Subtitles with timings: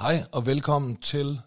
[0.00, 1.40] Hej og velkommen til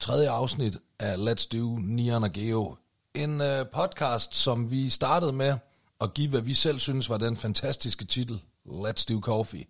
[0.00, 2.76] tredje afsnit af Let's Do Neon og Geo.
[3.14, 5.54] En uh, podcast, som vi startede med
[6.00, 9.64] at give, hvad vi selv synes var den fantastiske titel, Let's Do Coffee.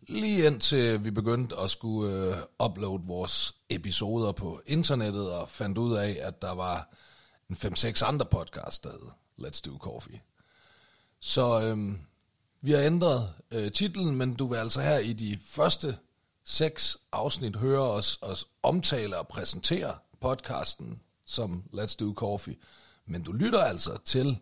[0.00, 5.96] Lige indtil vi begyndte at skulle uh, uploade vores episoder på internettet og fandt ud
[5.96, 6.88] af, at der var
[7.50, 10.20] en 5-6 andre podcasts, der hed Let's Do Coffee.
[11.20, 11.98] Så øhm,
[12.60, 15.98] vi har ændret øh, titlen, men du vil altså her i de første
[16.48, 22.56] seks afsnit høre os, os omtale og præsentere podcasten som Let's Do Coffee.
[23.06, 24.38] Men du lytter altså til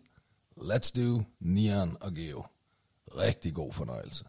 [0.57, 2.45] Let's Do Neon og Geo.
[3.17, 4.25] Rigtig god fornøjelse.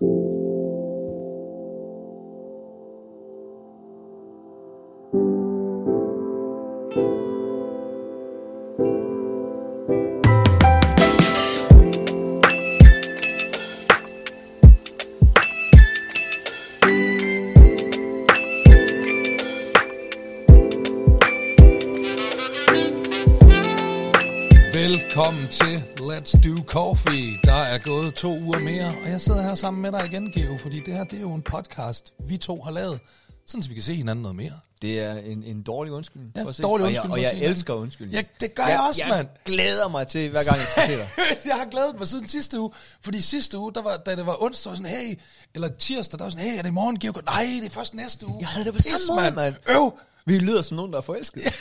[27.78, 30.80] Er gået to uger mere, og jeg sidder her sammen med dig igen, Geo, fordi
[30.86, 33.00] det her det er jo en podcast, vi to har lavet,
[33.46, 34.52] sådan så vi kan se hinanden noget mere.
[34.82, 36.32] Det er en, en dårlig undskyldning.
[36.36, 36.62] Ja, for at se.
[36.62, 38.14] dårlig og undskyldning Jeg, og for at jeg elsker undskyldning.
[38.14, 39.28] Ja, det gør jeg også, jeg mand.
[39.44, 41.08] glæder mig til, hver gang jeg skal til dig.
[41.50, 44.42] jeg har glædet mig siden sidste uge, fordi sidste uge, der var, da det var
[44.42, 45.18] onsdag, var sådan, hey,
[45.54, 47.12] eller tirsdag, der var sådan, hey, er det i morgen, Geo?
[47.26, 48.36] Nej, det er først næste uge.
[48.40, 49.54] Jeg havde det på samme måde, mand.
[49.68, 49.98] Øv!
[50.26, 51.42] Vi lyder som nogen, der er forelsket.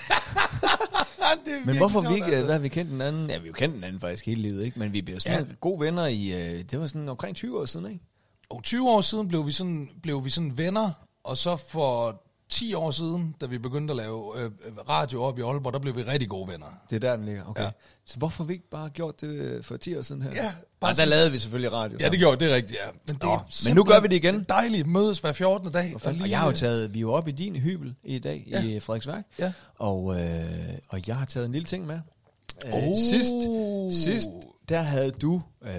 [1.45, 2.45] det Men hvorfor sjovt, vi ikke, altså.
[2.45, 3.29] hvad har vi kendt hinanden?
[3.29, 4.79] Ja, vi har jo kendt hinanden faktisk hele livet, ikke?
[4.79, 5.45] Men vi blev sådan Ja.
[5.49, 5.53] ja.
[5.59, 8.05] gode venner i, øh, det var sådan omkring 20 år siden, ikke?
[8.49, 10.91] Og 20 år siden blev vi sådan, blev vi sådan venner,
[11.23, 14.51] og så for 10 år siden, da vi begyndte at lave øh,
[14.89, 16.65] radio op i Aalborg, der blev vi rigtig gode venner.
[16.89, 17.63] Det er der, den ligger, okay.
[17.63, 17.69] Ja.
[18.05, 20.31] Så hvorfor har vi ikke bare gjort det øh, for 10 år siden her?
[20.35, 21.97] Ja, bare bare der lavede vi selvfølgelig radio.
[22.01, 22.91] Ja, det gjorde det rigtigt, ja.
[23.07, 24.45] Men, det Nå, men nu gør vi det igen.
[24.49, 25.71] Dejligt, mødes hver 14.
[25.71, 25.95] dag.
[25.95, 28.47] Og, og jeg har jo taget, vi er jo oppe i din hybel i dag,
[28.49, 28.63] ja.
[28.63, 29.23] i Frederiksværk.
[29.39, 29.51] Ja.
[29.75, 30.49] Og, øh,
[30.89, 31.95] og jeg har taget en lille ting med.
[32.65, 32.97] Øh, Oh.
[32.97, 33.33] Sidst,
[34.03, 34.29] sidst,
[34.69, 35.71] der havde du øh,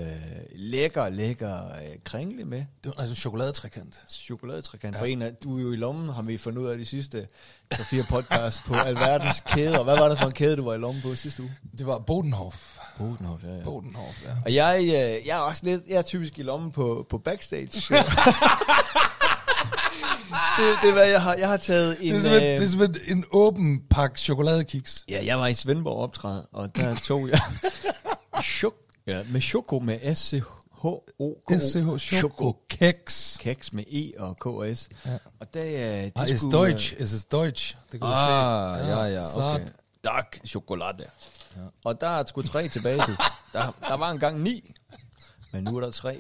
[0.55, 2.59] lækker, lækker øh, kringle med.
[2.59, 4.01] Det var altså en chokoladetrekant.
[4.09, 4.95] Chokoladetrekant.
[4.95, 5.01] Ja.
[5.01, 7.27] For en af, du er jo i lommen, har vi fundet ud af de sidste
[7.75, 9.83] 3-4 podcasts på alverdens kæder.
[9.83, 11.53] Hvad var det for en kæde, du var i lommen på sidste uge?
[11.79, 12.79] Det var Bodenhof.
[12.99, 13.65] Bodenhof, ja, ja.
[13.65, 14.31] Bodenhof, ja.
[14.45, 17.65] Og jeg, øh, jeg er også lidt, jeg er typisk i lommen på, på backstage.
[20.59, 22.15] det, det er hvad jeg har, jeg har taget en...
[22.15, 25.05] Det er simpelthen, øh, det er simpelthen en åben pakke chokoladekiks.
[25.09, 27.41] Ja, jeg var i Svendborg optræde, og der tog jeg
[28.49, 28.75] chok,
[29.07, 31.61] ja, med choko med S-C-H-O-K.
[31.61, 33.37] SCH Choco Keks.
[33.41, 34.89] Keks med E og K og S.
[35.07, 35.19] Ja.
[35.41, 36.95] Og der, øh, de Ah, ist skulle, Deutsch.
[36.99, 37.77] Es ist Deutsch.
[37.93, 38.87] Det kan du Ah, se.
[38.87, 39.61] ja, ja, okay.
[39.65, 39.73] sat.
[40.05, 41.05] Dark chokolade.
[41.57, 41.61] Ja.
[41.85, 43.17] Og der er sgu tre tilbage, du.
[43.53, 44.75] Der, der var engang ni,
[45.53, 46.19] men nu er der tre.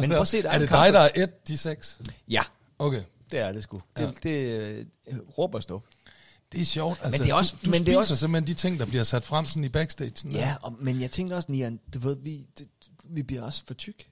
[0.00, 0.84] Men prøv at se, der er, er en det kaffe.
[0.86, 1.98] dig, der er et, de seks?
[2.28, 2.42] Ja,
[2.78, 3.02] Okay.
[3.30, 3.80] det er det sgu.
[3.96, 4.60] Det, det
[5.08, 5.82] øh, råber stå.
[6.52, 7.00] Det er sjovt.
[7.02, 8.86] Altså, det er også- du, du men det spiser er også- simpelthen de ting, der
[8.86, 10.12] bliver sat frem sådan i backstage.
[10.14, 12.68] Sådan Ja, og, men jeg tænkte også, Nian, du ved, vi, det,
[13.04, 14.06] vi bliver også for tyk.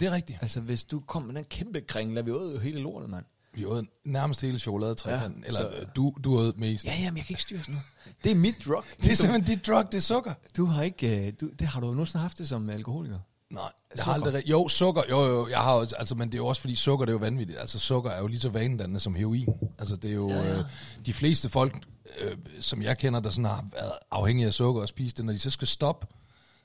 [0.00, 0.38] Det er rigtigt.
[0.42, 3.24] Altså, hvis du kom med den kæmpe kringle, vi åd jo hele lortet, mand.
[3.54, 5.40] Vi åd nærmest hele chokoladetrekanten.
[5.42, 6.84] Ja, eller så- du, du åd mest.
[6.84, 7.86] Ja, jamen, jeg kan ikke styre sådan noget.
[8.24, 8.84] Det er mit drug.
[9.02, 10.34] Det er simpelthen dit drug, det er sukker.
[10.56, 13.18] Du har ikke, øh, du, det har du jo nogensinde haft det som alkoholiker.
[13.52, 14.04] Nej, jeg Sukker.
[14.04, 14.34] har aldrig...
[14.34, 16.74] rig- Jo, sukker, jo, jo, jeg har jo, altså, men det er jo også fordi
[16.74, 17.58] sukker, det er jo vanvittigt.
[17.58, 19.48] Altså, sukker er jo lige så vanedannende som heroin.
[19.78, 20.28] Altså, det er jo...
[20.30, 20.58] Ja.
[20.58, 20.64] Øh,
[21.06, 21.82] de fleste folk,
[22.20, 25.32] øh, som jeg kender, der sådan har været afhængige af sukker og spist det, når
[25.32, 26.06] de så skal stoppe,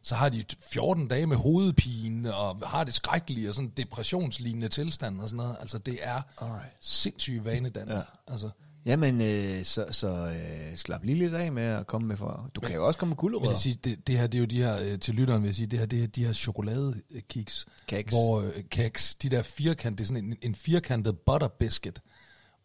[0.01, 5.21] så har de 14 dage med hovedpine, og har det skrækkelige, og sådan depressionslignende tilstand
[5.21, 5.55] og sådan noget.
[5.61, 6.73] Altså, det er Alright.
[6.81, 7.95] sindssygt vanedannende.
[7.95, 8.31] Ja.
[8.33, 8.49] Altså,
[8.87, 12.49] Jamen, øh, så, så øh, slap lige lidt af med at komme med for...
[12.55, 13.51] Du kan jo også komme med men gulerødder.
[13.51, 15.55] jeg siger, det, det her, det er jo de her, øh, til lytteren vil jeg
[15.55, 17.65] sige, det her, det er de her chokoladekiks.
[17.87, 18.11] Keks.
[18.13, 22.01] Hvor øh, keks, de der firkant, det er sådan en, en firkantet butter biscuit,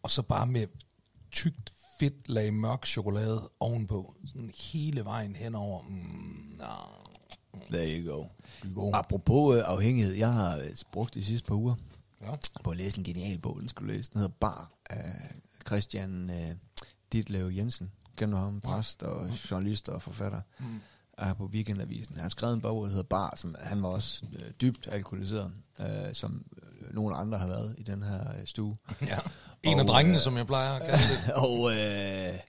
[0.03, 0.67] og så bare med
[1.31, 5.81] tykt fedt lag mørk chokolade ovenpå, sådan hele vejen henover.
[5.81, 6.69] Mm, nah,
[7.71, 8.23] There you go.
[8.75, 8.91] god.
[8.93, 11.75] Apropos øh, afhængighed, jeg har øh, brugt de sidste par uger
[12.21, 12.31] Ja.
[12.63, 14.09] på at læse en genial bog, den skulle læse.
[14.13, 15.11] Den hedder Bar af
[15.67, 16.55] Christian øh,
[17.11, 17.91] Ditlev Jensen.
[18.15, 18.61] Kender ham?
[18.61, 20.41] Præst og journalist og forfatter.
[20.59, 20.81] Mm.
[21.17, 22.15] Er på Weekendavisen.
[22.15, 25.51] Han har skrevet en bog, der hedder Bar, som han var også øh, dybt alkoholiseret,
[25.79, 28.75] øh, som øh, nogle andre har været i den her øh, stue.
[29.01, 29.19] ja.
[29.63, 31.33] En af Og, drengene, øh, som jeg plejer at kalde det.
[31.33, 32.39] og øh,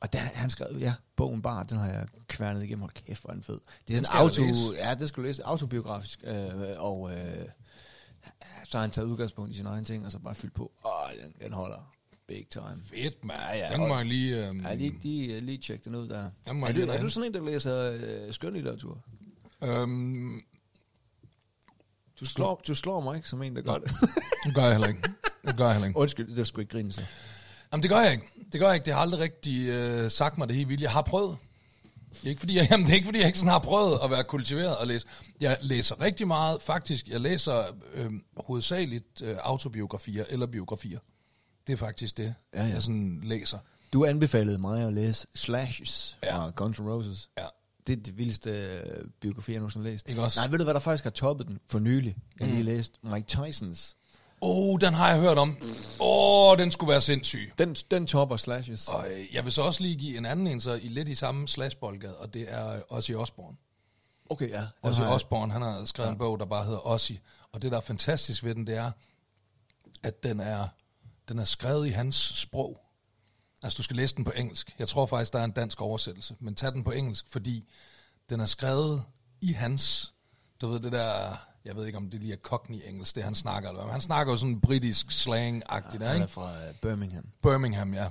[0.00, 2.80] og der, han skrev, ja, bogen Bar, den har jeg kværnet igennem.
[2.80, 3.60] Hold kæft, hvor er den fed.
[3.88, 4.42] Det er sådan auto,
[4.74, 6.24] ja, det skal du læse, autobiografisk.
[6.26, 7.46] Øh, og øh,
[8.64, 10.72] så har han taget udgangspunkt i sin egen ting, og så bare fyldt på.
[10.84, 11.94] Åh, den, den holder
[12.28, 12.74] big time.
[12.90, 13.40] Fedt, mand.
[13.40, 14.48] Ja, ja, Den må jeg lige...
[14.48, 16.30] Øhm, Ja, lige, lige, lige tjek den ud der.
[16.46, 17.92] Den må Er du, lige er du sådan en, der læser
[18.26, 18.98] øh, skønlitteratur?
[19.64, 20.40] øhm,
[22.20, 23.90] Du slår, du slår mig ikke som en, der gør det.
[24.46, 25.00] det gør jeg heller ikke.
[25.46, 25.98] Det gør jeg heller ikke.
[26.00, 27.06] Undskyld, det skulle ikke grine sig.
[27.72, 28.24] Jamen, det gør jeg ikke.
[28.52, 28.84] Det gør jeg ikke.
[28.84, 30.82] Det har aldrig rigtig øh, sagt mig det helt vildt.
[30.82, 31.36] Jeg har prøvet.
[32.14, 33.98] Det er, ikke, fordi jeg, jamen, det er ikke, fordi jeg ikke sådan har prøvet
[34.04, 35.06] at være kultiveret og læse.
[35.40, 36.62] Jeg læser rigtig meget.
[36.62, 40.98] Faktisk, jeg læser øh, hovedsageligt øh, autobiografier eller biografier.
[41.66, 42.72] Det er faktisk det, Ja, ja.
[42.72, 43.58] jeg sådan læser.
[43.92, 46.36] Du anbefalede mig at læse Slashes Ja.
[46.36, 47.30] fra Guns N' Roses.
[47.38, 47.46] Ja.
[47.86, 50.08] Det er det vildeste øh, biografi, jeg nogensinde har læst.
[50.08, 50.40] Ikke også?
[50.40, 52.16] Nej, ved du hvad, der faktisk har toppet den for nylig?
[52.40, 53.96] Jeg har lige læst Mike Tysons.
[54.42, 55.56] Åh, oh, den har jeg hørt om.
[56.00, 57.52] Åh, oh, den skulle være sindssyg.
[57.58, 58.88] Den, den topper Slashes.
[58.88, 61.14] Og øh, jeg vil så også lige give en anden en, så i lidt i
[61.14, 63.56] samme slashboldgade, og det er Ozzy Osbourne.
[64.30, 64.62] Okay, ja.
[64.82, 66.12] Ozzy Osbourne, han har skrevet ja.
[66.12, 67.12] en bog, der bare hedder Ozzy.
[67.52, 68.90] Og det, der er fantastisk ved den, det er,
[70.02, 70.68] at den er,
[71.28, 72.80] den er skrevet i hans sprog.
[73.62, 74.74] Altså, du skal læse den på engelsk.
[74.78, 76.34] Jeg tror faktisk, der er en dansk oversættelse.
[76.40, 77.68] Men tag den på engelsk, fordi
[78.30, 79.04] den er skrevet
[79.40, 80.12] i hans...
[80.60, 81.36] Du ved, det der...
[81.64, 83.68] Jeg ved ikke, om det lige er cockney-engelsk, det han snakker.
[83.68, 83.86] Eller hvad.
[83.86, 86.32] Men han snakker jo sådan britisk slang-agtigt, ja, Han er ikke?
[86.32, 87.24] fra øh, Birmingham.
[87.42, 88.08] Birmingham, ja.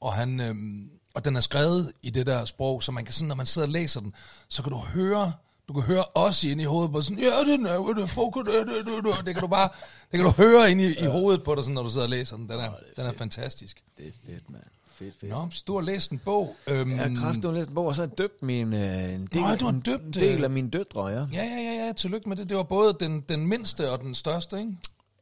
[0.00, 3.28] Og, han, øhm, og den er skrevet i det der sprog, så man kan sådan,
[3.28, 4.14] når man sidder og læser den,
[4.48, 5.32] så kan du høre,
[5.68, 8.54] du kan høre os ind i hovedet på sådan, ja, det er det, fokus, det,
[8.54, 9.26] det, det, det.
[9.26, 9.68] det kan du bare,
[10.12, 12.10] det kan du høre ind i, i hovedet på dig, sådan, når du sidder og
[12.10, 12.48] læser den.
[12.48, 13.82] Den er, den er fantastisk.
[13.98, 14.62] Det er fedt, mand.
[14.94, 15.32] Fedt, fedt.
[15.32, 16.56] Nå, så du har læst en bog.
[16.66, 18.80] Øhm, Jeg har kraftigt læst en bog, og så har jeg døbt min, øh,
[19.14, 21.14] en del, Nå, du har en døbt, del øh, af mine døtre, ja.
[21.18, 22.48] Ja, ja, ja, ja, tillykke med det.
[22.48, 24.72] Det var både den, den mindste og den største, ikke?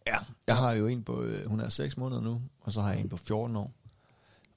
[0.06, 0.16] Ja.
[0.46, 3.00] Jeg har jo en på, øh, hun er 6 måneder nu, og så har jeg
[3.00, 3.72] en på 14 år.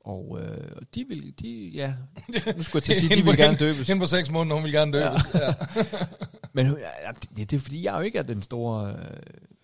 [0.06, 1.94] Og øh, de vil, de, ja,
[2.58, 3.88] nu skulle jeg til at sige, de vil gerne døbes.
[3.88, 5.22] Hende på seks måneder, hun vil gerne døbes.
[5.34, 5.48] Ja.
[5.48, 5.54] ja.
[6.54, 9.18] Men hun- ja, det, det er fordi, jeg jo ikke er den store, øh,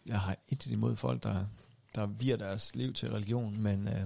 [0.08, 1.46] jeg har intet imod folk, der,
[1.96, 4.02] der virer deres liv til religion, men, øh,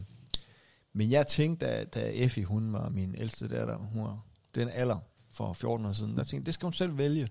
[0.93, 4.19] men jeg tænkte, da, da Effie, hun var min ældste datter, hun var
[4.55, 4.97] den alder
[5.33, 7.29] for 14 år siden, der tænkte det skal hun selv vælge.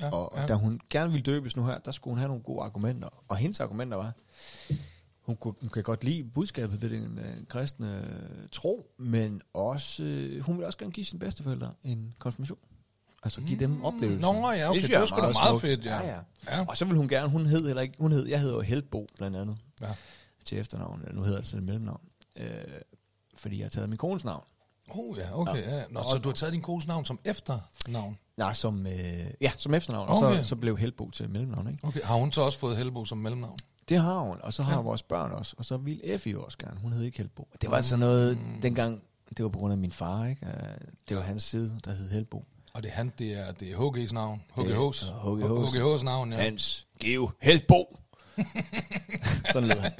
[0.00, 0.46] ja, Og, og ja.
[0.46, 3.08] da hun gerne ville døbes nu her, der skulle hun have nogle gode argumenter.
[3.28, 4.12] Og hendes argumenter var,
[5.26, 10.02] hun, kunne, hun kan godt lide budskabet ved den øh, kristne øh, tro, men også,
[10.02, 12.58] øh, hun vil også gerne give sine bedsteforældre en konfirmation.
[13.22, 14.20] Altså give dem oplevelsen.
[14.20, 15.60] Nå, ja, okay, det jeg var er sgu da meget smukt.
[15.60, 15.96] fedt, ja.
[15.96, 16.20] ja, ja.
[16.58, 16.64] Ja.
[16.68, 19.06] Og så vil hun gerne, hun hed heller ikke, hun hed, jeg hedder jo Heldbo
[19.18, 19.86] blandt andet, Ja.
[20.44, 22.00] til efternavn, nu hedder det sådan et mellemnavn,
[22.36, 22.48] øh,
[23.36, 24.44] fordi jeg har taget min kones navn.
[24.90, 25.62] Oh, ja, okay.
[25.62, 25.82] Ja.
[25.90, 28.18] Nå, Og- så du har taget din kones navn som efternavn?
[28.36, 28.92] Nej, som, øh,
[29.40, 30.42] ja, som efternavn, og Okay.
[30.42, 31.86] så, så blev Heldbo til mellemnavn, ikke?
[31.86, 32.00] Okay.
[32.04, 33.58] Har hun så også fået Helbo som mellemnavn?
[33.88, 34.80] Det har hun, og så har Ja.
[34.82, 36.80] vores børn også, og så ville Effie jo også gerne.
[36.80, 37.48] Hun hed ikke Helbo.
[37.60, 38.60] Det var sådan noget, Mm.
[38.62, 39.02] dengang,
[39.36, 40.46] det var på grund af min far, ikke?
[40.46, 40.52] Øh,
[41.08, 42.44] Det var hans side, der hed Helbo.
[42.74, 44.42] Og det er han, det er, det er HG's navn.
[44.58, 45.02] HGH's.
[45.04, 45.76] HGH's.
[45.76, 46.36] HGH's navn, ja.
[46.38, 47.96] Hans Geo Helbo.
[49.52, 49.92] sådan lød han.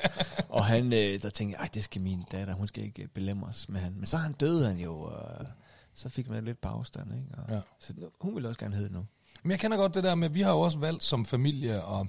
[0.48, 3.08] Og han, øh, der tænkte jeg, "Ej, det skal min datter, hun skal ikke øh,
[3.08, 3.92] belemres med han.
[3.96, 5.46] Men så han døde han jo, og
[5.94, 7.26] så fik man lidt på afstand, ikke?
[7.38, 7.60] Og, Ja.
[7.78, 9.06] Så hun ville også gerne hedde nu.
[9.42, 12.06] Men jeg kender godt det der med, vi har jo også valgt som familie at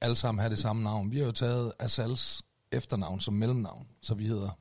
[0.00, 1.10] alle sammen have det samme navn.
[1.10, 2.42] Vi har jo taget Asals
[2.72, 4.58] efternavn som mellemnavn, så vi hedder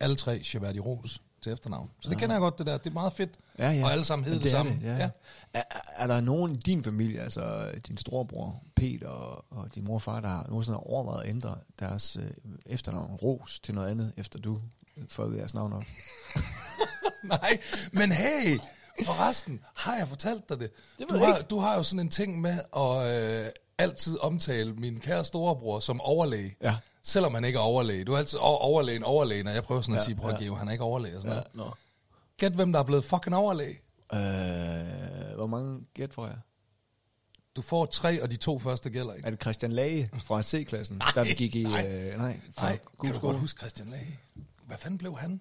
[0.00, 1.90] alle tre Cheverdi Ros til efternavn.
[2.00, 2.78] Så det kender jeg godt det der.
[2.78, 3.30] Det er meget fedt.
[3.58, 3.84] Ja, ja.
[3.84, 4.72] Og alle sammen hedder det, er samme.
[4.72, 4.96] Det, ja.
[4.96, 5.10] ja.
[5.52, 5.62] Er,
[5.96, 10.02] er der nogen i din familie, altså din storebror Peter og, og din mor og
[10.02, 12.30] far, der har nogensinde overvejet at ændre deres øh,
[12.66, 14.60] efternavn Ros til noget andet, efter du
[15.08, 15.84] fuckede jeres navn op?
[17.24, 17.58] Nej,
[17.92, 18.58] men hey,
[19.04, 20.70] forresten, har jeg fortalt dig det?
[20.98, 21.48] Det du, har, ikke.
[21.48, 26.00] du har jo sådan en ting med at øh, altid omtale min kære storebror som
[26.00, 26.56] overlæge.
[26.62, 26.76] Ja.
[27.02, 28.04] Selvom han ikke er overlæge.
[28.04, 30.40] Du er altid over, overlægen, overlægen, og jeg prøver sådan at Ja, sige, prøv at
[30.40, 30.44] ja.
[30.44, 31.54] Geo, han er ikke overlæge og sådan noget.
[31.54, 31.74] Nå.
[32.36, 33.78] Gæt, hvem der er blevet fucking overlæge.
[34.14, 34.18] Øh,
[35.36, 36.36] hvor mange gæt får jeg?
[37.56, 39.26] Du får tre, og de to første gælder ikke.
[39.26, 41.62] Er det Christian Lage fra C-klassen, der gik i...
[41.64, 41.86] nej.
[41.88, 44.18] Øh, nej, fra Nej, god kan du godt huske Christian Lage?
[44.66, 45.40] Hvad fanden blev han?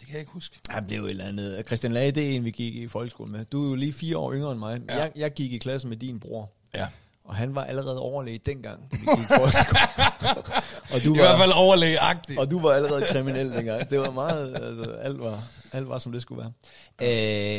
[0.00, 0.58] Det kan jeg ikke huske.
[0.68, 1.66] Han blev et eller andet.
[1.66, 3.44] Christian Lage, det er en, vi gik i folkeskole med.
[3.44, 4.82] Du er jo lige fire år yngre end mig.
[4.88, 4.94] Ja.
[4.94, 5.00] Ja.
[5.02, 6.52] Jeg, jeg gik i klasse med din bror.
[6.74, 6.88] Ja.
[7.26, 9.32] Og han var allerede overlæge dengang, da vi gik i
[10.94, 12.38] og du I hvert var, fald overlægeagtig.
[12.38, 13.90] Og du var allerede kriminel dengang.
[13.90, 15.42] Det var meget, altså, alt var,
[15.72, 16.52] alt var som det skulle være.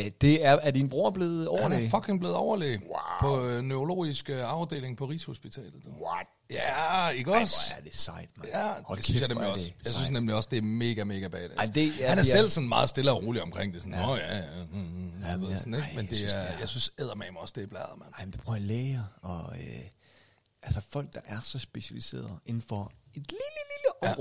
[0.05, 1.85] Øh, det er, er din bror blevet Han overlæge?
[1.85, 2.97] er fucking blevet overlæge Wow.
[3.39, 5.73] på øh, neurologisk øh, afdeling på Rigshospitalet.
[5.85, 5.89] Du.
[5.89, 6.27] What?
[6.49, 7.55] Ja, ikke Ej, også?
[7.73, 8.49] hvor er det sejt, mand.
[8.53, 9.71] Ja, Hold det synes jeg kæft, hvor nemlig er også.
[9.85, 11.53] Jeg synes nemlig også, det er mega, mega badass.
[11.57, 13.81] Ej, det er- Han er er- selv sådan meget stille og rolig omkring det.
[13.81, 15.57] Sådan, Nå ja, ja, mm, mm, Ja, jeg ved ja.
[15.57, 15.85] sådan, ikke?
[15.87, 17.89] Ej, Men jeg det synes, er, det er- jeg synes eddermame også, det er bladet,
[17.97, 18.13] mand.
[18.19, 19.63] Ej, men prøv at læger, og øh,
[20.63, 24.13] altså folk, der er så specialiserede inden for et lille, lille Ja.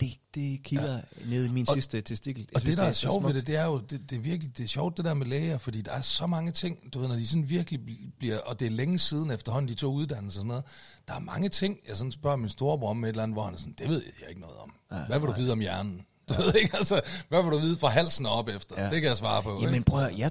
[0.00, 1.00] Det, det kilder ja.
[1.26, 2.40] ned i min Og- sidste testikel.
[2.52, 4.20] Jeg Og det, der er så sjovt ved det, det er jo, det, det er
[4.20, 6.98] virkelig, det er sjovt det der med læger, fordi der er så mange ting, du
[7.00, 9.92] ved, når de sådan virkelig bl- bliver, og det er længe siden efterhånden, de to
[9.92, 10.64] uddannelser og sådan noget,
[11.08, 13.54] der er mange ting, jeg sådan spørger min storebror om et eller andet, hvor han
[13.54, 14.72] er sådan, det ved jeg ikke noget om.
[14.92, 16.00] Ja, Hvad vil du vide om hjernen?
[16.28, 18.82] Du ved ikke, altså, hvad vil du vide fra halsen op efter?
[18.84, 18.90] Ja.
[18.90, 19.58] Det kan jeg svare på.
[19.62, 19.84] Jamen ikke?
[19.86, 20.30] prøv at, jeg,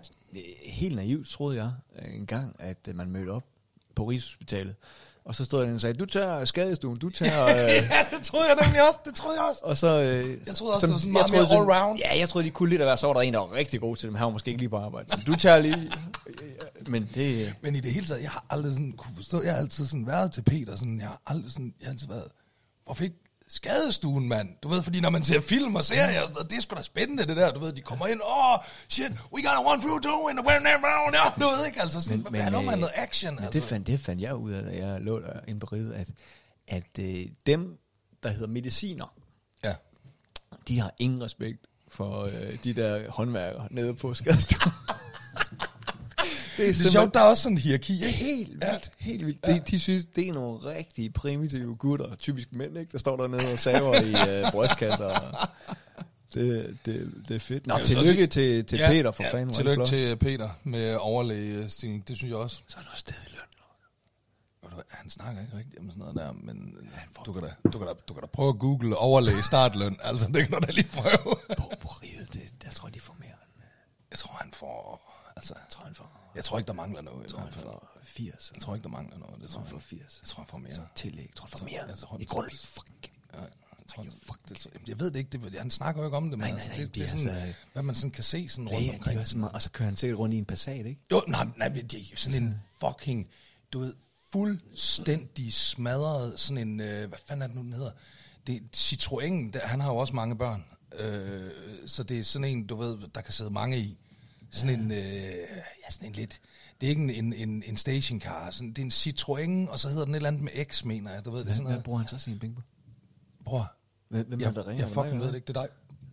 [0.65, 3.43] helt naivt troede jeg øh, en gang, at man mødte op
[3.95, 4.75] på Rigshospitalet,
[5.27, 7.45] Og så stod han og sagde, du tager skadestuen, du tager...
[7.65, 8.99] Øh, ja, det troede jeg nemlig også.
[9.05, 9.61] Det troede jeg også.
[9.63, 9.87] og så...
[10.01, 11.97] Øh, Jeg troede også, det var sådan jeg meget mere troede sådan- all-round.
[12.13, 13.79] Ja, jeg troede, de kunne lidt at være, så var der en, der var rigtig
[13.79, 14.15] god til dem.
[14.15, 15.09] Han var måske ikke lige på arbejde.
[15.11, 15.91] Så du tager lige...
[16.87, 17.45] Men det...
[17.45, 19.85] øh, Men i det hele taget, jeg har aldrig sådan kunne forstå, jeg har altid
[19.85, 22.27] sådan været til Peter, sådan, jeg har aldrig sådan, jeg har altid været,
[22.85, 23.15] hvorfor ikke
[23.47, 24.49] skadestuen, mand?
[24.63, 26.75] Du ved, fordi når man ser film og serier og sådan noget, det er sgu
[26.75, 29.71] da spændende, det der, du ved, de kommer ind, åh, oh, shit, we got a
[29.71, 32.53] one through two in the win round, du ved ikke, altså sådan, men, hvad men,
[32.53, 33.59] er med øh, noget action, Men altså?
[33.59, 36.07] det, fandt, det fandt jeg ud af, da jeg lå der inde på riget, at,
[36.67, 37.77] at øh, dem,
[38.23, 39.13] der hedder mediciner,
[39.63, 39.73] Ja.
[40.67, 41.59] de har ingen respekt
[41.91, 44.71] for øh, de der håndværkere nede på skadestuen.
[46.57, 48.07] Det er er sjovt, der er også sådan en hierarki, ikke?
[48.17, 49.45] Helt vildt, helt vildt.
[49.45, 52.91] De, de synes, det er nogle rigtig primitive gutter, typisk mænd, ikke?
[52.91, 55.09] Der står dernede og saver i øh, brystkasser.
[56.33, 57.67] Det, det, det er fedt.
[57.67, 59.55] Nå, Jeg tillykke sige- til, til ja, Peter for ja, fanden.
[59.55, 62.61] Tillykke til Peter med overlægestilling, det synes jeg også.
[62.67, 63.39] Så er der også stedet løn.
[64.71, 66.73] Du hvad, Han snakker ikke rigtigt om sådan noget der, men
[67.25, 69.97] du kan, da, du, kan da, du kan da prøve at google overlæge startløn.
[70.03, 71.35] Altså, det kan du da lige prøve.
[71.57, 73.57] På, på riget, det, der tror jeg, de får mere end...
[73.57, 73.63] øh,
[74.11, 75.06] Jeg tror, han får...
[75.37, 77.23] Altså, Jeg tror, han får, jeg tror ikke, der mangler noget.
[77.23, 78.51] jeg tror, han får 80.
[78.55, 79.35] Jeg tror ikke, der mangler noget.
[79.35, 80.19] Det Jeg tror tror, han jeg, får 80.
[80.21, 80.75] jeg tror, han får mere.
[80.75, 81.25] Så tillæg.
[81.29, 81.83] Jeg tror, han får mere.
[81.87, 83.49] jeg tror, I grund, fucking Ja, jeg,
[83.87, 85.37] tror, fuck, det, så- jeg ved det ikke.
[85.37, 87.03] Det, han snakker jo ikke om det, men Nej, nej, altså, nej, det, det det,
[87.13, 89.19] er sådan, altså- hvad man sådan kan se sådan rundt omkring.
[89.19, 91.01] også meget, og så kører han sikkert rundt i en Passat, ikke?
[91.11, 93.29] Jo, nej, nej, det er jo sådan en fucking,
[93.73, 93.93] du ved,
[94.31, 97.91] fuldstændig smadret, sådan en, øh, hvad fanden er det nu, den hedder?
[98.47, 100.65] Det er Citroën, der, han har jo også mange børn,
[100.99, 101.51] øh,
[101.87, 103.97] så det er sådan en, du ved, der kan sidde mange i.
[104.51, 106.41] Sådan en, øh, ja, sådan en lidt,
[106.81, 109.89] det er ikke en, en, en, en stationcar, sådan, det er en Citroën, og så
[109.89, 111.83] hedder den et eller andet med X, mener jeg, du ved, det sådan Hvad noget.
[111.83, 112.61] bruger han så sine penge på?
[113.45, 113.71] Bror,
[114.09, 114.85] Hvem er det, der ringer?
[114.85, 115.69] jeg fucking ved det ikke, det er dig.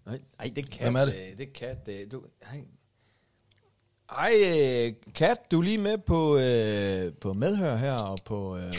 [0.07, 0.83] Nej, ej, det er.
[0.83, 1.15] Hvem er det?
[1.15, 1.79] øh, Det er Kat.
[1.89, 2.61] øh, Du, hej.
[4.11, 8.75] Ej, øh, Kat, du er lige med på, øh, på medhør her, og på, øh,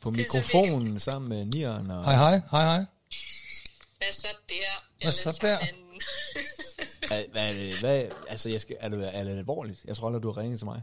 [0.00, 1.90] på mikrofonen sammen med Nieren.
[1.90, 2.84] Og, Hej, hej, hej, hej.
[3.98, 4.84] Hvad så der?
[5.02, 5.58] Hvad så der?
[7.08, 7.96] Hvad, hvad, er det, hvad,
[8.32, 9.80] altså, jeg skal, er, det, er det alvorligt?
[9.88, 10.80] Jeg tror aldrig, du har ringet til mig.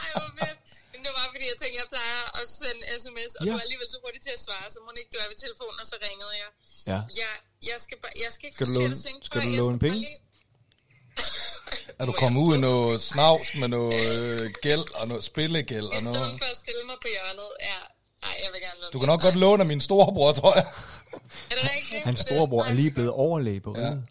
[0.00, 0.58] Ej, hvor fedt.
[0.92, 3.50] Men det var fordi, jeg tænkte, jeg plejer at sende sms, og Ja.
[3.52, 5.76] du er alligevel så hurtig til at svare, så må ikke du er ved telefonen,
[5.82, 6.50] og så ringede jeg.
[6.92, 6.98] Ja.
[7.22, 7.32] Jeg,
[7.70, 9.84] jeg skal, bare, jeg skal ikke Skal du låne- at synge, skal du låne bare
[9.88, 10.00] penge?
[10.06, 10.20] lige-
[12.00, 16.00] Er du kommet ud i noget snavs med noget øh, gæld og noget spillegæld og
[16.00, 16.16] I noget?
[16.24, 17.78] stedet for at stille mig på hjørnet, ja.
[18.24, 20.66] Nej, jeg vil gerne låne Du kan nok godt låne af min storebror, tror jeg.
[21.50, 21.83] Er det rigtigt?
[22.04, 24.04] Hans storebror er lige blevet overlæge på riget.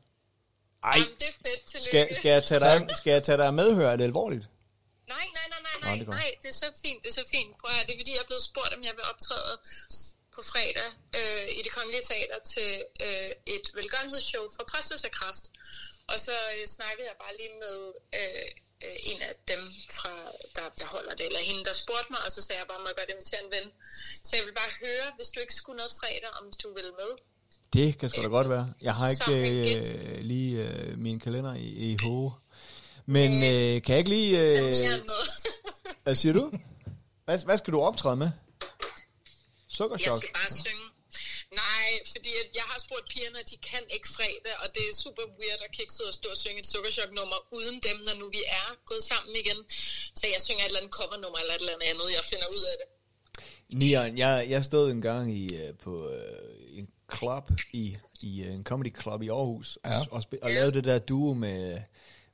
[0.84, 1.62] Ej, Jamen, det er fedt.
[1.66, 1.90] Tillykke.
[1.90, 3.88] skal, skal, jeg tage dig, skal jeg tage dig medhør?
[3.92, 4.46] Er det alvorligt?
[5.16, 7.18] Nej, nej, nej, nej, Nå, nej, det er nej, det er så fint, det er
[7.22, 7.52] så fint.
[7.60, 9.54] Prøv at høre, det er fordi, jeg er blevet spurgt, om jeg vil optræde
[10.36, 12.72] på fredag øh, i det kongelige teater til
[13.06, 15.46] øh, et velgørenhedsshow for Præstes af Kraft.
[16.12, 17.78] Og så øh, snakkede jeg bare lige med
[18.20, 18.48] øh,
[18.86, 19.62] øh, en af dem,
[19.98, 20.14] fra,
[20.56, 22.88] der, der holder det, eller hende, der spurgte mig, og så sagde jeg bare, må
[22.92, 23.68] jeg godt invitere en ven.
[24.28, 27.12] Så jeg vil bare høre, hvis du ikke skulle noget fredag, om du vil med.
[27.74, 28.74] Det kan sgu da godt være.
[28.82, 32.34] Jeg har ikke øh, lige øh, min kalender i, i hovedet.
[33.06, 34.32] Men øh, kan jeg ikke lige...
[34.42, 35.00] Øh, Øh,
[36.04, 36.52] hvad siger du?
[37.26, 38.30] Hvad, hvad skal du optræde med?
[38.32, 40.22] Jeg Sukkerchok?
[40.24, 40.86] skal bare synge.
[41.64, 45.26] Nej, fordi jeg har spurgt pigerne, at de kan ikke fredag, og det er super
[45.40, 48.68] weird at kikset og stå og synge et sukkerchok-nummer uden dem, når nu vi er
[48.90, 49.60] gået sammen igen.
[50.20, 52.64] Så jeg synger et eller andet cover-nummer eller et eller andet andet, jeg finder ud
[52.72, 52.88] af det.
[53.80, 58.54] Nieren, jeg, jeg stod en gang i, øh, på øh, en club, i, i øh,
[58.54, 60.00] en comedy club i Aarhus, Ja.
[60.00, 61.78] og, og, og lavede det der duo med,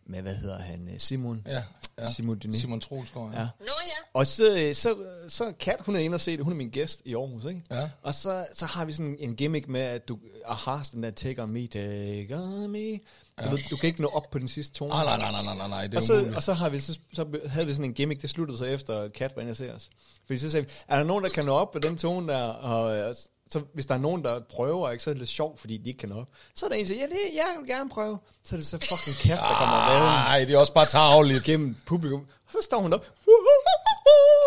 [0.05, 1.41] med hvad hedder han, øh, Simon?
[1.47, 1.63] Ja,
[1.99, 2.13] ja.
[2.13, 2.61] Simon Denis.
[2.61, 3.39] Simon Troelsgaard, ja.
[3.39, 3.47] Ja.
[3.59, 4.95] Nå ja, Og så, øh, så,
[5.27, 6.43] så Kat, hun er inde og se det.
[6.43, 7.61] Hun er min gæst i Aarhus, ikke?
[7.71, 7.89] Ja.
[8.03, 11.43] Og så, så har vi sådan en gimmick med, at du har den der take
[11.43, 12.91] on me, take on me.
[12.91, 12.97] Du,
[13.45, 13.49] Ja.
[13.49, 14.93] ved, du kan ikke nå op på den sidste tone.
[14.93, 16.35] Ah, nej, nej, nej, nej, nej, nej, det og er så, umuligt.
[16.35, 19.07] og så, har vi, så, så havde vi sådan en gimmick, det sluttede så efter
[19.09, 19.89] Kat var inde og se os.
[20.25, 22.41] Fordi så sagde vi, er der nogen, der kan nå op på den tone der?
[22.43, 23.15] Og, øh,
[23.51, 25.89] så hvis der er nogen, der prøver, ikke, så er det lidt sjovt, fordi de
[25.89, 26.27] ikke kan op.
[26.55, 28.19] Så er der en, der siger, ja, det, jeg vil gerne prøve.
[28.43, 31.43] Så er det så fucking Kat, der kommer med Nej, det er også bare tageligt.
[31.43, 32.19] gennem publikum.
[32.19, 33.05] Og så står hun op.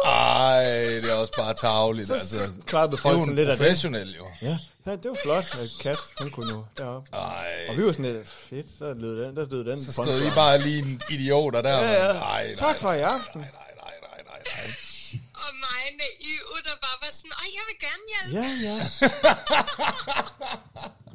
[0.04, 0.64] Ej,
[1.02, 2.36] det er også bare tageligt, Så altså.
[2.66, 3.66] klappede folk sådan lidt af det.
[3.66, 4.26] professionel, jo.
[4.42, 7.08] Ja, ja, det var flot, at Kat, hun kunne nå deroppe.
[7.16, 9.84] Ej, Og vi var sådan lidt, fedt, så lød den, der lød den.
[9.84, 11.78] så stod I bare lige en idioter der.
[11.78, 12.12] Ja, ja.
[12.12, 13.40] Nej, nej, Tak for i aften.
[13.40, 14.70] Nej, nej, nej, nej, nej.
[15.46, 18.30] Og mig naiv, der bare var sådan, ej, jeg vil gerne hjælpe.
[18.38, 18.76] Ja, ja.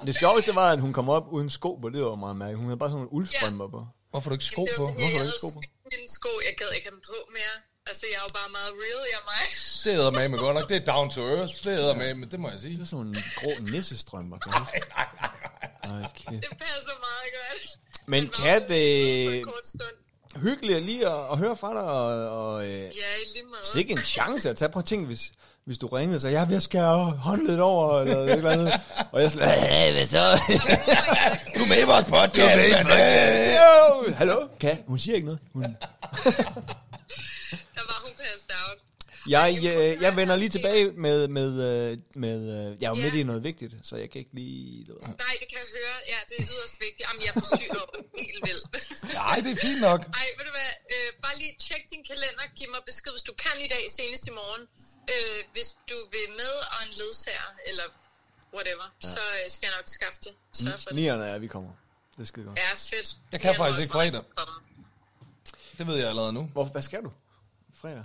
[0.08, 2.60] det sjoveste var, at hun kom op uden sko på, det var meget mærkeligt.
[2.62, 3.82] Hun havde bare sådan nogle uldstrømper på.
[4.12, 4.84] Hvorfor du ikke sko på?
[4.84, 5.62] Hvorfor du jeg ikke sko på?
[5.92, 7.56] Mine sko, jeg gad ikke have dem på mere.
[7.90, 9.44] Altså, jeg er jo bare meget real, jeg er mig.
[9.84, 10.70] Det æder med med godt nok.
[10.70, 11.54] Det er down to earth.
[11.64, 12.74] Det æder med, men det må jeg sige.
[12.78, 14.38] Det er sådan nogle grå nissestrømper.
[14.46, 16.02] Nej, nej, nej.
[16.02, 16.44] Ej, kæft.
[16.50, 17.64] Det passer meget godt.
[18.12, 19.98] Men Det var Kat, øh, en kort stund.
[20.42, 22.90] Hyggeligt lige at, at høre fra dig, og, og øh, Ja, i
[23.34, 23.60] lige måde.
[23.74, 25.32] sikke en chance at tage på ting, hvis,
[25.66, 28.74] hvis du ringede sagde, jeg at skære håndledet over, eller et eller andet.
[29.12, 30.24] Og jeg sådan, "Hey, hvad så?
[31.58, 33.52] Du er med i vores podcast, Du er med
[34.06, 34.10] i.
[34.10, 34.48] Yo, Hallo?
[34.60, 34.78] Kan?
[34.88, 35.40] Hun siger ikke noget.
[35.54, 35.64] Hun...
[35.64, 35.70] Der
[37.90, 38.78] var hun passed out.
[39.36, 43.04] Jeg, øh, jeg vender lige tilbage med, med, øh, med øh, jeg er jo Ja.
[43.06, 44.86] midt i noget vigtigt, så jeg kan ikke lige...
[44.88, 45.02] Du ved.
[45.26, 45.96] Nej, det kan jeg høre.
[46.14, 47.04] Ja, det er yderst vigtigt.
[47.06, 47.84] Jamen, jeg forstyrrer
[48.24, 48.66] helt vildt.
[49.22, 50.00] Nej, det er fint nok.
[50.22, 50.72] Ej, ved du hvad?
[50.94, 52.44] Øh, bare lige tjek din kalender.
[52.58, 54.64] Giv mig besked, hvis du kan i dag, senest i morgen.
[55.14, 57.88] Øh, hvis du vil med og en ledsager, eller
[58.56, 59.08] whatever, ja.
[59.14, 60.34] så øh, skal jeg nok skaffe det.
[60.60, 60.96] Sørg for det.
[61.00, 61.72] Nierne er, vi kommer.
[62.16, 62.60] Det er skide godt.
[62.66, 63.10] Ja, fedt.
[63.34, 64.24] Jeg kan må faktisk ikke fredag.
[65.78, 66.44] Det ved jeg allerede nu.
[66.54, 67.12] Hvor, hvad skal du?
[67.82, 68.04] Fredag?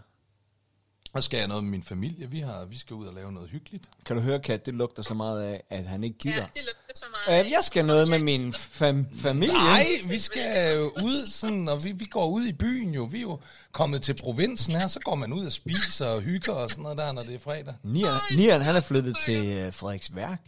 [1.14, 2.30] Og skal jeg noget med min familie.
[2.30, 3.84] Vi, har, vi skal ud og lave noget hyggeligt.
[4.06, 6.46] Kan du høre, Kat, det lugter så meget af, at han ikke Ja, gider.
[6.46, 7.44] det lugter så meget.
[7.46, 9.52] Øh, jeg skal noget med min fam- familie.
[9.54, 13.04] Nej, vi skal jo ud sådan, og vi, vi går ud i byen jo.
[13.04, 13.40] Vi er jo
[13.72, 16.98] kommet til provinsen her, så går man ud og spiser og hygger og sådan noget
[16.98, 17.74] der, når det er fredag.
[17.82, 19.34] Nian, Nian han er flyttet til.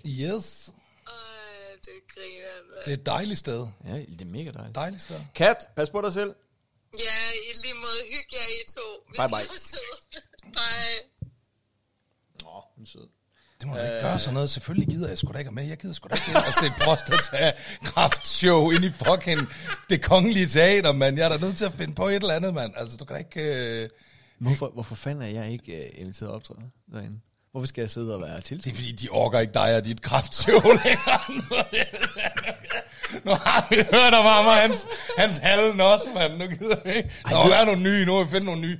[0.06, 0.70] Yes,
[1.08, 2.82] Øh, det griner.
[2.84, 3.66] det er et dejligt sted.
[3.86, 4.74] Ja, det er mega dejligt.
[4.74, 5.16] Dejligt sted.
[5.34, 6.34] Kat, pas på dig selv.
[6.98, 8.86] Ja, i lige måde hygge jer I to.
[9.08, 9.46] Hvis Bye, bye.
[10.58, 10.98] Bye.
[12.42, 13.08] Nå, hun sød.
[13.60, 14.50] Det må du ikke gøre sådan noget.
[14.50, 15.64] Selvfølgelig gider jeg sgu da ikke med.
[15.64, 19.40] Jeg gider sgu da ikke ind og se prostata-kraftshow ind i fucking
[19.90, 21.16] det kongelige teater, mand.
[21.16, 22.72] Jeg er da nødt til at finde på et eller andet, mand.
[22.76, 23.82] Altså, du kan da ikke...
[23.82, 23.88] Øh...
[24.38, 27.20] Hvorfor, hvorfor fanden er jeg ikke uh, inviteret op optræde derinde?
[27.54, 28.72] Hvorfor skal jeg sidde og være Det tilskuer?
[28.72, 30.02] er fordi, de orker ikke dig og dit
[30.84, 31.20] længere.
[33.24, 34.86] nu har vi hørt om ham og hans,
[35.18, 36.32] hans hallen også, mand.
[36.38, 37.10] Nu gider vi ikke.
[37.28, 38.04] Der må være nogle nye.
[38.06, 38.78] Nu må vi finde nogle nye.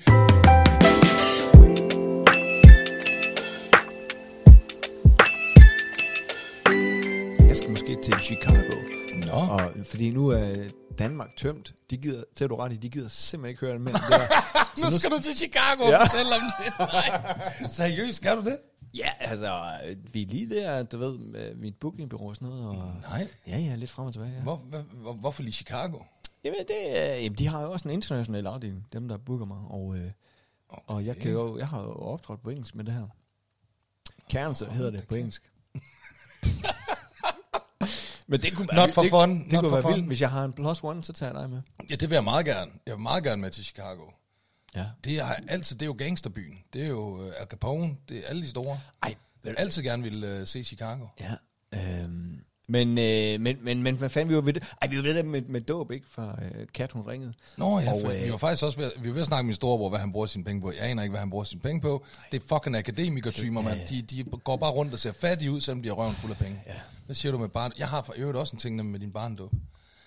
[7.49, 8.75] Jeg skal måske til Chicago.
[9.27, 9.33] Nå.
[9.55, 10.47] Og, fordi nu er
[10.99, 11.75] Danmark tømt.
[11.91, 14.85] De gider, til du ret i, de gider simpelthen ikke høre mere det der.
[14.85, 15.97] Nu skal du til Chicago Ja.
[15.97, 16.73] og fortælle om det.
[17.63, 17.69] Nej.
[17.71, 18.59] Seriøst, skal du det?
[18.95, 19.79] Ja, altså,
[20.13, 22.67] vi er lige der, du ved, med mit bookingbureau og sådan noget.
[22.69, 23.29] Og, Nej.
[23.47, 24.41] ja, ja, lidt frem og tilbage, ja.
[24.43, 25.99] Hvor, hvor, hvor, hvorfor lige Chicago?
[26.45, 29.59] Jamen, det, er- jamen, de har jo også en international afdeling, dem der booker mig.
[29.71, 30.11] Og, øh,
[30.69, 33.07] og jeg, kan jo, jeg har jo optrådt på engelsk med det her.
[34.31, 35.43] Cancer hedder det på engelsk.
[38.27, 39.93] Men det kunne Not for det, fun, Det, not kunne være fun.
[39.95, 40.07] vildt.
[40.07, 41.63] Hvis jeg har en plus one, så tager jeg dig med.
[41.91, 42.71] Ja, det vil jeg meget gerne.
[42.87, 44.03] Jeg vil meget gerne med til Chicago.
[44.77, 44.87] Ja.
[45.05, 46.59] Det er, altid, det er jo gangsterbyen.
[46.73, 47.97] Det er jo uh, Al Capone.
[48.09, 48.81] Det er alle de store.
[49.03, 51.07] Ej, Jeg vil altid gerne ville uh, se Chicago.
[51.21, 51.35] Ja.
[51.75, 54.63] Øhm, men, øh, men, men, men hvad fanden, vi var ved det?
[54.83, 56.09] Ej, vi var ved det med, med dåb, ikke?
[56.09, 57.35] Fra øh, Kat, hun ringede.
[57.57, 59.43] Nå ja, Og, for, øh, vi var faktisk også ved, vi var ved at snakke
[59.43, 60.73] med min storebror, hvad han bruger sine penge på.
[60.73, 62.05] Jeg aner ikke, hvad han bruger sine penge på.
[62.33, 63.79] Det er fucking akademikertymer, mand.
[63.89, 66.39] De, de går bare rundt og ser fattige ud, selvom de har røven fuld af
[66.39, 66.63] penge.
[66.67, 66.75] Ja.
[67.07, 67.73] Hvad siger du med barn?
[67.79, 69.53] Jeg har for øvrigt også en ting med din barndåb.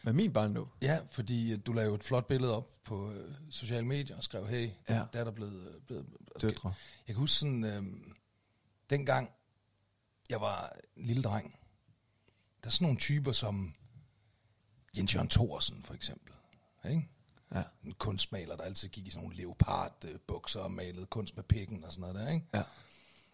[0.03, 0.67] Med min barn nu.
[0.81, 4.47] Ja, fordi øh, du lavede et flot billede op på øh, sociale medier og skrev,
[4.47, 4.95] hey, Ja.
[4.95, 5.01] ja.
[5.13, 5.53] der er der blevet...
[5.67, 6.05] øh, blevet
[6.41, 6.73] Døtre.
[7.07, 7.83] Jeg kan huske sådan, øh,
[8.89, 9.29] dengang
[10.29, 11.53] jeg var en lille dreng,
[12.63, 13.73] der er sådan nogle typer som
[14.97, 16.33] Jens Jørgen Thorsen for eksempel.
[16.89, 17.07] Ikke?
[17.55, 17.63] Ja.
[17.85, 21.91] En kunstmaler, der altid gik i sådan nogle leopardbukser og malede kunst med pikken og
[21.91, 22.45] sådan noget der, ikke?
[22.53, 22.61] Ja.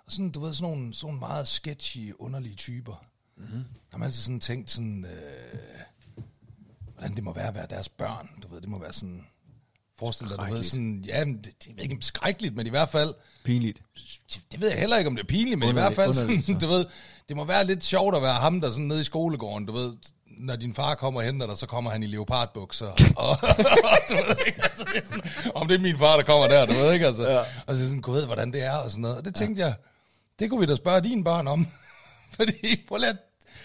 [0.05, 3.05] Og sådan, du ved, sådan nogle, sådan nogle meget sketchy, underlige typer.
[3.37, 3.65] Mm-hmm.
[3.91, 5.59] Har man altid sådan tænkt sådan, øh,
[6.93, 8.29] hvordan det må være at være deres børn.
[8.43, 9.25] Du ved, det må være sådan,
[9.95, 12.89] forestil dig, du ved, sådan, ja, men det, det er ikke skrækkeligt, men i hvert
[12.89, 13.81] fald, Pinligt.
[14.51, 16.45] det ved jeg heller ikke, om det er pinligt, men Underligt- i hvert fald, underligt,
[16.45, 16.67] sådan, så.
[16.67, 16.85] du ved,
[17.29, 19.93] det må være lidt sjovt at være ham, der sådan nede i skolegården, du ved,
[20.37, 22.87] når din far kommer og henter dig, så kommer han i leopardbukser.
[23.15, 23.29] Og,
[23.91, 25.23] og du ved ikke, altså, det er sådan,
[25.55, 27.27] om det er min far, der kommer der, du ved ikke, altså.
[27.27, 27.39] Ja.
[27.67, 29.17] Og så sådan, kunne ved, hvordan det er, og sådan noget.
[29.17, 29.67] Og det tænkte ja.
[29.67, 29.75] jeg,
[30.39, 31.67] det kunne vi da spørge dine børn om.
[32.35, 33.17] Fordi, prøv at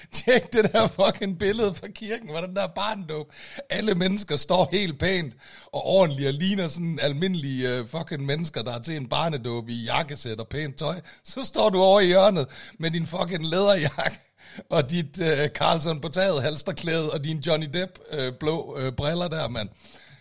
[0.13, 3.33] tjek det der fucking billede fra kirken, hvordan der er barndåb.
[3.71, 5.35] Alle mennesker står helt pænt
[5.73, 9.85] og ordentligt og ligner sådan almindelige uh, fucking mennesker, der er til en barnedåb i
[9.85, 11.01] jakkesæt og pænt tøj.
[11.25, 12.47] Så står du over i hjørnet
[12.79, 14.19] med din fucking læderjakke
[14.71, 19.29] og dit uh, Carlson på taget halsterklæde og din Johnny Depp uh, blå uh, briller
[19.29, 19.69] der, mand.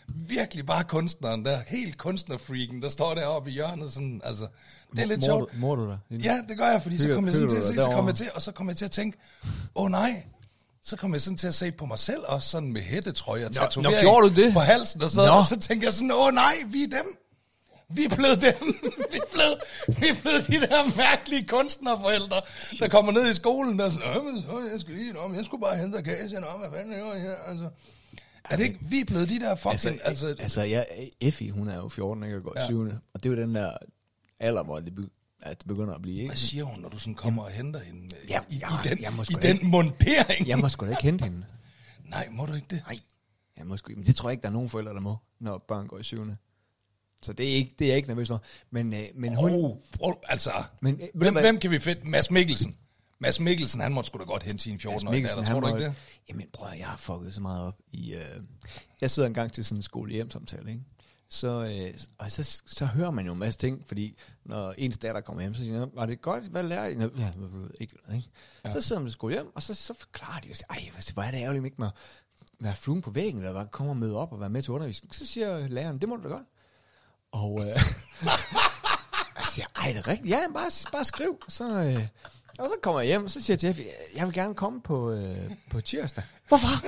[0.08, 4.47] Virkelig bare kunstneren der, helt kunstnerfreaken, der står deroppe i hjørnet, sådan, altså,
[4.95, 5.60] det er lidt sjovt.
[5.60, 6.19] Mor du dig?
[6.23, 7.89] Ja, det gør jeg, fordi så Hygger- kom jeg sådan til at se, så kom
[7.89, 8.08] derovre?
[8.08, 9.17] jeg til, og så kom jeg til at tænke,
[9.76, 10.23] åh oh, nej,
[10.84, 13.50] så kom jeg sådan til at se på mig selv også sådan med hættetrøje og
[13.50, 14.54] Nå, tatovering nå, gjorde du det?
[14.54, 15.32] på halsen, og så, Nå.
[15.32, 17.17] og så tænkte jeg sådan, åh oh, nej, vi er dem.
[17.89, 18.54] Vi er blevet dem.
[19.12, 19.58] vi, er blevet,
[20.00, 22.41] vi er blevet de der mærkelige kunstnerforældre,
[22.80, 25.62] der kommer ned i skolen og sådan, men så, jeg skal lige, om, jeg skulle
[25.62, 27.69] bare hente kassen, om, hvad fanden er her, altså.
[28.50, 30.86] Er det ikke, vi er blevet de der fucking, Altså, altså, altså, altså jeg,
[31.21, 32.36] Effie, hun er jo 14, ikke?
[32.38, 32.65] Og går Ja.
[32.65, 32.82] 7.
[33.13, 33.71] Og det er jo den der
[34.39, 35.10] alder, hvor det, be,
[35.41, 36.28] at det begynder at blive, ikke?
[36.30, 38.89] hvad siger hun, når du sådan kommer og henter hende øh, Ja, i, i, ja,
[38.89, 40.47] den, jeg må i sgu den mundering?
[40.47, 41.45] Jeg må sgu da ikke hente hende.
[42.06, 42.82] Nej, må du ikke det?
[42.88, 43.00] Nej.
[43.58, 43.95] Ja, måske.
[43.95, 46.04] Men det tror jeg ikke, der er nogen forældre, der må, når børn går i
[46.04, 46.38] syvende.
[47.21, 48.43] Så det er, ikke, det er jeg ikke nervøs for.
[48.71, 49.52] Men, øh, men hun...
[49.52, 52.10] Oh, prøv, altså, Men, øh, hvem, hvem kan vi finde?
[52.10, 52.78] Mads Mikkelsen.
[53.19, 55.86] Mads Mikkelsen, han måtte sgu da godt hente sin 14-årige datter, tror du ikke må-
[55.86, 55.93] det?
[56.30, 58.13] Jamen prøv at, jeg har fucket så meget op i...
[58.13, 58.21] Øh,
[59.02, 60.84] jeg sidder en gang til sådan en skole hjem samtale, ikke?
[61.30, 65.22] Så, øh, og så, så hører man jo en masse ting, fordi når ens datter
[65.22, 66.98] kommer hjem, så siger de, var det godt, hvad lærte I?
[66.98, 67.32] Ja,
[67.80, 68.30] ikke, ikke?
[68.66, 68.72] Ja.
[68.74, 71.32] Så sidder man skole hjem, og så, så forklarer de, og siger, ej, hvor er
[71.32, 71.94] det ærgerligt, ikke med at
[72.60, 75.16] være fluen på væggen, eller bare komme og møde op og være med til undervisning.
[75.16, 76.48] Så siger læreren, det må du da godt.
[77.32, 77.68] Og øh,
[79.38, 80.30] jeg siger, ej, det er rigtigt.
[80.30, 81.40] Ja, bare, bare skriv.
[81.48, 82.08] Så, øh,
[82.58, 83.80] og så kommer jeg hjem, og så siger jeg til Jeff,
[84.15, 85.38] jeg vil gerne komme på, øh,
[85.72, 86.24] på tirsdag.
[86.48, 86.86] Hvorfor?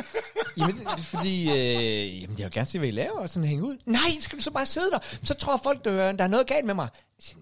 [0.58, 3.30] jamen, det, det, er fordi, øh, jamen, jeg vil gerne se, hvad I laver, og
[3.30, 3.78] sådan hænge ud.
[3.86, 5.00] Nej, skal du så bare sidde der?
[5.24, 6.88] Så tror folk, der, der er noget galt med mig.
[7.20, 7.40] Siger,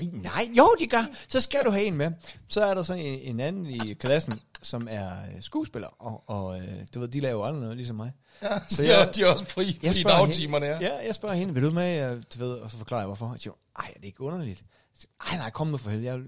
[0.00, 1.04] Nej, nej, jo, de gør.
[1.28, 2.10] Så skal du have en med.
[2.48, 6.58] Så er der så en, en anden i klassen, som er øh, skuespiller, og, og
[6.60, 8.12] øh, du ved, de laver jo aldrig noget, ligesom mig.
[8.42, 10.80] Ja, Så jeg- jeg, de er også fri, Jeg fri dagtimerne er.
[10.80, 13.30] ja, jeg spørger hende, vil du med, du ved, og så forklarer jeg, hvorfor.
[13.32, 14.64] Jeg siger, ej, er det ikke underligt?
[15.30, 16.10] Ej, nej, kom nu for helvede.
[16.12, 16.20] Jeg.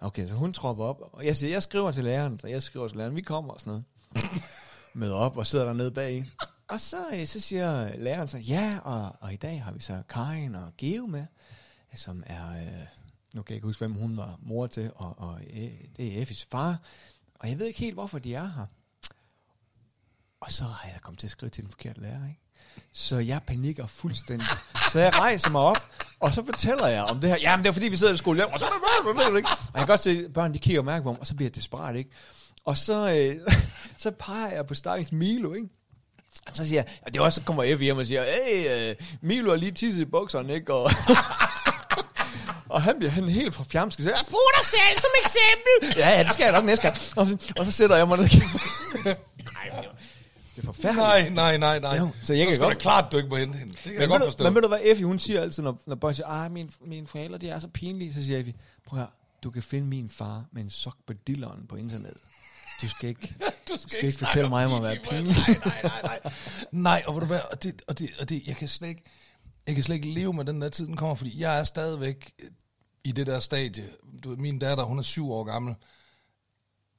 [0.00, 2.88] Okay, så hun tropper op, og jeg siger, jeg skriver til læreren, så jeg skriver
[2.88, 3.84] til læreren, vi kommer og sådan noget.
[4.94, 6.30] Møder op og sidder dernede bag.
[6.68, 10.02] Og så, øh, så siger læreren så, ja, og, og i dag har vi så
[10.08, 11.26] Karin og Geo med,
[11.94, 12.86] som er, øh,
[13.34, 16.22] nu kan jeg ikke huske, hvem hun var mor til, og, og øh, det er
[16.22, 16.78] Effis far.
[17.34, 18.66] Og jeg ved ikke helt, hvorfor de er her.
[20.40, 22.39] Og så har jeg kommet til at skrive til den forkerte lærer, ikke?
[22.94, 24.46] Så jeg panikker fuldstændig.
[24.92, 25.86] Så jeg rejser mig op,
[26.20, 27.36] og så fortæller jeg om det her.
[27.42, 28.66] Jamen, det er fordi, vi sidder i skole og så
[29.36, 29.48] ikke?
[29.48, 31.34] Og jeg kan godt se, at børn, de kigger og mærker på mig, og så
[31.34, 32.10] bliver jeg desperat, ikke?
[32.64, 33.52] Og så, øh,
[34.02, 35.68] så peger jeg på stakkels Milo, ikke?
[36.46, 38.90] Og så siger jeg, og det er også, så kommer Effie hjem og siger, hey,
[38.90, 40.74] øh, Milo har lige tisset i bukserne, ikke?
[40.74, 40.90] Og,
[42.74, 45.98] og han bliver han helt for fjamsk og siger, brug dig selv som eksempel.
[46.02, 46.96] Ja, ja, det skal jeg nok næste gang.
[47.16, 48.28] Og, så- og så sætter jeg mig ned.
[49.04, 49.86] Nej,
[50.62, 51.34] det er forfærdeligt.
[51.34, 51.96] Nej, nej, nej, nej.
[51.96, 53.72] Jo, så jeg kan så er godt- det klart, du ikke må hente hende.
[53.72, 54.44] Det kan jeg Men, godt ved, forstå.
[54.44, 56.70] du, men ved du hvad Effie, hun siger altid, når, når børn siger, ah, min,
[56.86, 58.54] mine forældre, de er så pinlige, så siger Effie,
[58.86, 59.08] prøv høre,
[59.42, 62.14] du kan finde min far med en sok på dilleren på internet.
[62.82, 63.34] Du skal ikke,
[63.68, 65.36] du skal ikke snakke fortælle mig om at være pinlig.
[65.36, 66.32] Nej, nej, nej, nej.
[66.72, 69.02] nej, og ved du hvad, og det, og det, og det, jeg kan slet ikke,
[69.66, 72.32] jeg kan slet ikke leve med den der tid, den kommer, fordi jeg er stadigvæk
[73.04, 73.84] i det der stadie.
[74.24, 75.74] Du, ved, min datter, hun er syv år gammel.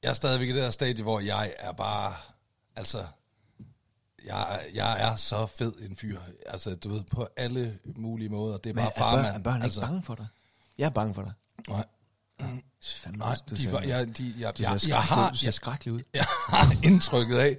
[0.02, 2.14] Jeg er stadigvæk i det der stadie, hvor jeg er bare,
[2.76, 3.04] altså,
[4.26, 6.20] jeg, er- jeg er så fed en fyr.
[6.46, 8.58] Altså, du ved, på alle mulige måder.
[8.58, 9.34] Det er bare børn, farmand.
[9.36, 10.26] er børn ikke altså, bange for dig?
[10.78, 11.32] Jeg er bange for dig.
[11.68, 11.86] Nej,
[12.82, 15.30] fandme nej, du de, ser- var, jeg, de, jeg, du ser jeg, jeg, har, ud,
[15.32, 16.02] du ser skrækkelig ud.
[16.14, 17.56] jeg har indtrykket af,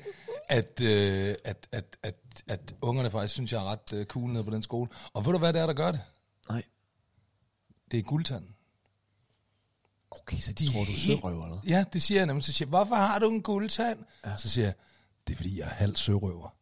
[0.49, 2.15] at, øh, at, at, at,
[2.47, 4.87] at ungerne faktisk synes, jeg er ret øh, cool nede på den skole.
[5.13, 6.01] Og ved du, hvad det er, der gør det?
[6.49, 6.63] Nej.
[7.91, 8.55] Det er guldtanden.
[10.11, 11.59] Okay, så de tror du er sørøver, eller?
[11.67, 12.43] Ja, det siger jeg nemlig.
[12.43, 13.99] Så siger jeg, hvorfor har du en guldtand?
[14.25, 14.37] Ja.
[14.37, 14.73] Så siger jeg,
[15.27, 16.55] det er fordi, jeg er halv sørøver.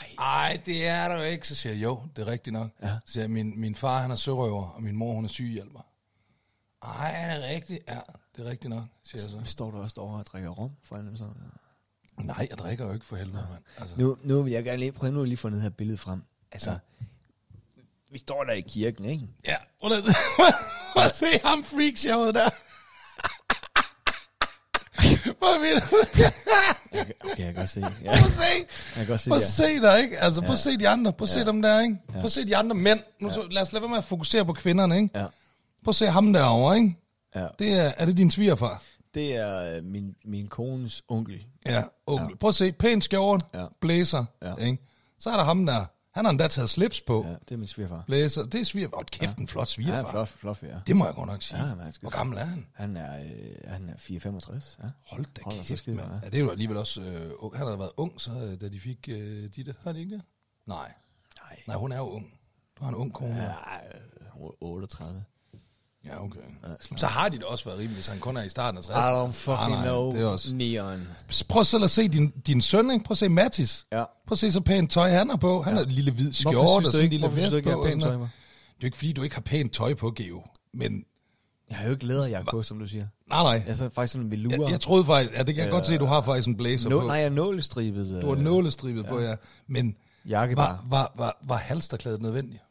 [0.00, 0.08] Ej.
[0.18, 1.48] Ej, det er du ikke.
[1.48, 2.70] Så siger jeg, jo, det er rigtigt nok.
[2.82, 2.88] Ja.
[3.06, 5.86] Så siger jeg, min, min far han er sørøver, og min mor hun er sygehjælper.
[6.82, 7.84] Ej, er det rigtigt?
[7.88, 7.98] Ja,
[8.36, 9.40] det er rigtigt nok, siger jeg så.
[9.52, 11.34] Står du også derovre og drikker rom for dem sådan?
[12.18, 13.64] Nej, jeg drikker jo ikke for helvede, mand.
[13.78, 13.96] Altså.
[13.98, 16.22] Nu, nu vil jeg gerne lige prøve nu at lige få det her billede frem.
[16.52, 16.76] Altså, ja.
[18.10, 19.28] vi står der i kirken, ikke?
[19.44, 19.92] Ja, prøv
[21.04, 22.50] at se ham freakshowet der.
[25.40, 25.82] Prøv at vide.
[27.24, 27.80] Okay, jeg kan godt se.
[27.80, 28.42] Ja, Prøv at se.
[28.44, 30.18] jeg kan godt se Prøv at se der, ikke?
[30.20, 31.12] Altså, prøv at se de andre.
[31.12, 31.96] Prøv at se dem der, ikke?
[32.12, 33.00] Prøv at se de andre mænd.
[33.20, 35.18] Nu, så, lad os lade være med at fokusere på kvinderne, ikke?
[35.18, 35.26] Ja.
[35.84, 36.96] Prøv at se ham derovre, ikke?
[37.36, 37.46] Ja.
[37.58, 38.82] Det er, er det din svigerfar?
[39.14, 41.44] Det er øh, min, min kones onkel.
[41.66, 42.36] Ja, onkel.
[42.36, 43.64] Prøv at se, pæn skjort, Ja.
[43.80, 44.54] blæser, Ja.
[44.64, 44.78] ikke?
[45.18, 45.84] Så er der ham der.
[46.14, 47.24] Han har endda taget slips på.
[47.26, 48.04] Ja, det er min svigerfar.
[48.06, 48.44] Blæser.
[48.44, 48.96] Det er svigerfar.
[48.96, 50.10] Åh, kæft, en flot Ja, svigerfar.
[50.10, 50.80] flot, flot, ja.
[50.86, 51.66] Det må jeg godt nok sige.
[51.66, 52.66] Ja, man Hvor gammel er han?
[52.74, 53.30] Han er, øh,
[53.64, 54.78] han er 465.
[54.82, 54.88] Ja.
[55.06, 56.08] Hold da Hold kæft, skide, ja.
[56.22, 57.00] Ja, det er jo alligevel også...
[57.02, 57.56] Øh, ung.
[57.56, 59.72] han har været ung, så, øh, da de fik øh, de der.
[59.84, 60.22] Har de ikke det?
[60.66, 60.92] Nej.
[61.42, 61.58] Nej.
[61.66, 62.26] Nej, hun er jo ung.
[62.78, 63.36] Du har en ung kone.
[63.36, 65.24] Ja, Ja, øh, hun er 38.
[66.06, 66.38] ja okay.
[66.96, 68.96] Så har de da også været rimeligt, hvis han kun er i starten af 60.
[68.96, 70.12] I don't fucking Nej, nej, know.
[70.12, 70.54] Det er også...
[70.54, 71.08] Neon.
[71.48, 73.04] Prøv selv at se din, din søn, ikke?
[73.04, 73.86] Prøv at se Mattis.
[73.92, 73.98] Ja.
[73.98, 75.62] Prøv at se så pænt tøj, han har på.
[75.62, 77.36] Han har en lille hvid skjorte Hvorfor og synes du sådan en ikke, lille hvorfor
[77.38, 77.82] synes du vest ikke, jeg på.
[77.84, 78.28] har sådan tøj noget.
[78.28, 78.34] på?
[78.76, 80.42] Det er jo ikke, fordi du ikke har pænt tøj på, Geo.
[80.74, 81.04] Men
[81.70, 83.06] Jeg har jo ikke læderjakke på, som du siger.
[83.28, 83.52] nej, nej.
[83.66, 84.62] Jeg er så faktisk sådan en velure.
[84.62, 86.88] Jeg, jeg troede faktisk, ja, det kan jeg godt se, du har faktisk en blazer
[86.90, 87.06] Nå, på.
[87.06, 88.22] nej, jeg er nålestribet.
[88.22, 89.34] Du har nålestribet på, ja.
[89.66, 89.96] Men
[90.28, 90.78] Jakke bare.
[90.88, 92.62] var, var, var, var halsterklædet nødvendigt?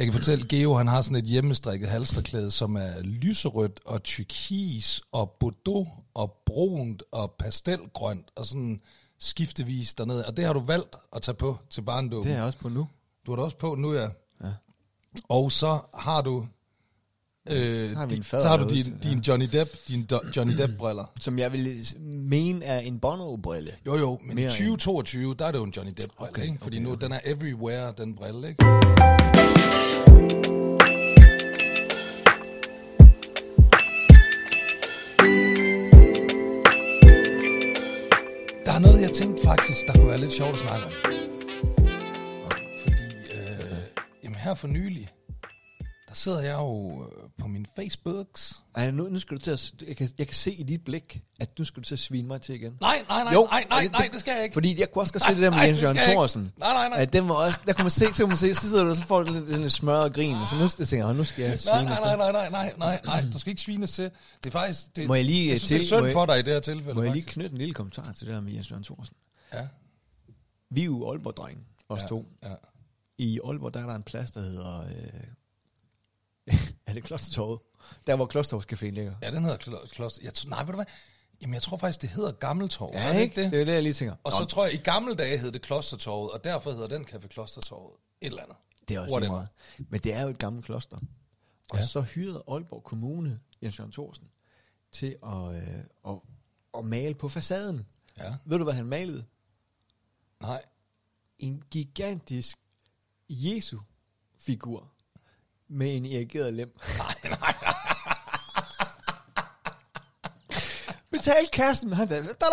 [0.00, 5.02] Jeg kan fortælle, Geo han har sådan et hjemmestrikket halsterklæde, som er lyserødt og turkis
[5.12, 8.80] og bordeaux og brunt og pastelgrønt og sådan
[9.18, 10.26] skiftevis dernede.
[10.26, 12.24] Og det har du valgt at tage på til barndåben.
[12.28, 12.88] Det er jeg også på nu.
[13.26, 14.08] Du har det også på nu, ja.
[14.44, 14.48] ja.
[15.28, 16.46] Og så har du
[17.50, 20.06] Øh, Så har vi di- en fader så har du din, din Johnny Depp, din
[20.12, 21.04] Do- Johnny Depp-briller.
[21.20, 23.70] Som jeg vil mene er en Bono-brille.
[23.86, 26.42] Jo, jo, men i Mere end- 2022, der er det jo en Johnny Depp-brille, Okay,
[26.42, 26.58] ikke?
[26.62, 27.04] Fordi okay, nu, okay.
[27.04, 28.64] den er everywhere, den brille, ikke?
[39.50, 40.92] Faktisk, der kunne være lidt sjovt at snakke om.
[42.82, 43.76] Fordi, øh,
[44.24, 45.08] jamen her for nylig,
[46.08, 48.54] der sidder jeg jo øh, på min Facebooks.
[48.76, 49.72] Ej, nu, nu skal du til at...
[49.88, 52.28] Jeg kan, jeg kan se i dit blik, at nu skal du til at svine
[52.28, 52.72] mig til igen.
[52.80, 54.54] Nej, nej, nej, Jo, nej, nej, det- nej, det skal jeg ikke.
[54.54, 55.96] Fordi jeg kunne også godt se Nej, det der med nej, Jens Jørgen.
[55.96, 56.52] Thorsen.
[56.58, 56.98] Nej, nej, nej.
[57.02, 58.90] At den var også, der kunne man se, så kunne man se, så sidder du,
[58.90, 61.24] og så får du lidt, lidt smørret grin, og så nu jeg tænker jeg, nu
[61.24, 64.04] skal jeg svine nej, nej, nej, nej, nej, nej, nej, du skal ikke svines til.
[64.04, 64.96] Det er faktisk...
[64.96, 66.52] Det, Må jeg lige, jeg synes, til- det er synd jeg- for dig i det
[66.52, 66.94] her tilfælde.
[66.94, 69.14] Må jeg lige knytte en lille kommentar til det der med Jens Jørgen Thorsen?
[69.52, 69.68] Ja,
[70.70, 72.26] Vi er jo Aalborg-drenge, os ja, to.
[72.42, 72.54] Ja.
[73.18, 74.80] I Aalborg, der er der en plads, der hedder...
[74.84, 75.24] Øh,
[76.86, 77.60] er det Klostertorvet?
[78.06, 79.14] Der, hvor Klostertorvscaféen ligger.
[79.22, 80.20] ja, den hedder Klo- Kloster.
[80.24, 80.84] Jeg, nej, ved du hvad?
[81.42, 82.90] Jamen, jeg tror faktisk, det hedder Gammeltorv.
[82.92, 83.42] Ja, er det ikke?
[83.42, 83.50] det?
[83.52, 84.16] Det er jo det, jeg lige tænker.
[84.24, 87.26] Og så tror jeg, i gamle dage hed det Klostertorvet, og derfor hedder den café
[87.26, 87.94] Klostertorvet.
[88.20, 88.56] Et eller andet.
[88.88, 89.32] Det er også Whatever.
[89.32, 89.48] meget.
[89.90, 90.96] Men det er jo et gammelt kloster.
[91.70, 91.86] Og ja.
[91.86, 94.28] så hyrede Aalborg Kommune Jens Jørgen Thorsen
[94.92, 96.18] til at, øh, at,
[96.78, 97.86] at male på facaden.
[98.18, 98.34] Ja.
[98.44, 99.24] Ved du, hvad han malede?
[100.42, 100.62] Nej.
[101.38, 102.56] En gigantisk
[103.28, 104.92] Jesu-figur
[105.68, 106.78] med en irrigeret lem.
[106.98, 107.54] Nej, nej.
[111.10, 112.46] Betal kassen, han der, da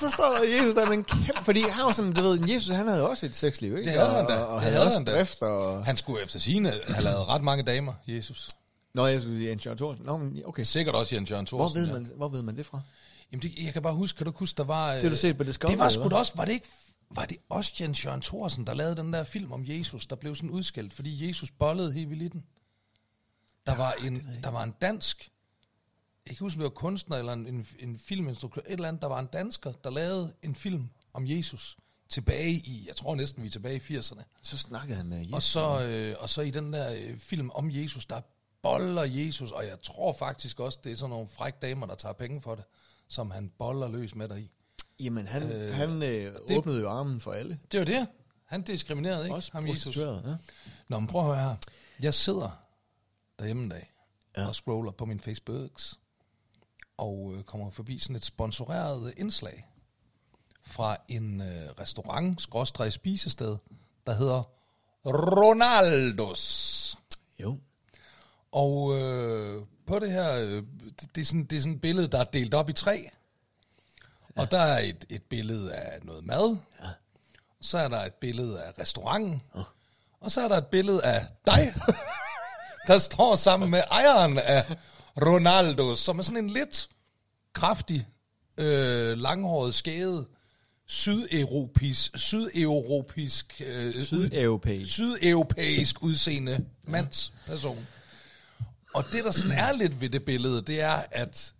[0.00, 2.76] så står der Jesus der med en kæmpe, fordi han var sådan, du ved, Jesus
[2.76, 3.90] han havde også et sexliv, ikke?
[3.90, 4.34] Det havde han da.
[4.34, 5.84] Og, og Det havde havde også han drift, og...
[5.84, 8.48] Han skulle efter sine have lavet ret mange damer, Jesus.
[8.94, 10.04] Nå, jeg synes, Jens Jørgen Thorsen.
[10.04, 10.64] Nå, men okay.
[10.64, 11.80] Sikkert også Jens Jørgen Hvor Thorsen.
[11.80, 11.92] ved, ja.
[11.92, 12.80] man, hvor ved man det fra?
[13.32, 14.92] Jamen, det, jeg kan bare huske, kan du ikke huske, der var...
[14.94, 16.68] Det har du set på Discovery, Det var sgu da også, var det ikke...
[17.14, 20.34] Var det også Jens Jørgen Thorsen, der lavede den der film om Jesus, der blev
[20.34, 22.44] sådan udskilt, fordi Jesus bollede helt vildt i den?
[23.66, 25.30] Der var en, der var en dansk,
[26.26, 28.88] jeg kan ikke huske, om det var kunstner eller en, en, en filminstruktør, et eller
[28.88, 31.76] andet, der var en dansker, der lavede en film om Jesus
[32.08, 34.22] tilbage i, jeg tror næsten vi er tilbage i 80'erne.
[34.42, 35.34] Så snakkede han med Jesus.
[35.34, 38.20] Og så, øh, og så i den der øh, film om Jesus, der
[38.62, 42.12] boller Jesus, og jeg tror faktisk også, det er sådan nogle frække damer, der tager
[42.12, 42.64] penge for det,
[43.12, 44.50] som han boller løs med dig i.
[45.00, 47.58] Jamen, han, Øh, han øh, det- åbnede jo armen for alle.
[47.72, 48.06] Det var det.
[48.46, 49.96] Han diskriminerede ikke, Også ham Jesus.
[49.96, 50.20] ja.
[50.88, 51.56] Nå, men prøv at høre her.
[52.02, 52.62] Jeg sidder
[53.38, 53.88] derhjemme en dag.
[54.36, 54.48] Ja.
[54.48, 56.00] og scroller på min Facebooks,
[56.96, 59.66] og øh, kommer forbi sådan et sponsoreret indslag
[60.66, 63.56] fra en øh, restaurant, skråstrej spisested,
[64.06, 64.42] der hedder
[65.06, 66.96] Ronaldos.
[67.38, 67.58] Jo.
[68.52, 70.62] Og øh, på det her, øh,
[71.14, 73.08] det, er sådan, det er sådan et billede, der er delt op i tre.
[74.36, 76.56] Og der er et, et billede af noget mad.
[76.82, 76.86] Ja.
[77.60, 79.42] Så er der et billede af restauranten.
[79.56, 79.62] Ja.
[80.20, 81.74] Og så er der et billede af dig,
[82.88, 84.76] der står sammen med ejeren af
[85.16, 86.88] Ronaldo, som er sådan en lidt
[87.52, 88.06] kraftig,
[88.56, 90.26] øh, langhåret, skæget,
[90.86, 94.92] sydeuropæisk, sydeuropæisk, øh, Sydeuropæisk.
[94.92, 97.86] sydeuropæisk udseende mandsperson.
[98.94, 101.52] Og det, der sådan er lidt ved det billede, det er, at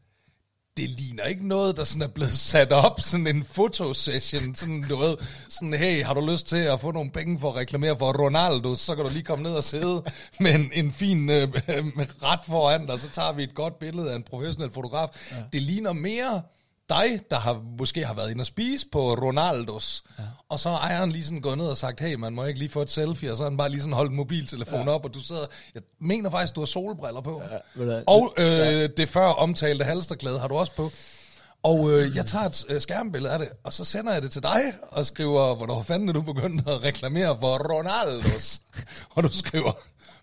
[0.76, 4.96] det ligner ikke noget, der sådan er blevet sat op, sådan en fotosession, sådan du
[4.96, 5.16] ved,
[5.48, 8.74] sådan, hey, har du lyst til at få nogle penge for at reklamere for Ronaldo,
[8.74, 10.02] så kan du lige komme ned og sidde
[10.40, 11.48] med en, en fin øh,
[11.96, 15.08] med ret foran dig, så tager vi et godt billede af en professionel fotograf.
[15.30, 15.36] Ja.
[15.52, 16.42] Det ligner mere
[16.88, 20.22] dig, der har, måske har været inde og spise på Ronaldos, ja.
[20.48, 22.68] og så er ejeren lige sådan gået ned og sagt, hey, man må ikke lige
[22.68, 24.88] få et selfie, og så har han bare lige sådan holdt en mobiltelefon ja.
[24.88, 27.42] op, og du sidder, jeg mener faktisk, du har solbriller på.
[27.76, 28.86] Ja, du og øh, ja.
[28.86, 30.90] det før omtalte halsterklæde har du også på.
[31.62, 34.42] Og øh, jeg tager et øh, skærmbillede af det, og så sender jeg det til
[34.42, 38.60] dig, og skriver, hvornår fanden er du begyndt at reklamere for Ronaldos?
[39.14, 39.72] og du skriver,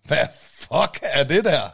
[0.03, 1.69] hvad fuck er det der?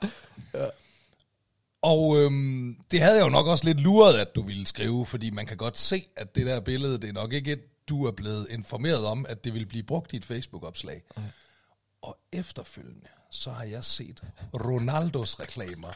[1.85, 5.29] Og øhm, det havde jeg jo nok også lidt luret, at du ville skrive, fordi
[5.29, 8.11] man kan godt se, at det der billede, det er nok ikke et, du er
[8.11, 11.03] blevet informeret om, at det vil blive brugt i et Facebook-opslag.
[11.17, 11.23] Mm.
[12.01, 15.93] Og efterfølgende, så har jeg set Ronaldos reklamer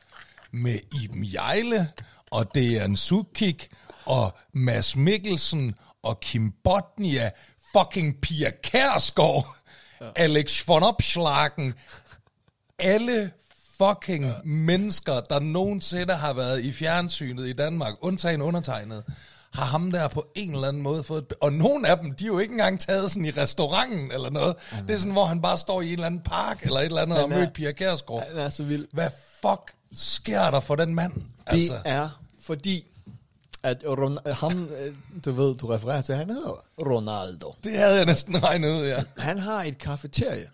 [0.52, 1.92] med Iben Jejle,
[2.32, 3.70] og Dejan Sukik,
[4.06, 7.32] og Mads Mikkelsen, og Kim Botnia,
[7.78, 9.56] fucking Pia Kærsgaard,
[10.02, 10.12] ja.
[10.16, 11.74] Alex von Opslagen,
[12.80, 13.32] alle
[13.84, 14.34] fucking ja.
[14.46, 19.04] mennesker, der nogensinde har været i fjernsynet i Danmark, undtagen undertegnet,
[19.54, 21.22] har ham der på en eller anden måde fået...
[21.24, 24.30] et- Og nogle af dem, de er jo ikke engang taget sådan i restauranten eller
[24.30, 24.56] noget.
[24.80, 24.86] Mm.
[24.88, 27.02] Det er sådan, hvor han bare står i en eller anden park eller et eller
[27.02, 28.28] andet og mødt Pia Kjærsgaard.
[28.28, 28.88] Han er så vild.
[28.92, 29.10] Hvad
[29.42, 31.14] fuck sker der for den mand?
[31.14, 32.86] Det Altså, er fordi,
[33.64, 34.70] at Ron- ham,
[35.26, 37.54] du ved, du refererer til, han hedder Ronaldo.
[37.64, 39.04] det havde jeg næsten regnet ud, ja.
[39.18, 40.50] Han har et kafeterie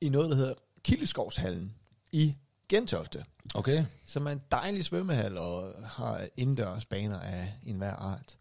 [0.00, 1.72] i noget, der hedder Kildeskovshallen
[2.12, 2.34] i
[2.68, 3.24] Gentofte,
[3.54, 3.84] Okay.
[4.06, 8.38] som er en dejlig svømmehal og har indendørs baner af enhver art.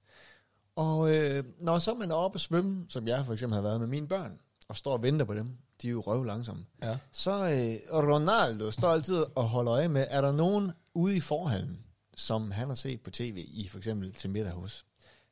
[0.76, 3.80] Og øh, når så man er oppe at svømme, som jeg for eksempel har været
[3.80, 6.98] med mine børn, og står og venter på dem, de er jo røv langsomme, Ja.
[7.12, 11.80] så øh, Ronaldo står altid og holder øje med, er der nogen ude i forhallen,
[12.16, 14.86] som han har set på tv i for eksempel til middag hos.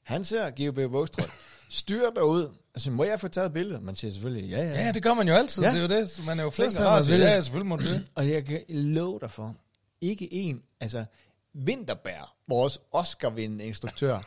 [0.03, 1.29] Han ser GOB Vågstrøm,
[1.71, 3.81] styrer derud, siger, må jeg få taget et billede?
[3.81, 4.85] Man siger selvfølgelig, ja, ja.
[4.85, 5.63] Ja, det gør man jo altid.
[5.63, 5.69] Ja.
[5.69, 5.75] Ja.
[5.75, 6.09] Det er jo det.
[6.09, 7.01] Så man er jo flink og rar.
[7.01, 7.29] billede.
[7.29, 8.07] Ja, selvfølgelig må du det.
[8.15, 9.55] Og jeg kan love dig for,
[10.01, 11.05] ikke en, altså
[11.53, 14.19] Vinterbær, vores Oscar-vindende instruktør,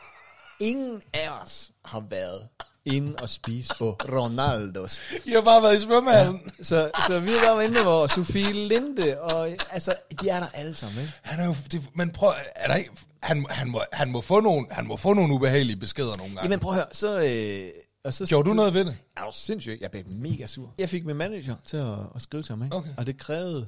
[0.59, 2.47] ingen af os har været
[2.85, 5.01] inde og spise på Ronaldos.
[5.25, 6.41] I har bare været i svømmehallen.
[6.45, 6.63] Ja.
[6.63, 11.01] Så, så vi var inde hvor Sofie Linde, og altså, de er der alle sammen,
[11.01, 11.13] ikke?
[11.21, 14.39] Han er jo, det, men prøv, er der ikke, han, han, må, han, må få
[14.39, 16.41] nogle, han må få nogle ubehagelige beskeder nogle gange.
[16.43, 17.21] Jamen prøv at høre, så...
[17.21, 17.69] Øh,
[18.03, 18.97] og så Gjorde du noget ved det?
[19.17, 19.81] Er du sindssygt?
[19.81, 20.73] Jeg blev mega sur.
[20.77, 22.75] Jeg fik min manager til at, at skrive til ham, ikke?
[22.75, 22.89] Okay.
[22.97, 23.67] Og det krævede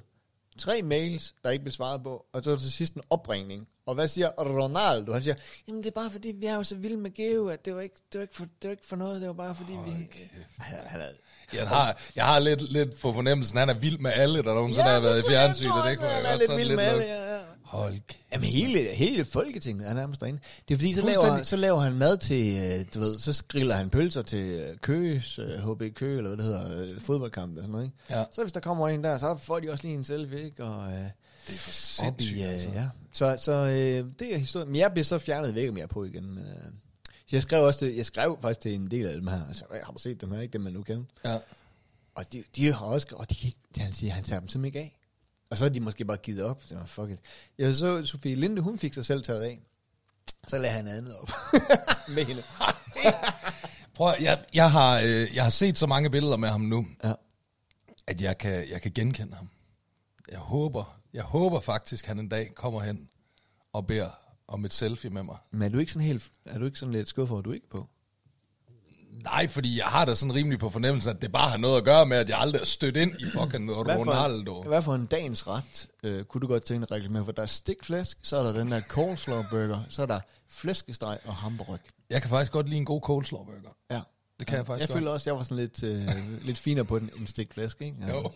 [0.58, 3.68] tre mails, der ikke blev svaret på, og så til sidst en opringning.
[3.88, 5.14] Og hvad siger Ronaldo?
[5.14, 5.36] Han siger,
[5.68, 7.82] jamen det er bare fordi, vi er jo så vilde med Geo, at det var
[7.82, 9.92] ikke, det var ikke, for, det var ikke for noget, det var bare fordi, vi...
[10.58, 11.06] Han, han er,
[11.54, 14.88] Jeg har, jeg har lidt, lidt på fornemmelsen, han er vild med alle, der nogensinde
[14.90, 15.74] har været i fjernsynet.
[15.86, 17.40] Det kunne jeg han er godt lidt vild lidt med alle, ja, ja.
[17.64, 18.22] Hold kæft.
[18.32, 20.40] Jamen hele, hele Folketinget er nærmest derinde.
[20.68, 21.48] Det er fordi, så laver, Fuldstændig.
[21.48, 25.40] så laver han mad til, øh, du ved, så griller han pølser til øh, Køges,
[25.40, 27.98] øh, HB Køge, eller hvad det hedder, øh, fodboldkamp og sådan noget, ikke?
[28.10, 28.24] Ja.
[28.32, 30.64] Så hvis der kommer en der, så får de også lige en selfie, ikke?
[30.64, 31.06] Og, øh,
[31.48, 32.70] Det er for op i, sindssygt, øh, altså.
[32.70, 32.90] ja.
[33.14, 34.68] Så, så øh, det er historien.
[34.70, 36.26] Men jeg blev så fjernet væk, om jeg er på igen.
[36.36, 36.72] Men, øh,
[37.10, 39.48] så jeg skrev også, jeg skrev faktisk til en del af dem her.
[39.48, 40.42] Altså, "Hvad, har du set dem her?
[40.42, 41.04] Ikke dem, man nu kender.
[41.26, 41.38] Ja.
[42.16, 44.66] Og de, de har også, og de kan ikke, han siger, han tager dem simpelthen
[44.66, 45.00] ikke af.
[45.50, 46.62] Og så har de måske bare givet op.
[46.66, 47.20] Så fuck it.
[47.58, 49.62] Jeg så, Sofie Linde, hun fik sig selv taget af.
[50.48, 51.30] Så lagde han andet op.
[52.16, 52.44] med hende.
[53.96, 57.14] Prøv, jeg, jeg, har, øh, jeg har set så mange billeder med ham nu, Ja.
[58.08, 59.50] at jeg kan, jeg kan genkende ham.
[60.32, 63.10] Jeg håber, jeg håber faktisk, han en dag kommer hen
[63.74, 64.10] og beder
[64.48, 65.38] om et selfie med mig.
[65.52, 67.70] Men er du ikke sådan helt, er du ikke sådan lidt skuffet at du ikke
[67.70, 67.88] på?
[69.24, 71.84] Nej, fordi jeg har da sådan rimelig på fornemmelsen, at det bare har noget at
[71.84, 74.64] gøre med, at jeg aldrig er stødt ind i fucking Ronaldo.
[74.64, 77.32] Hvad for en dagens ret øh, kunne du godt tænke dig reklamere for?
[77.32, 81.36] Der er stikflæsk, så er der den der coleslaw burger, så er der flæskesteg og
[81.36, 81.80] hamburg.
[82.10, 83.76] Jeg kan faktisk godt lide en god coleslaw burger.
[83.92, 84.02] Ja.
[84.40, 84.98] Det kan jeg faktisk Jeg godt.
[85.00, 87.98] føler også, at jeg var sådan lidt, øh, lidt finere på den end stikflæsk, ikke?
[88.02, 88.32] Altså, Jo.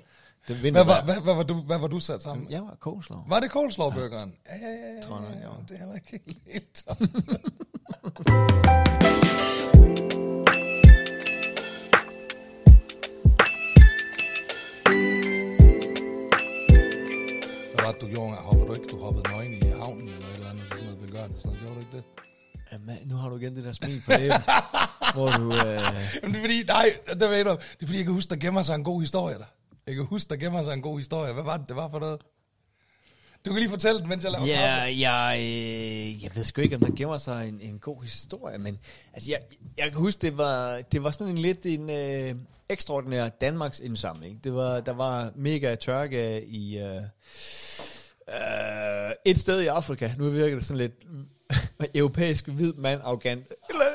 [0.48, 2.52] Det vinder Hvad var, hvad, hvad, var du, hvad var du sat sammen med?
[2.52, 3.20] Jeg var coleslaw.
[3.28, 4.34] Var det coleslaw burgeren?
[4.50, 4.96] Ja, ja, ja.
[4.96, 5.48] ja, Tror jeg ja.
[5.70, 6.84] Det er heller ikke helt.
[17.74, 18.36] Hvad var det, du gjorde?
[18.36, 18.88] Hopper du ikke?
[18.88, 21.38] Du hoppede nøgen i havnen eller et eller andet, så sådan noget velgørende.
[21.40, 21.62] Sådan noget.
[21.62, 22.04] Gjorde du ikke det?
[22.72, 24.42] Jamen, nu har du igen det der smil på læben,
[25.16, 25.48] hvor du...
[25.54, 25.82] Øh,
[26.22, 27.50] Jamen, det er fordi, nej, det ved du.
[27.50, 29.46] Det er fordi, jeg kan huske, der gemmer sig en god historie der.
[29.88, 31.34] Jeg kan huske, der gemmer sig en god historie.
[31.34, 32.22] Hvad var det, det var for noget?
[33.46, 36.76] Du kan lige fortælle den, mens jeg laver Ja, jeg, øh, jeg ved sgu ikke,
[36.76, 38.80] om der gemmer sig en, en god historie, men
[39.14, 39.40] altså, jeg,
[39.78, 42.36] jeg kan huske, det var, det var sådan en lidt en øh,
[42.70, 44.44] ekstraordinær Danmarks indsamling.
[44.44, 46.96] Det var, der var mega tørke i øh,
[48.28, 50.10] øh, et sted i Afrika.
[50.18, 50.94] Nu virker det sådan lidt
[51.96, 53.48] europæisk hvid mand arrogant.
[53.70, 53.86] Eller,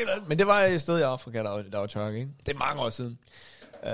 [0.00, 2.18] eller, men det var et sted i Afrika, der var, der var tørke.
[2.18, 2.30] Ikke?
[2.46, 3.18] Det er mange år siden.
[3.84, 3.90] Øh,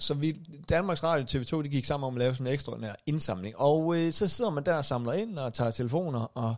[0.00, 0.36] så vi,
[0.68, 3.56] Danmarks Radio og TV2, de gik sammen om at lave sådan en ekstraordinær indsamling.
[3.56, 6.54] Og øh, så sidder man der og samler ind og tager telefoner, og,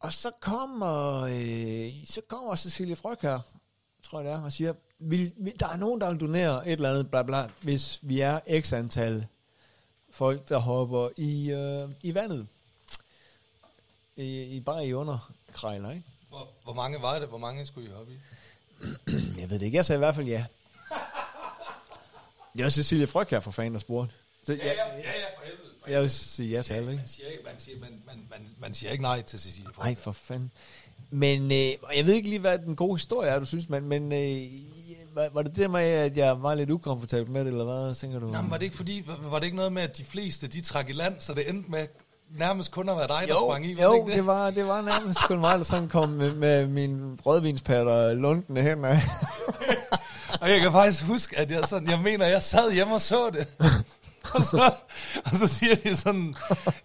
[0.00, 3.40] og så kommer, øh, så kommer Cecilie Fryg her,
[4.02, 6.72] tror jeg det er, og siger, vil, vil, der er nogen, der vil donere et
[6.72, 9.26] eller andet, bla bla, hvis vi er x antal
[10.10, 12.46] folk, der hopper i, øh, i vandet.
[14.16, 16.02] I, i, bare i underkrejler, ikke?
[16.28, 17.28] Hvor, hvor mange var det?
[17.28, 18.16] Hvor mange skulle I hoppe i?
[19.40, 20.44] Jeg ved det ikke, jeg sagde i hvert fald ja.
[22.54, 24.14] Det er også Cecilie Fryg her for fanden, der spurgte.
[24.46, 25.60] Så, ja, ja, for helvede.
[25.88, 27.00] Jeg vil sige ja til alle, ikke?
[27.00, 29.84] Man siger, ikke- man, siger, man, man, man, man siger ikke nej til Cecilie Frøkjær.
[29.84, 30.50] Nej, for fanden.
[31.10, 34.12] Men øh, jeg ved ikke lige, hvad den gode historie er, du synes, men, men
[34.12, 34.38] øh,
[35.14, 38.18] var, var det det med, at jeg var lidt ukomfortabel med det, eller hvad, tænker
[38.18, 38.26] du?
[38.26, 40.46] Nå, men var det ikke fordi, var, var det ikke noget med, at de fleste,
[40.46, 41.86] de trak i land, så det endte med
[42.38, 43.76] nærmest kun at være dig, der jo, sprang i?
[43.76, 46.34] Var jo det, ikke det, var, det var nærmest kun mig, der sådan kom med,
[46.34, 48.98] med min rødvinspatter lundende hen af.
[50.40, 53.30] Og jeg kan faktisk huske, at jeg, sådan, jeg mener, jeg sad hjemme og så
[53.30, 53.46] det.
[54.34, 54.72] og, så,
[55.24, 56.34] og så siger de sådan,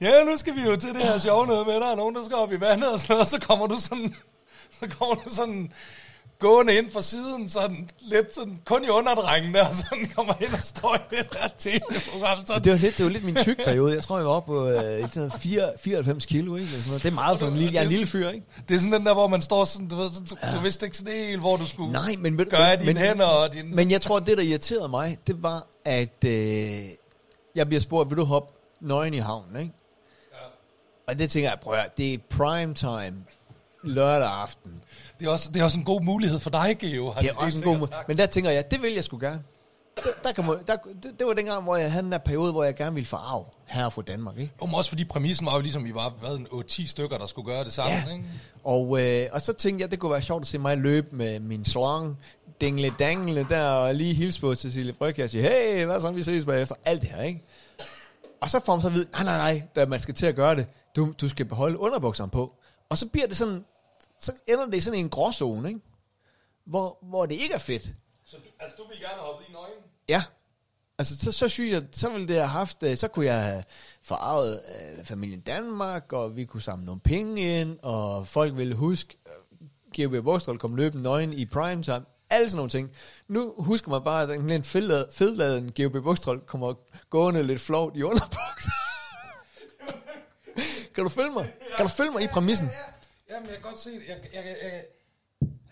[0.01, 2.23] ja, nu skal vi jo til det her sjove noget med, der er nogen, der
[2.23, 4.15] skal op i vandet og sådan og så kommer du sådan,
[4.79, 5.73] så kommer du sådan
[6.39, 10.59] gående ind fra siden, sådan lidt sådan, kun i underdrengene, og sådan kommer ind og
[10.63, 12.45] står i det der tv-program.
[12.45, 12.63] Sådan.
[12.63, 13.93] Det var lidt, det var lidt min tyk periode.
[13.95, 16.71] Jeg tror, jeg var oppe på øh, sådan 4, 94 kilo, ikke?
[16.71, 17.03] Sådan noget.
[17.03, 18.45] Det er meget for en lille, jeg er en lille fyr, ikke?
[18.69, 20.85] Det er sådan den der, hvor man står sådan, du ved, sådan, du, du vidste
[20.85, 23.69] ikke sådan helt, hvor du skulle Nej, men du- gøre men- dine hænder og dine...
[23.75, 26.81] Men jeg tror, det, der irriterede mig, det var, at øh,
[27.55, 29.73] jeg bliver spurgt, vil du hoppe nøgen i havnen, ikke?
[31.07, 33.13] Og det tænker jeg, prøv at, det er prime time
[33.83, 34.71] lørdag aften.
[35.19, 37.11] Det er, også, det er også en god mulighed for dig, Geo.
[37.11, 38.07] har Det er også en god sagt.
[38.07, 39.43] Men der tænker jeg, det vil jeg sgu gerne.
[40.03, 42.51] Der, der kan man, der, det, det, var dengang, hvor jeg havde den der periode,
[42.51, 44.53] hvor jeg gerne ville forarve herre fra Danmark, ikke?
[44.61, 47.53] Men også fordi præmissen var jo ligesom, vi var hvad, en 8-10 stykker, der skulle
[47.53, 47.91] gøre det samme.
[48.07, 48.13] Ja.
[48.13, 48.25] Ikke?
[48.63, 51.39] Og, øh, og så tænkte jeg, det kunne være sjovt at se mig løbe med
[51.39, 52.17] min slang,
[52.61, 56.23] dingle dangle der, og lige hilse på Cecilie Fryg og sige, hey, hvad så, vi
[56.23, 56.75] ses bagefter.
[56.85, 57.45] Alt det her, ikke?
[58.41, 60.35] Og så får man så at vide, nej, nej, nej, da man skal til at
[60.35, 62.53] gøre det, du, du skal beholde underbukserne på.
[62.89, 63.65] Og så bliver det sådan,
[64.19, 65.81] så ender det i sådan en gråzone, ikke?
[66.65, 67.93] Hvor, hvor det ikke er fedt.
[68.25, 69.77] Så du, altså, du vil gerne hoppe i nøgen?
[70.09, 70.23] Ja.
[70.97, 73.63] Altså, så, så synes jeg, så ville det have haft, øh, så kunne jeg have
[74.01, 74.61] forarvet
[74.97, 80.09] øh, familien Danmark, og vi kunne samle nogle penge ind, og folk ville huske, øh,
[80.11, 82.91] GOB Bogstrøl kom løbende nøgen i prime time, alle sådan nogle ting.
[83.27, 86.73] Nu husker man bare, at den lidt fedladen, fedladen GOB Bogstrøl kommer
[87.09, 88.65] gående lidt flovt i underbuks.
[90.95, 91.51] Kan du følge mig?
[91.77, 92.67] Kan du følge mig i præmissen?
[93.29, 94.01] Ja, men jeg kan godt se det.
[94.07, 94.81] Jeg, jeg, jeg, jeg,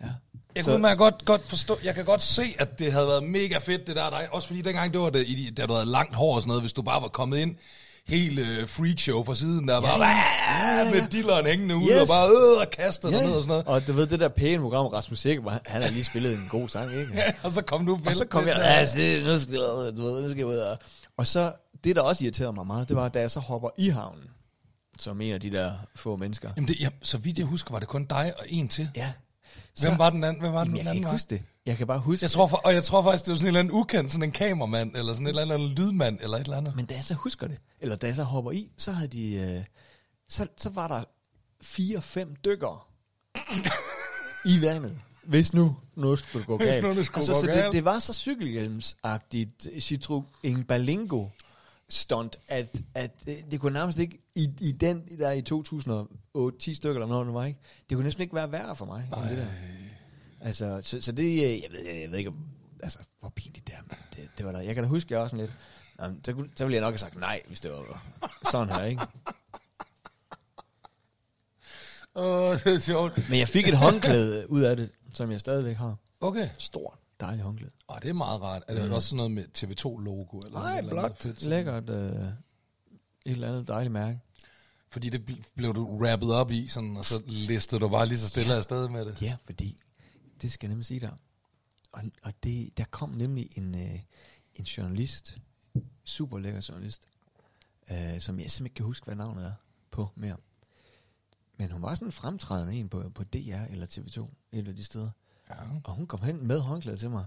[0.01, 0.07] Ja.
[0.55, 3.57] jeg kunne man godt, godt forstå, jeg kan godt se, at det havde været mega
[3.57, 4.27] fedt, det der dig.
[4.31, 6.63] Også fordi dengang, det var det, i da du havde langt hår og sådan noget,
[6.63, 7.55] hvis du bare var kommet ind,
[8.07, 10.91] helt øh, freakshow fra siden, der bare ja, ja.
[11.01, 12.01] med dilleren hængende ud, Yes.
[12.01, 13.65] og bare øh, og kastet Ja, ned og sådan noget.
[13.67, 16.69] og du ved, det der pæne program, Rasmus Sikker, han har lige spillet en god
[16.69, 17.13] sang, ikke?
[17.15, 19.55] Ja, og så kom du Og så kom jeg, ja, det, nu skal
[19.97, 20.77] du ved, nu skal jeg ud og...
[21.17, 21.51] Og så,
[21.83, 24.23] det der også irriterede mig meget, det var, da jeg så hopper i havnen,
[24.99, 26.51] som en af de der få mennesker.
[26.55, 28.89] Jamen det, ja, så vidt jeg husker, var det kun dig og en til.
[28.95, 29.13] Ja.
[29.81, 30.41] Hvem var den anden?
[30.41, 31.43] Hvem var den, Jamen, jeg den kan anden ikke huske det.
[31.65, 33.47] Jeg kan bare huske Jeg tror, for, og jeg tror faktisk, det var sådan en
[33.47, 36.57] eller anden ukendt, sådan en kameramand, eller sådan en eller anden lydmand, eller et eller
[36.57, 36.75] andet.
[36.75, 39.33] Men da jeg så husker det, eller da jeg så hopper i, så havde de...
[39.33, 39.63] Øh,
[40.29, 41.03] så, så var der
[41.61, 42.79] fire-fem dykkere
[44.45, 44.99] i vandet.
[45.23, 46.83] Hvis nu noget skulle gå galt.
[46.83, 47.65] nu det skulle altså, gå så galt.
[47.65, 50.23] Det, det var så cykelhjelmsagtigt, Citro
[50.67, 51.27] Balingo
[51.89, 56.73] stunt, at, at det, det kunne nærmest ikke, i, i den der i 2008, 10
[56.73, 57.59] stykker eller noget, det var ikke,
[57.89, 59.09] det kunne næsten ikke være værre for mig.
[59.17, 59.47] end Det der.
[60.41, 62.47] Altså, så, så det, øh, jeg ved, jeg ved ikke, om,
[62.83, 64.61] altså, hvor pinligt det er, men det, det var der.
[64.61, 65.55] Jeg kan da huske, jeg også sådan lidt,
[66.01, 68.03] jamen, så, så ville jeg nok have sagt nej, hvis det var
[68.51, 69.01] sådan her, ikke?
[72.15, 73.29] Åh, det er sjovt.
[73.29, 75.95] Men jeg fik et håndklæde ud af det, som jeg stadigvæk har.
[76.21, 76.49] Okay.
[76.57, 77.71] Stort, dejligt håndklæde.
[77.87, 78.63] Og det er meget rart.
[78.67, 80.39] Er det også sådan noget med TV2-logo?
[80.39, 81.43] Eller Nej, sådan et eller andet blot, fedt?
[81.43, 82.31] lækkert, øh, et
[83.25, 84.19] eller andet dejligt mærke.
[84.89, 88.19] Fordi det bl- blev du rappet op i, sådan, og så listede du bare lige
[88.19, 89.21] så stille afsted med det.
[89.21, 89.77] Ja, fordi,
[90.41, 91.11] det skal jeg nemlig sige der.
[91.91, 93.99] Og, og det, der kom nemlig en, øh,
[94.55, 95.37] en journalist,
[96.03, 97.01] super lækker journalist,
[97.91, 99.53] øh, som jeg simpelthen ikke kan huske, hvad navnet er
[99.91, 100.37] på mere.
[101.57, 104.83] Men hun var sådan en fremtrædende en på, på DR eller TV2, et af de
[104.83, 105.09] steder.
[105.49, 105.55] Ja.
[105.83, 107.25] Og hun kom hen med håndklædet til mig,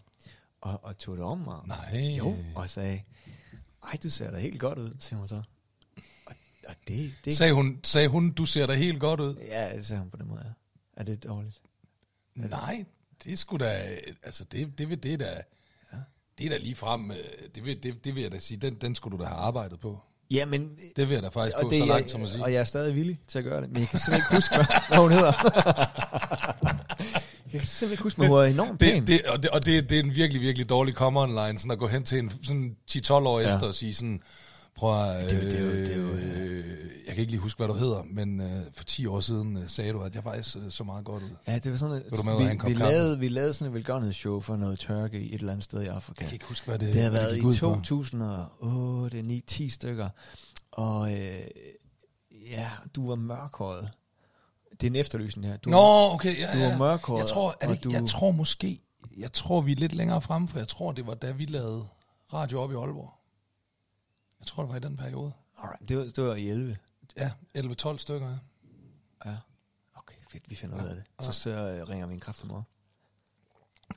[0.60, 1.56] og, og tog det om mig.
[1.66, 2.00] Nej.
[2.18, 3.02] Jo, og sagde,
[3.84, 5.42] ej, du ser da helt godt ud, siger hun så.
[6.26, 6.34] Og,
[6.68, 9.34] og det, det Sagde hun, sagde hun, du ser da helt godt ud?
[9.36, 10.50] Ja, sagde hun på den måde, ja.
[11.00, 11.60] Er det dårligt?
[12.34, 12.84] Nej,
[13.24, 15.42] det skulle da, altså det, det vil det da,
[16.38, 17.16] det er da lige frem, øh,
[17.54, 19.80] det vil, det, det vil jeg da sige, den, den skulle du da have arbejdet
[19.80, 20.00] på.
[20.30, 20.78] Ja, men...
[20.96, 22.42] Det vil jeg da faktisk og gå det, så jeg- langt som at sige.
[22.44, 24.54] Og jeg er stadig villig til at gøre det, men jeg kan simpelthen ikke huske,
[24.88, 25.32] hvad hun hedder.
[27.52, 29.00] jeg kan simpelthen ikke huske, men hun er enormt pæn.
[29.00, 31.70] Det, det, og det, og det, det er en virkelig, virkelig dårlig come online, sådan
[31.70, 33.54] at gå hen til en sådan 10-12 år Ja.
[33.54, 34.18] efter og sige sådan,
[34.76, 36.64] prøv at, Det er jo- det det jo, øh,
[37.06, 39.68] jeg kan ikke lige huske, hvad du hedder, men øh, for 10 år siden øh,
[39.68, 41.28] sagde du, at jeg faktisk øh, så meget godt ud.
[41.48, 43.74] Ja, det var sådan, Vil du med at vi, vi, lavede, vi lavede sådan et
[43.74, 46.20] velgørenhedsshow for noget tørke i et eller andet sted i Afrika.
[46.22, 47.80] Jeg kan ikke huske, hvad det, Det har været i ud på.
[47.84, 50.08] 2008, 9, 10 stykker.
[50.72, 51.18] Og øh,
[52.50, 53.88] ja, du var mørkhåret.
[54.80, 55.56] Det er en efterlysning her.
[55.56, 56.78] Du, Nå, okay, ja, du ja.
[56.78, 58.80] mørkhåret, Jeg tror, er det, ikke- du- jeg tror måske,
[59.16, 61.84] jeg tror, vi er lidt længere frem, for jeg tror, det var da vi lavede
[62.32, 63.10] radio op i Aalborg.
[64.40, 65.32] Jeg tror, det var i den periode.
[65.62, 66.76] Alright, det, var, det var i 11.
[67.16, 68.34] Ja, 11-12 stykker, ja.
[69.30, 69.36] Ja.
[69.96, 71.04] Okay, fedt, vi finder ud af det.
[71.20, 72.62] Så, så ringer vi en kraft om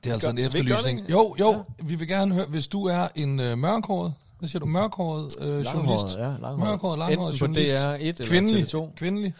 [0.02, 1.10] Det er altså en efterlysning.
[1.10, 4.66] Jo, jo, vi vil gerne høre, hvis du er en øh, mørkhåret, hvad siger du,
[4.66, 6.16] mørkhåret øh, journalist?
[6.16, 6.58] ja, langhåret.
[6.58, 7.74] Mørkhåret, langhåret Enten på journalist.
[7.76, 8.94] DR1 eller kvindelig, TV2.
[8.96, 9.34] Kvindelig,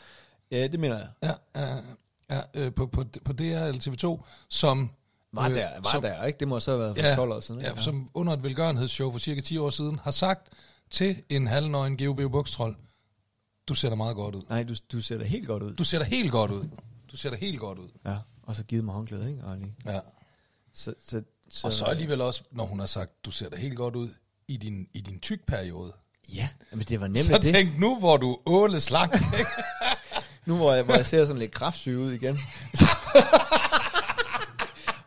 [0.50, 1.08] Ja, det mener jeg.
[1.22, 1.76] ja, ja,
[2.30, 3.80] ja øh, på, på, på DR eller
[4.18, 4.90] TV2, som...
[5.32, 6.38] Var øh, der, var som, der, ikke?
[6.38, 7.60] Det må så have været for ja, 12 år siden.
[7.60, 7.82] Ja, ikke?
[7.82, 10.48] som under et velgørenhedsshow for cirka 10 år siden, har sagt
[10.90, 12.76] til en halvnøgen GOB Bukstrol,
[13.68, 14.42] du ser da meget godt ud.
[14.48, 15.74] Nej, du, du ser da helt godt ud.
[15.74, 16.64] Du ser da helt godt ud.
[17.12, 17.88] Du ser da helt godt ud.
[18.04, 19.42] Ja, og så givet mig håndklæde, ikke?
[19.58, 19.76] Lige.
[19.86, 20.00] Ja.
[20.72, 23.76] Så, så, så, Og så alligevel også, når hun har sagt, du ser da helt
[23.76, 24.08] godt ud
[24.48, 25.92] i din, i din tyk-periode.
[26.34, 27.46] Ja, men det var nemlig Så det.
[27.54, 29.12] tænk nu, hvor du åle slank.
[30.46, 32.38] Nu hvor jeg, hvor jeg ser sådan lidt kraftsyg ud igen.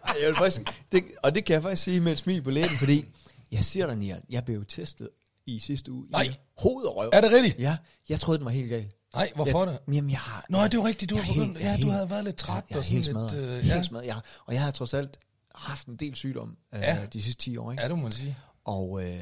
[0.08, 0.62] Ej, jeg vil faktisk,
[0.92, 3.06] det, og det kan jeg faktisk sige med et smil på læben, fordi
[3.52, 5.10] jeg siger dig, Nian, jeg blev testet
[5.46, 6.06] i sidste uge.
[6.10, 6.24] Nej.
[6.24, 7.10] I hoved og røv.
[7.14, 7.60] Er det rigtigt?
[7.60, 7.78] Ja,
[8.10, 8.88] jeg troede, den var helt gal.
[9.16, 9.96] Nej, hvorfor jeg, det?
[9.96, 10.46] Jamen, jeg har...
[10.50, 12.64] Nå, det er jo rigtigt, du jeg har begyndt, ja, du havde været lidt træt
[12.70, 13.84] jeg og sådan helt lidt, øh, helt ja.
[13.84, 14.06] smadret.
[14.06, 15.20] Jeg, har- og jeg har trods alt
[15.56, 16.98] haft en del sygdom øh, Ja.
[17.14, 17.84] de sidste 10 år, ikke?
[17.84, 18.38] Ja, det må man sige.
[18.66, 19.20] Og øh,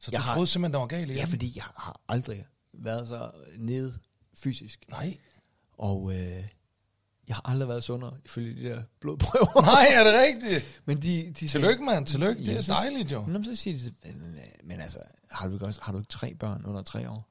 [0.00, 1.16] Så jeg du har, troede simpelthen, der var galt igen?
[1.16, 3.98] Ja, fordi jeg har aldrig været så nede
[4.42, 4.84] fysisk.
[4.90, 5.16] Nej.
[5.78, 6.44] Og øh,
[7.28, 9.62] jeg har aldrig været sundere, ifølge de der blodprøver.
[9.72, 10.82] Nej, er det rigtigt?
[10.84, 12.06] Men de, de Tillykke, mand.
[12.06, 12.44] Tillykke.
[12.46, 13.22] Det er så- dejligt, jo.
[13.26, 14.98] Men så siger de, men, men altså,
[15.30, 17.28] har du, ikke også, har du ikke tre børn under tre år?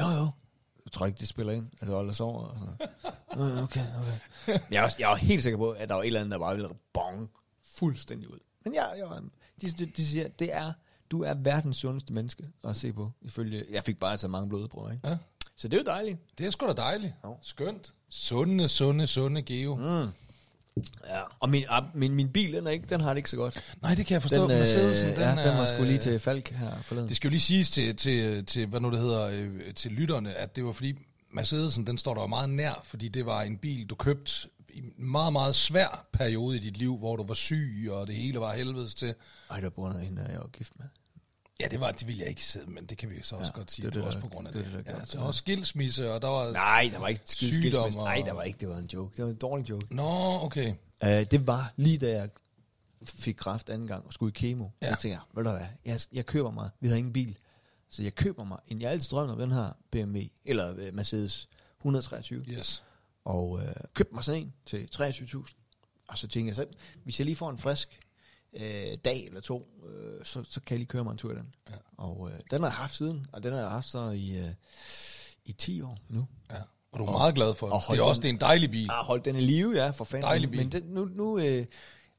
[0.00, 0.30] Jo, jo.
[0.84, 4.60] Jeg tror ikke, det spiller ind, at du holder sover og sådan Okay, okay.
[4.70, 6.38] Jeg er, også, jeg er helt sikker på, at der var et eller andet, der
[6.38, 7.30] bare ville bong
[7.76, 8.38] fuldstændig ud.
[8.64, 9.22] Men jeg, jeg var,
[9.60, 10.72] de, de, de siger, det er,
[11.10, 14.90] du er verdens sundeste menneske at se på, ifølge, jeg fik bare så mange blodprøver,
[14.92, 15.08] ikke?
[15.08, 15.16] Ja.
[15.56, 16.18] Så det er jo dejligt.
[16.38, 17.12] Det er sgu da dejligt.
[17.42, 17.92] Skønt.
[18.08, 19.74] Sunde, sunde, sunde Geo.
[19.74, 20.08] Mm.
[21.06, 21.20] Ja.
[21.40, 23.76] Og min, ah, min, min bil, den, er ikke, den har det ikke så godt.
[23.82, 24.42] Nej, det kan jeg forstå.
[24.42, 27.08] Den, øh, Mercedesen, den, ja, den var sgu lige til Falk her forleden.
[27.08, 30.34] Det skal jo lige siges til, til, til hvad nu det hedder, øh, til lytterne,
[30.34, 30.94] at det var fordi
[31.32, 34.32] Mercedesen, den står der meget nær, fordi det var en bil, du købte
[34.68, 38.14] i en meget, meget svær periode i dit liv, hvor du var syg, og det
[38.14, 39.14] hele var helvedes til.
[39.50, 40.86] Ej, der bor noget hende, jeg var gift med.
[41.60, 43.58] Ja, det var det ville jeg ikke sidde, men det kan vi så også Ja,
[43.58, 43.86] godt sige.
[43.86, 44.72] det Det, det det, var også på grund af det det.
[44.72, 45.12] det, der ja, det.
[45.12, 46.52] der var skilsmisse, og der var...
[46.52, 47.78] Nej, der var ikke skilsmisse.
[47.98, 48.58] Nej, der var ikke.
[48.60, 49.16] Det var en joke.
[49.16, 49.94] Det var en dårlig joke.
[49.94, 50.74] Nå, okay.
[51.02, 52.28] Uh, det var lige da jeg
[53.06, 54.68] fik kræft anden gang og skulle i kemo.
[54.82, 54.88] Ja.
[54.88, 57.38] Jeg tænkte, ved du hvad, jeg, jeg køber mig, vi havde ingen bil,
[57.90, 61.48] så jeg køber mig en, jeg altid drømt om den her BMW, eller uh, Mercedes
[61.78, 62.84] 123, Yes.
[63.24, 63.62] og uh,
[63.94, 65.54] købte mig sådan en til 23.000.
[66.08, 66.66] Og så tænkte jeg, så,
[67.04, 68.00] hvis jeg lige får en frisk
[68.56, 71.36] uh, dag eller to, uh, så, så kan jeg lige køre mig en tur i
[71.36, 71.54] den.
[71.70, 71.74] Ja.
[71.96, 74.46] Og uh, den har jeg haft siden, og den har jeg haft så i, uh,
[75.44, 76.26] i 10 år nu.
[76.50, 76.56] Ja.
[76.92, 77.86] Og du er meget glad for og det.
[77.86, 78.84] hold er også den- det er en dejlig bil.
[78.84, 80.26] Jeg har holdt den i live, ja, for fanden.
[80.28, 80.60] Dejlig bil.
[80.60, 81.66] Men den, nu, nu øh,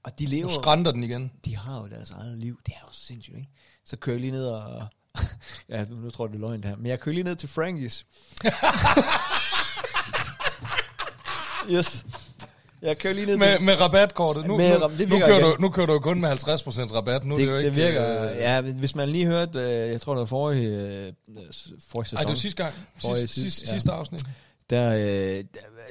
[0.04, 1.32] og de lever, Nu skrænter den igen.
[1.46, 2.60] de har jo deres eget liv.
[2.66, 3.50] Det er jo sindssygt, ikke?
[3.86, 4.88] Så kører jeg lige ned og...
[5.70, 6.78] ja, nu, nu tror jeg, det er løgn det her.
[6.78, 8.06] Men jeg kører lige ned til Frankies.
[11.72, 12.06] yes.
[12.82, 14.46] Jeg kører lige ned Med, med rabatkortet.
[14.46, 17.26] Nu, Med nu, det nu, kører du, nu kører du kun med 50% rabat.
[17.26, 18.32] Nu er det, det, jo det, ikke, virker...
[18.32, 19.60] øh, ja, hvis man lige hørte...
[19.60, 21.14] Øh, jeg tror, det var forrige, øh,
[21.80, 22.18] forrige sæson.
[22.18, 22.76] Ej, det var sidste gang.
[22.98, 23.72] Forrige Sidste, sidste, sidste, ja.
[23.72, 24.24] sidste afsnit.
[24.70, 25.44] Der, øh,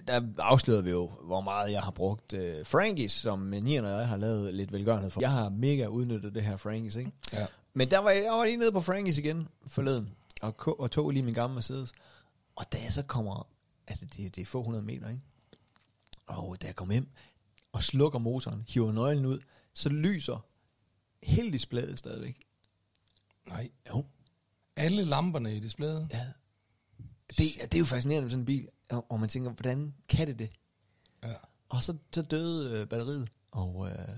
[0.09, 3.91] der, der afslørede vi jo, hvor meget jeg har brugt øh, Frankies, som Nian og
[3.91, 5.20] jeg har lavet lidt velgørenhed for.
[5.20, 7.12] Jeg har mega udnyttet det her Frankies, ikke?
[7.32, 7.47] Ja.
[7.74, 10.09] Men der var jeg, var lige nede på Frankies igen forleden,
[10.43, 11.93] og, og tog lige min gamle Mercedes.
[12.57, 13.47] Og da jeg så kommer,
[13.89, 15.22] altså det, det er få hundrede meter, ikke?
[16.27, 17.09] Og da jeg kommer hjem
[17.72, 19.39] og slukker motoren, hiver nøglen ud,
[19.74, 20.47] så lyser
[21.22, 22.47] hele displayet stadigvæk.
[23.49, 23.70] Nej.
[23.89, 24.05] Jo.
[24.77, 26.09] Alle lamperne i displayet.
[26.12, 26.27] Ja.
[27.29, 30.27] Det, det er jo fascinerende med sådan en bil, og, og man tænker, hvordan kan
[30.27, 30.51] det det?
[31.24, 31.35] Ja.
[31.68, 34.09] Og så, så døde øh, batteriet, og øh,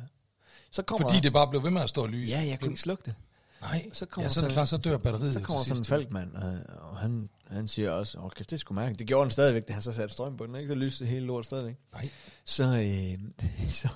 [0.71, 2.31] så kommer Fordi det bare blev ved med at stå og lyse.
[2.31, 3.15] Ja, jeg kunne ikke slukke det.
[3.61, 5.81] Nej, Så kommer ja, så er det klart, så dør batteriet Så kommer til sådan
[5.81, 6.59] en falkmand, og,
[6.91, 8.95] og han, han siger også, åh, kæft, det skulle mærke.
[8.95, 10.69] Det gjorde den stadigvæk, da han så satte strøm på den, ikke?
[10.69, 11.77] Så lyste det hele lort stadigvæk.
[11.93, 12.09] Nej.
[12.45, 13.49] Så, øh,
[13.81, 13.89] så,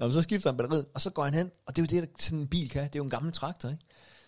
[0.00, 2.08] jamen, så skifter han batteriet, og så går han hen, og det er jo det,
[2.08, 2.82] der sådan en bil kan.
[2.82, 3.84] Det er jo en gammel traktor, ikke?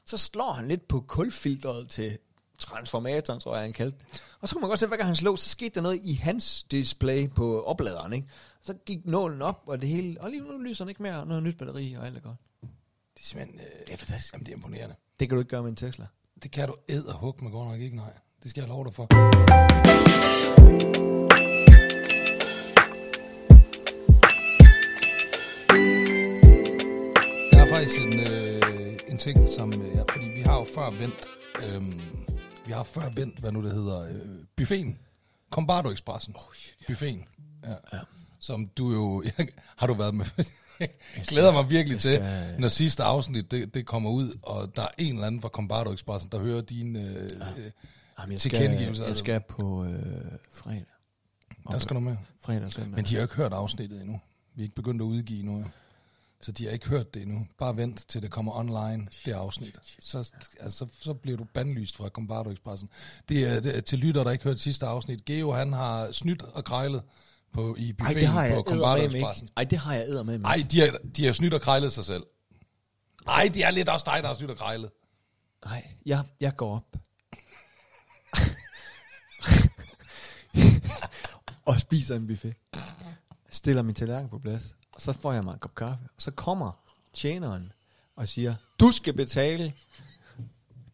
[0.06, 2.18] Så slår han lidt på kulfilteret til
[2.58, 4.22] transformatoren, tror jeg, han kaldte det.
[4.40, 6.12] Og så kunne man godt se, hver gang han slog, så skete der noget i
[6.12, 8.28] hans display på opladeren, ikke?
[8.62, 11.36] Så gik nålen op, og det hele, og lige nu lyser den ikke mere, og
[11.36, 12.36] er nyt batteri, og alt er godt.
[13.14, 13.60] Det er simpelthen...
[13.60, 14.32] Øh, Det er fantastisk.
[14.32, 14.94] Jamen, det er imponerende.
[15.20, 16.06] Det kan du ikke gøre med en Tesla.
[16.42, 18.12] Det kan du æd og hug med godt nok ikke, nej.
[18.42, 19.06] Det skal jeg love dig for.
[27.52, 29.82] Der er faktisk en, øh, en ting, som...
[29.82, 31.26] Øh, ja, fordi vi har jo før vendt...
[31.64, 31.82] Øh,
[32.66, 34.98] vi har før vendt, hvad nu det hedder, øh, buffeten.
[35.50, 36.34] Combardo Expressen.
[36.36, 36.54] Oh,
[36.86, 37.24] buffeten.
[37.64, 37.74] Ja.
[37.92, 37.98] Ja.
[38.40, 39.24] Som du jo...
[39.78, 40.24] har du været med...
[41.16, 44.82] Jeg glæder mig virkelig til, skal- når sidste afsnit det, det kommer ud, og der
[44.82, 46.96] er en eller anden fra Combardo Expressen, der hører din...
[46.96, 47.46] Øh, ja.
[48.20, 49.24] Jamen, jeg Tilkendegivelse, skal, jeg altså.
[49.24, 50.22] skal på øh,
[50.52, 50.84] fredag.
[51.70, 52.16] Der skal du med.
[52.44, 52.92] Fredag og søndag.
[52.94, 54.20] Men de har ikke hørt afsnittet endnu.
[54.54, 55.64] Vi er ikke begyndt at udgive endnu.
[56.40, 57.46] Så de har ikke hørt det endnu.
[57.58, 59.78] Bare vent til det kommer online, det afsnit.
[60.00, 62.88] Så, altså, så bliver du bandlyst fra Combardo Expressen.
[63.28, 65.24] Det er, det er til lytter, der ikke hørt sidste afsnit.
[65.24, 67.02] Geo, han har snydt og krejlet
[67.54, 69.26] på, i Ej, buffeten det har jeg på ikke.
[69.56, 72.04] Ej, det har jeg æder med Nej, de har, de har snydt og krejlet sig
[72.04, 72.22] selv.
[73.26, 74.90] Nej, det er lidt også dig, der har snydt og krejlet.
[75.64, 76.96] Nej, jeg, jeg går op.
[81.66, 82.54] og spiser en buffet.
[83.50, 84.76] Stiller min tallerken på plads.
[84.92, 86.04] Og så får jeg mig en kop kaffe.
[86.16, 86.72] Og så kommer
[87.14, 87.72] tjeneren
[88.16, 89.72] og siger, du skal betale.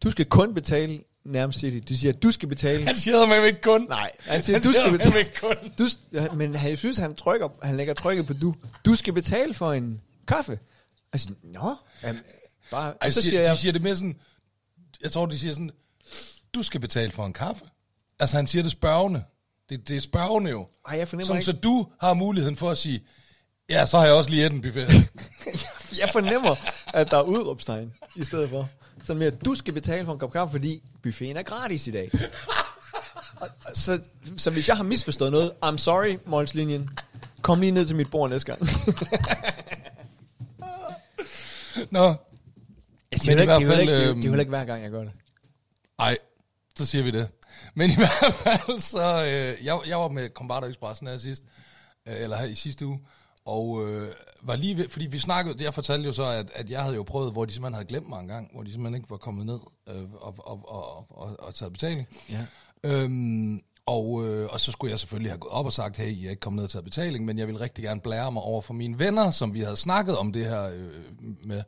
[0.03, 1.79] Du skal kun betale, nærmest siger de.
[1.79, 2.85] De siger, du skal betale.
[2.85, 3.85] Han siger mig ikke kun.
[3.89, 5.19] Nej, han siger, Han du siger skal betale.
[5.19, 5.55] ikke kun.
[5.79, 8.55] Du, ja, men han jeg synes, han trykker, han lægger trykket på du.
[8.85, 10.59] Du skal betale for en kaffe.
[11.13, 12.21] Jeg siger, nå, jamen,
[12.71, 14.15] bare, og Ej, så siger, siger de jeg, siger det mere sådan,
[15.01, 15.71] jeg tror, de siger sådan,
[16.53, 17.65] du skal betale for en kaffe.
[18.19, 19.23] Altså, han siger det spørgende.
[19.69, 20.67] Det, det er spørgende jo.
[20.87, 21.45] Ej, jeg fornemmer Sådan, ikke...
[21.45, 23.03] så du har muligheden for at sige,
[23.69, 24.87] ja, så har jeg også lige et en buffet.
[26.01, 26.55] jeg fornemmer,
[26.93, 28.69] at der er udråbstegn i stedet for.
[29.03, 32.11] Sådan mere, du skal betale for en kop kaffe, fordi buffeten er gratis i dag.
[33.73, 34.01] Så,
[34.37, 36.89] så hvis jeg har misforstået noget, I'm sorry, Målslinjen.
[37.41, 38.61] Kom lige ned til mit bord næste gang.
[41.91, 42.07] Nå,
[43.13, 44.39] Det Men i er, ikke, det, er fald, ikke, det, er, øhm, det er heller
[44.39, 45.11] ikke hver gang, jeg gør det.
[45.99, 46.17] ej,
[46.75, 47.27] så siger vi det.
[47.73, 51.43] Men i hvert fald, så, øh, jeg, jeg var med Combato Expressen her sidst,
[52.07, 52.99] øh, eller her i sidste uge,
[53.45, 56.81] og øh, var lige ved, fordi vi snakkede, jeg fortalte jo så, at, at jeg
[56.81, 59.09] havde jo prøvet, hvor de simpelthen havde glemt mig en gang, hvor de simpelthen ikke
[59.09, 62.07] var kommet ned øh, og, og, og, og, og taget betaling.
[62.29, 62.45] Ja.
[62.83, 66.25] Øhm, og, øh, og så skulle jeg selvfølgelig have gået op og sagt, hey, jeg
[66.25, 68.61] er ikke kommet ned og taget betaling, men jeg vil rigtig gerne blære mig over
[68.61, 71.03] for mine venner, som vi havde snakket om det her øh,
[71.43, 71.63] med.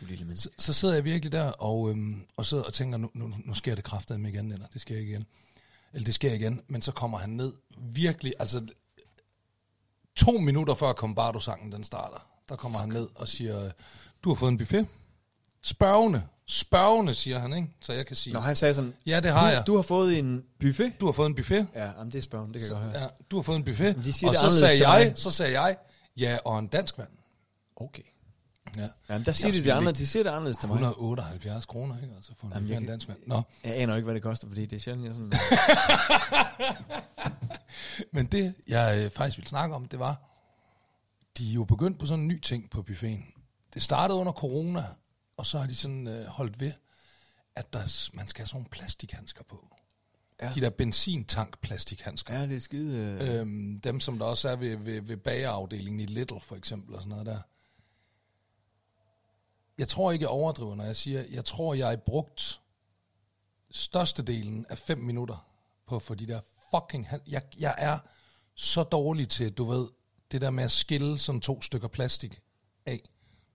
[0.00, 0.36] Menneske.
[0.36, 3.54] Så, så sidder jeg virkelig der og, øhm, og sidder og tænker, nu, nu, nu
[3.54, 5.24] sker det kraftedeme igen, eller det sker igen.
[5.92, 8.66] Eller det sker igen, men så kommer han ned virkelig, altså
[10.16, 13.70] to minutter før Combardo-sangen den starter, der kommer han ned og siger,
[14.24, 14.86] du har fået en buffet.
[15.62, 17.68] Spørgende, spørgende, siger han, ikke?
[17.80, 19.66] Så jeg kan sige, Nå, han sagde sådan, ja, det har du, jeg.
[19.66, 20.92] du har fået en buffet.
[21.00, 21.66] Du har fået en buffet.
[21.74, 23.02] Ja, jamen, det er spørgen, det kan jeg godt høre.
[23.02, 23.96] Ja, du har fået en buffet.
[23.96, 25.76] Men de siger og så sagde, jeg, så sagde jeg,
[26.16, 27.08] ja, og en dansk vand.
[27.76, 28.02] Okay.
[28.76, 28.88] Ja.
[29.08, 30.74] Jamen, der siger Jeg de, er det anderledes, de siger det anderledes til mig.
[30.74, 32.14] 178 kroner, ikke?
[32.16, 33.18] Altså for en, Jamen, jeg en kan- dansk vand.
[33.26, 35.32] Nå, Jeg aner ikke, hvad det koster, fordi det er sjældent, jeg sådan...
[38.12, 40.20] men det, jeg øh, faktisk ville snakke om, det var,
[41.38, 43.24] de er jo begyndt på sådan en ny ting på buffeten.
[43.74, 44.84] Det startede under corona,
[45.36, 46.72] og så har de sådan øh, holdt ved,
[47.56, 49.66] at der, man skal have sådan nogle plastikhandsker på.
[50.42, 50.50] Ja.
[50.54, 52.34] De der benzintank plastikhandsker.
[52.34, 53.18] Ja, det er skide...
[53.20, 53.40] Øh...
[53.40, 57.02] Øhm, dem, som der også er ved, ved, ved bagerafdelingen i Little, for eksempel, og
[57.02, 57.38] sådan noget der.
[59.78, 62.60] Jeg tror ikke, jeg overdriver, når jeg siger, jeg tror, jeg har brugt
[63.70, 65.46] størstedelen af fem minutter
[65.86, 67.08] på få de der fucking...
[67.26, 67.98] Jeg, jeg er
[68.54, 69.88] så dårlig til, du ved,
[70.32, 72.40] det der med at skille sådan to stykker plastik
[72.86, 73.00] af.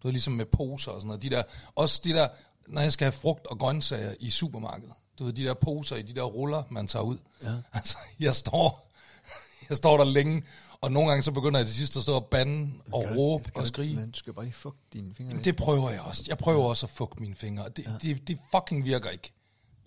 [0.03, 1.21] Du ved, ligesom med poser og sådan noget.
[1.21, 1.43] De der,
[1.75, 2.27] også de der,
[2.67, 4.93] når jeg skal have frugt og grøntsager i supermarkedet.
[5.19, 7.17] Du ved, de der poser i de der ruller, man tager ud.
[7.43, 7.53] Ja.
[7.73, 8.91] Altså, jeg står,
[9.69, 10.43] jeg står der længe,
[10.81, 13.67] og nogle gange så begynder jeg til sidst at stå og bande og råbe og
[13.67, 13.95] skrige.
[13.95, 15.29] Men du skal bare lige fuck dine fingre.
[15.29, 16.23] Jamen, det prøver jeg også.
[16.27, 17.69] Jeg prøver også at fugte mine fingre.
[17.75, 17.91] Det, ja.
[18.09, 19.31] det, det fucking virker ikke.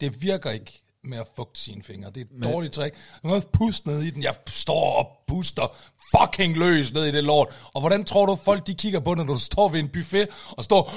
[0.00, 2.10] Det virker ikke med at fugte sine fingre.
[2.10, 2.94] Det er et Men- dårligt trick.
[3.22, 4.22] Du må også puste ned i den.
[4.22, 5.76] Jeg står og puster
[6.16, 7.48] fucking løs ned i det lort.
[7.74, 10.64] Og hvordan tror du, folk de kigger på, når du står ved en buffet og
[10.64, 10.92] står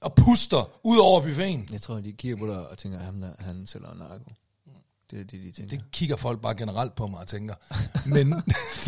[0.00, 1.68] og puster ud over buffeten?
[1.72, 4.30] Jeg tror, de kigger på dig og tænker, at han, der, han sælger narko.
[5.12, 5.76] Det er det, de tænker.
[5.76, 7.54] Det kigger folk bare generelt på mig og tænker.
[8.14, 8.32] Men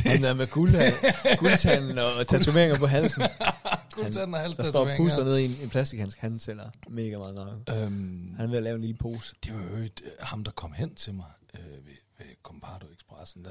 [0.05, 0.73] Han der med guld,
[1.41, 3.23] guldtanden og tatoveringer på halsen.
[3.95, 6.19] guldtanden og Der står og puster ned i en, en plastikhandsk.
[6.19, 7.83] Han sælger mega meget narko.
[7.83, 9.35] Øhm, Han er at lave en lille pose.
[9.45, 12.87] Det var jo øvrigt, øh, ham, der kom hen til mig øh, ved, ved Compardo
[12.95, 13.51] Expressen der.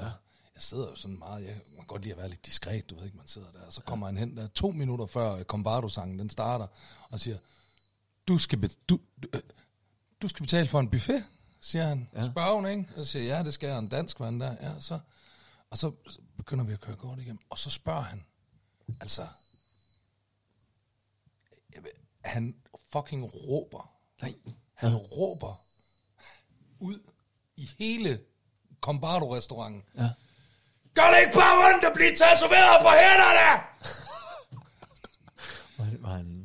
[0.54, 2.94] Jeg sidder jo sådan meget, jeg man kan godt lide at være lidt diskret, du
[2.96, 3.66] ved ikke, man sidder der.
[3.66, 6.66] Og så kommer han hen der to minutter før øh, Compardo-sangen, den starter,
[7.10, 7.36] og siger,
[8.28, 9.40] du skal, be, du, du, øh,
[10.22, 11.24] du skal betale for en buffet,
[11.64, 12.08] siger han.
[12.12, 12.20] Ja.
[12.20, 12.30] Ja.
[12.30, 12.86] Spørger hun, ikke?
[12.96, 14.56] Og så siger jeg, ja, det skal jeg, en dansk vand der.
[14.60, 14.98] Ja, så,
[15.70, 15.92] og så
[16.36, 18.24] begynder vi at køre godt igennem, og så spørger han,
[19.00, 19.26] altså,
[21.82, 21.90] ved,
[22.24, 22.54] han
[22.92, 23.90] fucking råber.
[24.22, 24.34] Nej.
[24.74, 25.64] Han råber
[26.78, 26.98] ud
[27.56, 28.20] i hele
[28.80, 29.82] Combardo-restauranten.
[29.98, 30.10] Ja.
[30.94, 33.48] Gør det ikke bare ondt at blive tatoveret på hænderne?
[35.78, 36.43] Var, var han...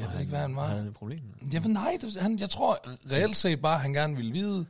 [0.00, 0.66] Jamen, jeg ved ikke, hvad han var.
[0.66, 1.20] Havde han et problem?
[1.52, 2.78] Jeg ved, nej, det, han, jeg tror
[3.12, 4.66] reelt set bare, at han gerne ville vide,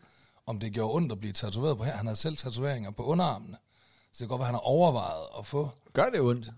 [0.46, 1.96] om det gjorde ondt at blive tatoveret på her.
[1.96, 3.56] Han havde selv tatoveringer på underarmene.
[3.56, 6.50] Så det kan godt være, han har overvejet at få Gør det ondt?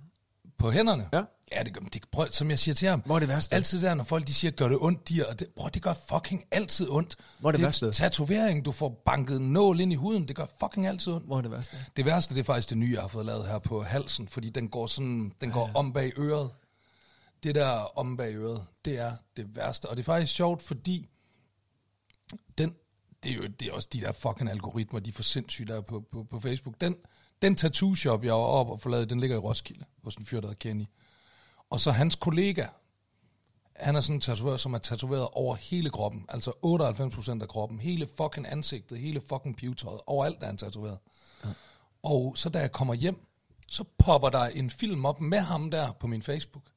[0.58, 1.08] på hænderne.
[1.12, 1.22] Ja.
[1.52, 3.02] Ja, det gør, det, prøv, som jeg siger til ham.
[3.06, 3.54] Hvor er det værste?
[3.54, 5.94] Altid der, når folk de siger, gør det ondt, de, og det, prøv, det gør
[6.08, 7.16] fucking altid ondt.
[7.38, 7.90] Hvor er det værste?
[7.92, 11.26] tatovering, du får banket en nål ind i huden, det gør fucking altid ondt.
[11.26, 11.76] Hvor er det værste?
[11.96, 14.50] Det værste, det er faktisk det nye, jeg har fået lavet her på halsen, fordi
[14.50, 16.50] den går sådan, den går om bag øret.
[17.42, 19.88] Det der om bag øret, det er det værste.
[19.88, 21.08] Og det er faktisk sjovt, fordi
[22.58, 22.76] den,
[23.22, 25.80] det er jo det er også de der fucking algoritmer, de er for sindssyge der
[25.80, 26.80] på, på, på Facebook.
[26.80, 26.96] Den,
[27.42, 30.40] den tattoo shop, jeg var oppe og forladet, den ligger i Roskilde, hos en fyr,
[30.40, 30.84] der hedder Kenny.
[31.70, 32.66] Og så hans kollega,
[33.76, 37.80] han er sådan en tatovør, som er tatoveret over hele kroppen, altså 98% af kroppen,
[37.80, 40.98] hele fucking ansigtet, hele fucking pivetøjet, overalt er han tatoveret.
[42.02, 43.26] Og så da jeg kommer hjem,
[43.68, 46.71] så popper der en film op med ham der på min Facebook.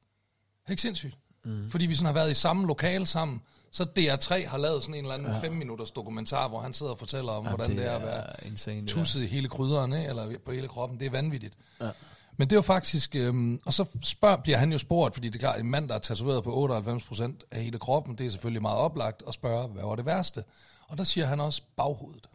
[0.66, 1.16] Det ikke sindssygt.
[1.44, 1.70] Mm.
[1.70, 3.42] Fordi vi sådan har været i samme lokale sammen.
[3.70, 5.38] Så DR3 har lavet sådan en eller anden ja.
[5.38, 8.46] fem minutters dokumentar, hvor han sidder og fortæller om, ja, hvordan det er, at være
[8.46, 10.08] insane, det tusset i hele krydderen, ikke?
[10.08, 10.98] eller på hele kroppen.
[11.00, 11.54] Det er vanvittigt.
[11.80, 11.90] Ja.
[12.36, 15.34] Men det er jo faktisk, øhm, og så spørger, bliver han jo spurgt, fordi det
[15.34, 18.62] er klart, en mand, der er tatoveret på 98% af hele kroppen, det er selvfølgelig
[18.62, 20.44] meget oplagt at spørge, hvad var det værste?
[20.88, 22.28] Og der siger han også baghovedet.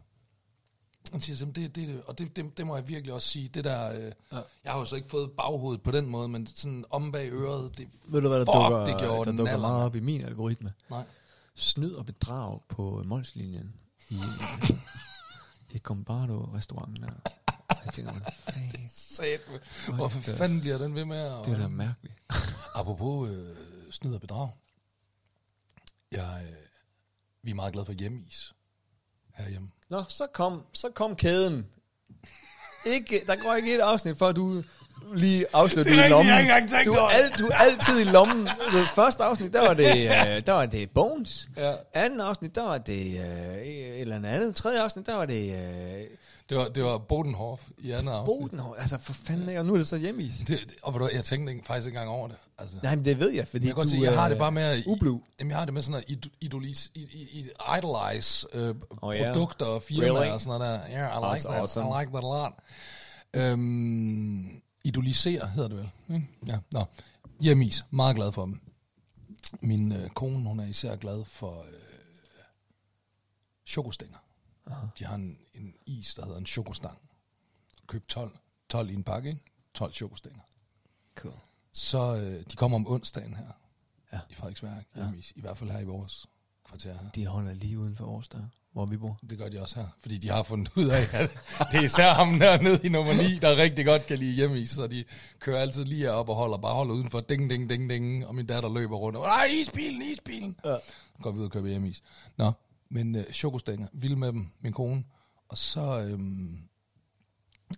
[1.12, 3.64] Han siger simpelthen, det, det, og det, det, det må jeg virkelig også sige, det
[3.64, 4.40] der, øh, ja.
[4.64, 7.78] jeg har jo så ikke fået baghovedet på den måde, men sådan om bag øret,
[7.78, 10.00] det, Ved du hvad, der fuck, dukker, det gjorde der den dukker meget op i
[10.00, 10.72] min algoritme?
[10.90, 11.04] Nej.
[11.54, 13.74] Snyd og bedrag på Molslinjen
[14.10, 14.20] i,
[15.70, 17.02] i Combardo-restauranten.
[17.02, 17.30] der.
[17.84, 18.22] Jeg tænker, hvad
[20.10, 20.36] fanden, da.
[20.36, 21.44] fanden bliver den ved med at...
[21.44, 22.14] det er da mærkeligt.
[22.74, 23.56] Apropos øh,
[23.90, 24.48] snyd og bedrag.
[26.12, 26.56] Jeg, øh,
[27.42, 28.54] vi er meget glade for hjemmeis
[29.34, 29.68] herhjemme.
[29.90, 31.66] Nå, så kom, så kom kæden.
[32.86, 34.62] Ikke, der går ikke et afsnit, før du
[35.14, 36.26] lige afslører Det er det i lommen.
[36.26, 38.46] jeg har ikke engang tænkt du, er al, du er altid i lommen.
[38.46, 41.48] Det første afsnit, der var det, øh, der var det Bones.
[41.56, 41.72] Ja.
[41.94, 44.56] Anden afsnit, der var det øh, et eller andet.
[44.56, 46.04] Tredje afsnit, der var det øh,
[46.52, 48.38] Det var, det var Bodenhof i andet afsnit.
[48.40, 48.76] Bodenhøj.
[48.78, 50.28] Altså, for fanden ikke, og nu er det så hjemme i.
[50.28, 52.36] Det, det, og du, jeg tænkte ikke, faktisk ikke engang over det.
[52.58, 54.62] Altså, Nej, men det ved jeg, fordi jeg, du sige, jeg har det bare med
[54.62, 54.82] at...
[54.86, 55.20] ublu.
[55.40, 57.46] Jamen, jeg har det med sådan at id- idolis, id, id,
[57.78, 59.32] idolize øh, Oh, yeah.
[59.34, 60.32] produkter og firmaer Really?
[60.32, 60.90] og sådan noget der.
[60.90, 61.60] Yeah, I like That's that.
[61.60, 61.88] awesome.
[61.88, 62.52] I like that a lot.
[63.34, 65.90] Øhm, idolisere hedder det vel.
[66.16, 66.28] Ikke?
[66.48, 66.84] Ja, nå.
[67.40, 67.84] Hjemmeis.
[67.90, 68.60] Meget glad for dem.
[69.60, 71.74] Min øh, kone, hun er især glad for øh,
[73.66, 74.16] chokostænger.
[74.98, 76.98] De har en, en is, der hedder en chokostang.
[77.86, 78.38] Køb 12.
[78.68, 79.40] 12 i en pakke, ikke?
[79.74, 80.40] 12 chokostænger.
[81.14, 81.34] Cool.
[81.72, 83.52] Så øh, de kommer om onsdagen her.
[84.12, 84.18] Ja.
[84.30, 84.86] I Frederiksværk.
[84.96, 85.12] Ja.
[85.16, 86.26] I, I hvert fald her i vores
[86.64, 87.10] kvarter her.
[87.10, 89.18] De holder lige uden for vores der, hvor vi bor.
[89.30, 91.30] Det gør de også her, fordi de har fundet ud af, at
[91.72, 94.86] det er især ham dernede i nummer 9, der rigtig godt kan lide hjemme så
[94.86, 95.04] de
[95.38, 98.46] kører altid lige op og holder, bare holder udenfor, ding, ding, ding, ding, og min
[98.46, 100.56] datter løber rundt, og nej, isbilen, isbilen.
[100.64, 100.76] Ja.
[101.16, 101.94] Så går vi ud og køber hjemme
[102.36, 102.52] Nå,
[102.92, 105.04] men øh, chokostænger, vild med dem, min kone,
[105.48, 106.58] og så, øhm,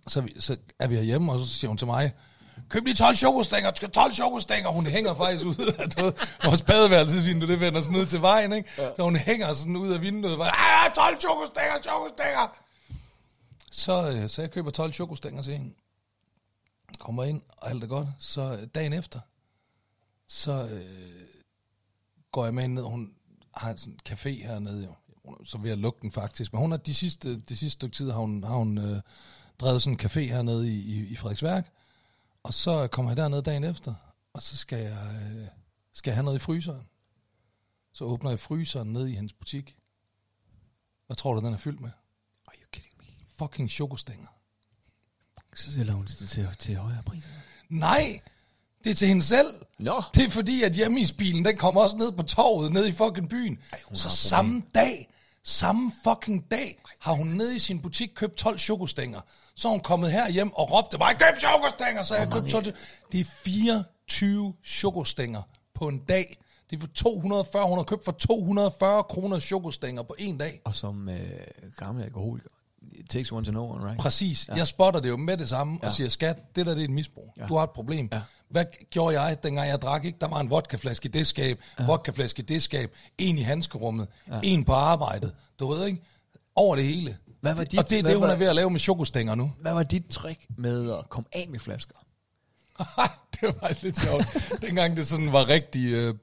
[0.07, 2.13] så, er vi, så er vi herhjemme, og så siger hun til mig,
[2.69, 4.69] køb lige 12 chokostænger, skal 12 chokostænger.
[4.69, 6.13] Hun hænger faktisk ud af du ved,
[6.43, 8.69] vores badeværelsesvindue, det vender sådan ud til vejen, ikke?
[8.77, 8.95] Ja.
[8.95, 12.57] Så hun hænger sådan ud af vinduet, og ah, 12 chokostænger, chokostænger.
[13.71, 15.73] Så, øh, så jeg køber 12 chokostænger til hende.
[16.99, 18.07] Kommer ind, og alt er godt.
[18.19, 19.19] Så øh, dagen efter,
[20.27, 20.85] så øh,
[22.31, 22.83] går jeg med hende ned.
[22.83, 23.11] Hun
[23.57, 24.95] har sådan en café hernede, jo.
[25.25, 26.53] Hun er så ved at lukke den faktisk.
[26.53, 29.01] Men hun har de sidste, de sidste stykke tid, har hun, har hun øh,
[29.59, 31.71] drevet sådan en café hernede i, i, i Frederiksværk.
[32.43, 33.93] Og så kommer jeg derned dagen efter,
[34.33, 35.47] og så skal jeg, øh,
[35.93, 36.87] skal jeg have noget i fryseren.
[37.93, 39.75] Så åbner jeg fryseren ned i hendes butik.
[41.05, 41.89] Hvad tror du, den er fyldt med?
[42.47, 43.05] Are you kidding me?
[43.37, 44.27] Fucking chokostænger.
[45.55, 47.29] Så sælger hun det til, til højere priser.
[47.69, 48.21] Nej,
[48.83, 49.53] det er til hende selv.
[49.79, 50.03] Nå.
[50.13, 53.59] Det er fordi, at hjemmeisbilen, den kommer også ned på torvet, ned i fucking byen.
[53.71, 55.14] Ej, så samme dag,
[55.45, 59.21] samme fucking dag, har hun ned i sin butik købt 12 chokostænger.
[59.55, 62.65] Så er hun kommet her hjem og råbte mig, køb chokostænger, så jeg købte 12.
[63.11, 65.41] Det er 24 chokostænger
[65.73, 66.37] på en dag.
[66.69, 70.61] Det er for 240, hun har købt for 240 kroner chokostænger på en dag.
[70.63, 71.19] Og som øh,
[71.77, 72.49] gammel alkoholiker,
[72.91, 73.99] it takes one to know one, right?
[73.99, 74.47] Præcis.
[74.47, 74.55] Ja.
[74.55, 75.87] Jeg spotter det jo med det samme ja.
[75.87, 77.33] og siger, skat, det der det er et misbrug.
[77.37, 77.45] Ja.
[77.45, 78.09] Du har et problem.
[78.11, 78.21] Ja.
[78.49, 80.05] Hvad gjorde jeg, dengang jeg drak?
[80.05, 80.17] Ikke?
[80.21, 81.85] Der var en vodkaflaske i det skab, ja.
[81.85, 84.39] vodkaflaske i det skab, en i handskerummet, ja.
[84.43, 85.35] en på arbejdet.
[85.59, 86.01] Du ved ikke?
[86.55, 87.17] Over det hele.
[87.41, 89.35] Hvad var dit- og det er det, hun var- er ved at lave med chokostænger
[89.35, 89.51] nu.
[89.61, 91.95] Hvad var dit trick med at komme af med flasker?
[93.35, 94.25] det var faktisk lidt sjovt.
[94.61, 96.15] Dengang det sådan var rigtig, øh,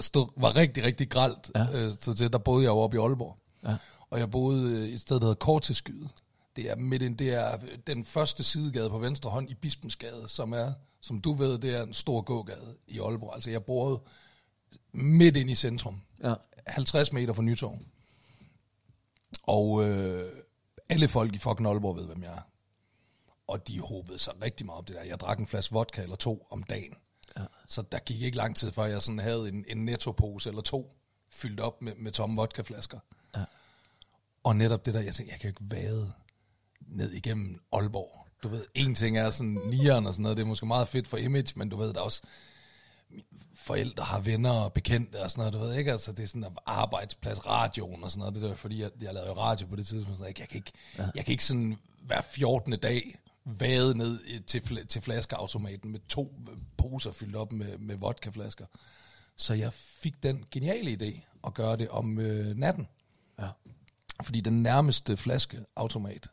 [0.00, 1.66] stod, var rigtig, rigtig gralt, ja.
[1.72, 3.36] øh, så til, der boede jeg jo oppe i Aalborg.
[3.68, 3.76] Ja.
[4.10, 6.08] Og jeg boede øh, et sted, der hedder Korteskyde.
[6.56, 10.52] Det er, midt ind, det er den første sidegade på venstre hånd i Bispensgade, som
[10.52, 13.34] er, som du ved, det er en stor gågade i Aalborg.
[13.34, 14.02] Altså jeg boede
[14.92, 16.02] midt ind i centrum.
[16.22, 16.34] Ja.
[16.66, 17.78] 50 meter fra Nytorv.
[19.42, 20.32] Og øh,
[20.88, 22.42] alle folk i fucking Aalborg ved, hvem jeg er.
[23.46, 25.02] Og de håbede sig rigtig meget op det der.
[25.02, 26.94] Jeg drak en flaske vodka eller to om dagen.
[27.36, 27.44] Ja.
[27.66, 30.96] Så der gik ikke lang tid, før jeg sådan havde en, en nettopose eller to
[31.30, 32.98] fyldt op med, med tomme vodkaflasker.
[33.36, 33.44] Ja.
[34.44, 36.12] Og netop det der, jeg tænkte, jeg kan jo ikke vade
[36.88, 38.26] ned igennem Aalborg.
[38.42, 41.08] Du ved, en ting er sådan nieren og sådan noget, det er måske meget fedt
[41.08, 42.22] for image, men du ved, der er også
[43.54, 46.44] forældre har venner og bekendte og sådan noget, du ved ikke, altså det er sådan
[46.44, 49.86] en arbejdsplads, radioen og sådan noget, det er fordi, jeg, jeg lavede radio på det
[49.86, 51.08] tidspunkt, så jeg kan ikke, ja.
[51.14, 52.72] jeg kan ikke sådan hver 14.
[52.72, 56.34] dag vade ned til, til flaskeautomaten med to
[56.76, 58.66] poser fyldt op med, med vodkaflasker.
[59.36, 62.88] Så jeg fik den geniale idé at gøre det om øh, natten.
[63.38, 63.48] Ja.
[64.22, 66.28] Fordi den nærmeste flaskeautomat,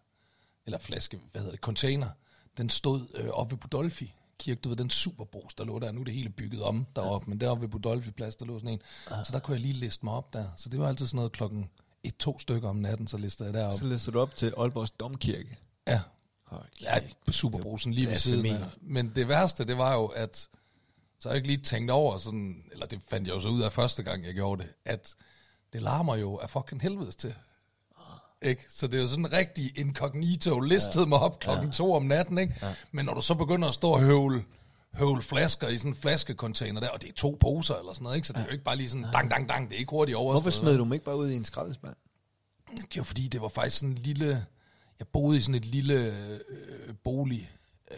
[0.66, 2.10] eller flaske, hvad hedder det, container,
[2.58, 6.00] den stod øh, oppe ved Budolfi kirke, du ved, den superbrus, der lå der, nu
[6.00, 8.82] er det hele bygget om deroppe, men deroppe ved Budolfi Plads, der lå sådan en,
[9.26, 11.32] så der kunne jeg lige liste mig op der, så det var altid sådan noget
[11.32, 11.70] klokken
[12.04, 13.78] et, to stykker om natten, så listede jeg deroppe.
[13.78, 15.58] Så læser du op til Aalborgs Domkirke.
[15.88, 16.02] Ja,
[16.82, 17.00] Ja,
[17.32, 18.66] superbrusen lige ved siden af.
[18.82, 20.50] Men det værste, det var jo, at
[21.20, 23.62] så har jeg ikke lige tænkt over sådan, eller det fandt jeg jo så ud
[23.62, 25.16] af første gang, jeg gjorde det, at
[25.74, 27.36] det larmer jo af fucking helvedes til.
[28.44, 28.66] Ikke?
[28.70, 31.72] Så det er jo sådan en rigtig incognito listet mig op klokken ja.
[31.72, 32.54] to om natten, ikke?
[32.62, 32.68] Ja.
[32.92, 34.44] Men når du så begynder at stå og høvle,
[34.94, 38.16] høvle flasker i sådan en flaskecontainer der, og det er to poser eller sådan noget,
[38.16, 38.28] ikke?
[38.28, 40.16] Så det er jo ikke bare lige sådan dang, dang, dang, det er ikke hurtigt
[40.16, 40.44] overstået.
[40.44, 41.96] Hvorfor smed du dem ikke bare ud i en skraldespand?
[42.78, 44.46] Det var fordi, det var faktisk sådan en lille...
[45.00, 46.40] Jeg boede i sådan et lille øh,
[47.04, 47.52] bolig...
[47.92, 47.98] Øh,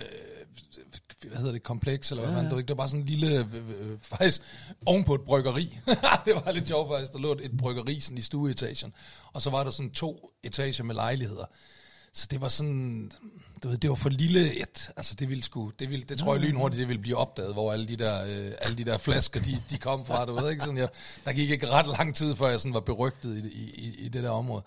[1.24, 3.08] hvad hedder det, kompleks, eller hvad ja, man, det var det var bare sådan en
[3.08, 4.42] lille, øh, øh, faktisk
[4.86, 5.80] ovenpå et bryggeri.
[6.26, 8.94] det var lidt sjovt faktisk, der lå et bryggeri sådan i stueetagen,
[9.34, 11.46] og så var der sådan to etager med lejligheder.
[12.14, 13.12] Så det var sådan,
[13.64, 16.34] du ved, det var for lille et, altså det ville sgu, det, ville, det tror
[16.34, 19.40] jeg lynhurtigt, det ville blive opdaget, hvor alle de der, øh, alle de der flasker,
[19.40, 20.90] de, de kom fra, du ved ikke, sådan jeg,
[21.26, 24.24] der gik ikke ret lang tid, før jeg sådan var berygtet i, i, i det
[24.24, 24.64] der område.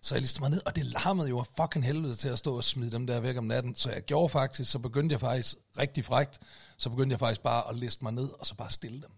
[0.00, 2.56] Så jeg listede mig ned, og det larmede jo af fucking helvede til at stå
[2.56, 3.74] og smide dem der væk om natten.
[3.76, 6.38] Så jeg gjorde faktisk, så begyndte jeg faktisk rigtig frægt,
[6.76, 9.10] så begyndte jeg faktisk bare at liste mig ned, og så bare stille dem.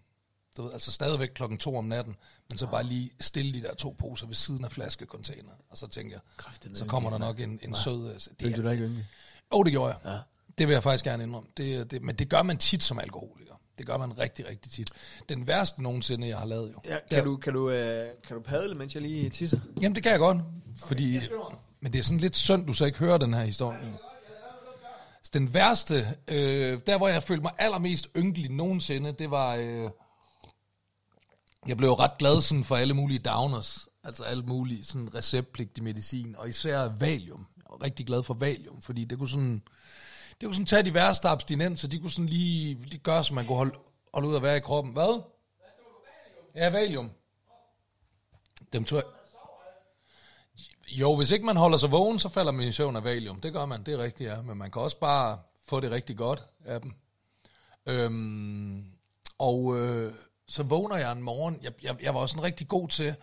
[0.57, 2.15] Du ved, altså stadigvæk klokken to om natten,
[2.49, 5.51] men så bare lige stille de der to poser ved siden af flaskecontainer.
[5.69, 8.07] Og så tænker jeg, Kraftedeme så kommer der nok en, en sød...
[8.09, 9.07] øh, Det Vil du da ikke ynge?
[9.51, 10.11] oh, det gjorde jeg.
[10.13, 10.17] Ja.
[10.57, 11.49] Det vil jeg faktisk gerne indrømme.
[11.57, 13.53] Det, det, men det gør man tit som alkoholiker.
[13.77, 14.89] Det gør man rigtig, rigtig tit.
[15.29, 16.79] Den værste nogensinde, jeg har lavet jo.
[16.85, 19.59] Ja, kan, er- du, kan, du, øh, kan du padle, mens jeg lige tisser?
[19.81, 20.37] Jamen, det kan jeg godt.
[20.75, 21.19] Fordi,
[21.79, 23.97] men det er sådan lidt synd, du så ikke hører den her historie.
[25.23, 29.89] Så Den værste, øh, der hvor jeg følte mig allermest ynkelig nogensinde, det var, øh,
[31.67, 36.35] jeg blev ret glad sådan for alle mulige downers, altså alle mulige sådan receptpligtig medicin,
[36.37, 37.47] og især Valium.
[37.57, 39.61] Jeg var rigtig glad for Valium, fordi det kunne sådan,
[40.41, 43.47] det kunne sådan tage de værste abstinenser, de kunne sådan lige, lige gøre, så man
[43.47, 43.75] kunne holde,
[44.13, 44.93] holde ud at være i kroppen.
[44.93, 45.21] Hvad?
[46.55, 47.11] Ja, Valium.
[48.73, 49.20] Dem tog jeg...
[50.91, 53.41] Jo, hvis ikke man holder sig vågen, så falder man i søvn af valium.
[53.41, 54.41] Det gør man, det er rigtigt, ja.
[54.41, 55.37] Men man kan også bare
[55.67, 56.93] få det rigtig godt af dem.
[57.85, 58.85] Øhm,
[59.37, 60.13] og øh,
[60.47, 61.59] så vågner jeg en morgen.
[61.63, 63.15] Jeg, jeg, jeg var også sådan rigtig god til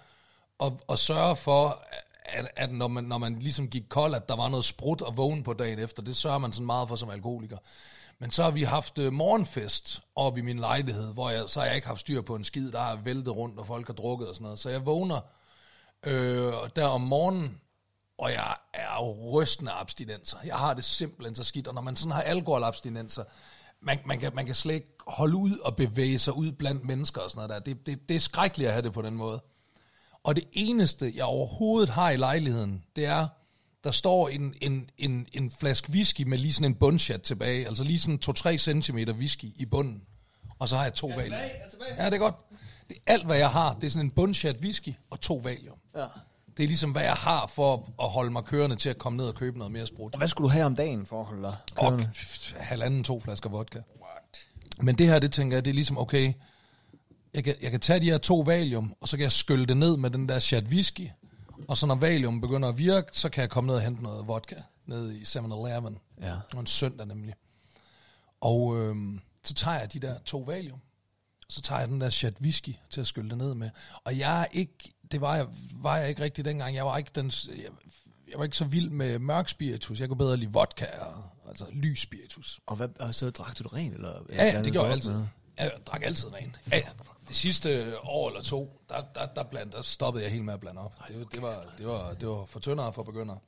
[0.60, 1.82] at, at sørge for,
[2.24, 5.16] at, at når, man, når man ligesom gik kold, at der var noget sprut og
[5.16, 6.02] vågen på dagen efter.
[6.02, 7.58] Det sørger man sådan meget for som alkoholiker.
[8.18, 11.66] Men så har vi haft øh, morgenfest op i min lejlighed, hvor jeg, så har
[11.66, 14.28] jeg ikke haft styr på en skid, der har væltet rundt, og folk har drukket
[14.28, 14.58] og sådan noget.
[14.58, 15.20] Så jeg vågner
[16.06, 17.60] øh, der om morgenen,
[18.18, 19.00] og jeg er
[19.32, 20.38] rystende abstinenser.
[20.44, 23.24] Jeg har det simpelthen så skidt, og når man sådan har alkoholabstinenser,
[23.80, 27.20] man, man, kan, man kan slet ikke holde ud og bevæge sig ud blandt mennesker
[27.20, 27.72] og sådan noget der.
[27.74, 29.42] Det, det, det er skrækkeligt at have det på den måde.
[30.22, 33.28] Og det eneste, jeg overhovedet har i lejligheden, det er,
[33.84, 37.84] der står en, en, en, en flaske whisky med lige sådan en bundchat tilbage, altså
[37.84, 40.02] lige sådan 2-3 cm whisky i bunden.
[40.58, 41.40] Og så har jeg to valium.
[41.98, 42.34] Ja, det er godt.
[42.88, 43.74] Det er alt, hvad jeg har.
[43.74, 45.77] Det er sådan en bundchat whisky og to valium.
[45.96, 46.06] Ja.
[46.56, 49.24] Det er ligesom, hvad jeg har for at holde mig kørende til at komme ned
[49.26, 50.12] og købe noget mere sprut.
[50.12, 52.10] Og hvad skulle du have om dagen for at holde dig Og kørende?
[52.56, 53.80] halvanden, to flasker vodka.
[54.80, 56.32] Men det her, det tænker jeg, det er ligesom, okay,
[57.34, 59.76] jeg kan, jeg kan tage de her to valium, og så kan jeg skylle det
[59.76, 61.08] ned med den der chat whisky.
[61.68, 64.28] Og så når valium begynder at virke, så kan jeg komme ned og hente noget
[64.28, 65.98] vodka ned i 7-Eleven.
[66.22, 66.34] Ja.
[66.54, 67.34] Og en søndag nemlig.
[68.40, 70.87] Og øhm, så tager jeg de der to valium, og
[71.50, 73.70] så tager jeg den der chat whisky til at skylle det ned med.
[74.04, 76.74] Og jeg er ikke, det var jeg, var jeg ikke rigtig dengang.
[76.74, 77.70] Jeg var ikke den, jeg,
[78.30, 80.00] jeg var ikke så vild med mørk spiritus.
[80.00, 82.60] Jeg kunne bedre lide vodka og altså lys spiritus.
[82.66, 83.94] Og, hvad, og så drak du det rent?
[83.94, 85.22] Eller, Ja, ja, det gjorde jeg altid.
[85.58, 86.60] Jeg drak altid rent.
[86.70, 86.88] Ja, ja.
[87.28, 90.60] Det sidste år eller to, der, der, der, bland, der stoppede jeg helt med at
[90.60, 90.92] blande op.
[91.08, 93.38] Det, det, var, det, var, det var for tyndere for begyndere.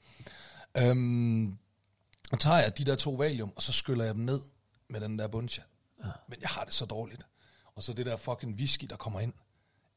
[0.76, 1.58] Øhm,
[2.32, 4.40] og tager jeg de der to valium, og så skyller jeg dem ned
[4.88, 5.62] med den der buncha.
[6.04, 6.10] Ja.
[6.28, 7.22] Men jeg har det så dårligt.
[7.80, 9.32] Og så det der fucking whisky, der kommer ind.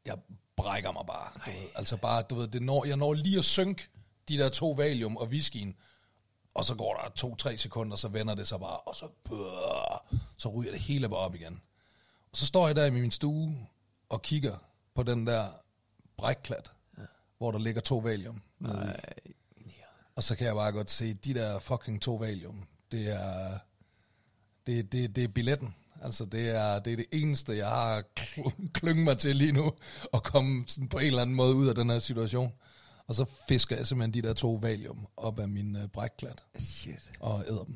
[0.05, 0.17] Jeg
[0.55, 1.31] brækker mig bare.
[1.45, 1.69] Du ved.
[1.75, 3.87] Altså bare, du ved, det når, jeg når lige at synke
[4.27, 5.75] de der to valium og whiskyen,
[6.53, 10.49] og så går der to-tre sekunder, så vender det sig bare, og så, bøh, så
[10.49, 11.61] ryger det hele bare op igen.
[12.31, 13.67] Og så står jeg der i min stue
[14.09, 14.57] og kigger
[14.95, 15.47] på den der
[16.17, 17.03] brækklat, ja.
[17.37, 18.41] hvor der ligger to valium.
[19.57, 19.71] i.
[20.15, 23.59] Og så kan jeg bare godt se, de der fucking to valium, det er,
[24.67, 25.75] det, det, det er billetten.
[26.03, 29.73] Altså, det er, det er det eneste, jeg har kl- klynget mig til lige nu,
[30.13, 32.53] at komme sådan på en eller anden måde ud af den her situation.
[33.07, 37.11] Og så fisker jeg simpelthen de der to valium op af min øh, brækklat, Shit.
[37.19, 37.75] og æder dem.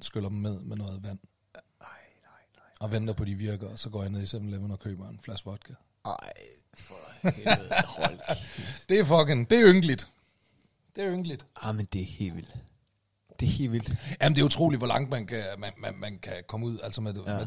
[0.00, 1.18] Skyller dem med med noget vand,
[1.54, 1.88] Nej,
[2.22, 2.64] nej, nej.
[2.80, 5.20] og venter på, de virker, og så går jeg ned i 7-Eleven og køber en
[5.22, 5.72] flaske vodka.
[6.04, 6.32] Ej,
[6.74, 7.70] for helvede.
[7.86, 8.18] Hold.
[8.88, 10.08] Det er fucking, det er ynkeligt.
[10.96, 11.46] Det er ynkeligt.
[11.56, 12.56] Ah, men det er helt vildt.
[13.42, 13.94] Det er helt vildt.
[14.22, 16.78] Jamen, det er utroligt, hvor langt man kan, man, man, man kan komme ud.
[16.82, 17.20] Altså, med, ja.
[17.20, 17.46] med,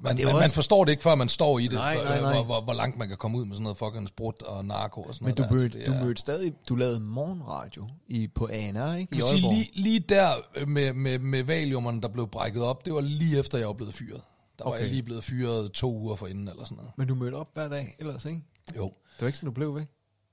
[0.00, 2.04] man, det man, også- man forstår det ikke, før man står i det, Nej, hvor-
[2.04, 2.32] nej, nej.
[2.32, 5.02] Hvor, hvor, hvor langt man kan komme ud med sådan noget fucking sprut og narko
[5.02, 5.50] og sådan Men du noget.
[5.50, 5.62] der.
[5.62, 9.14] mødte, Altså, du er- mødte stadig, du lavede morgenradio i, på ANR, ikke?
[9.16, 12.84] I Jeg sige, lige, lige der øh, med, med, med valiumerne, der blev brækket op,
[12.84, 14.20] det var lige efter, jeg var blevet fyret.
[14.58, 14.80] Der var Okay.
[14.82, 16.90] jeg lige blevet fyret to uger forinden eller sådan noget.
[16.96, 18.42] Men du mødte op hver dag ellers, ikke?
[18.76, 18.84] Jo.
[18.84, 19.86] Det var ikke sådan, du blev væk?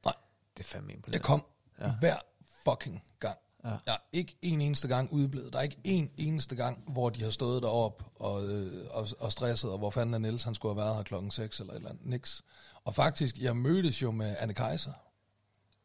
[0.05, 0.13] Nej.
[0.57, 1.23] Det er fandme Jeg imponerende.
[1.25, 1.43] kom
[1.81, 1.91] ja.
[1.99, 2.15] hver
[2.69, 3.37] fucking gang.
[3.65, 3.69] Ja.
[3.85, 5.53] Jeg er ikke en eneste gang udeblevet.
[5.53, 9.31] Der er ikke en eneste gang, hvor de har stået derop og, øh, og, og
[9.31, 11.77] stresset, og hvor fanden er Niels, han skulle have været her klokken 6 eller et
[11.77, 12.05] eller andet.
[12.05, 12.43] Niks.
[12.85, 14.91] Og faktisk, jeg mødtes jo med Anne Kaiser.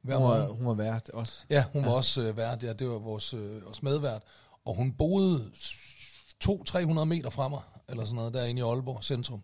[0.02, 1.44] Hver Hun var, hun var vært også.
[1.50, 2.62] Ja, hun var også øh, vært.
[2.62, 4.22] Ja, det var vores, øh, vores medvært.
[4.64, 5.50] Og hun boede
[6.44, 9.42] 200-300 meter fra mig, eller sådan noget, derinde i Aalborg centrum.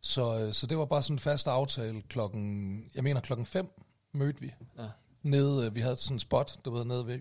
[0.00, 3.68] Så, øh, så det var bare sådan en fast aftale klokken, jeg mener klokken 5
[4.12, 4.54] mødte vi.
[4.78, 4.88] Ja.
[5.26, 7.18] Nede, øh, vi havde sådan en spot, du ved, nede ved,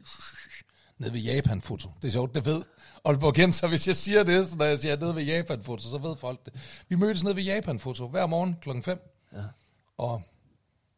[0.97, 1.89] nede ved Japan-foto.
[2.01, 2.63] Det er sjovt, det ved
[3.05, 5.97] Aalborg kendt, så hvis jeg siger det, så når jeg siger nede ved Japan-foto, så
[5.97, 6.53] ved folk det.
[6.89, 8.99] Vi mødtes nede ved Japan-foto hver morgen klokken 5.
[9.33, 9.43] Ja.
[9.97, 10.21] Og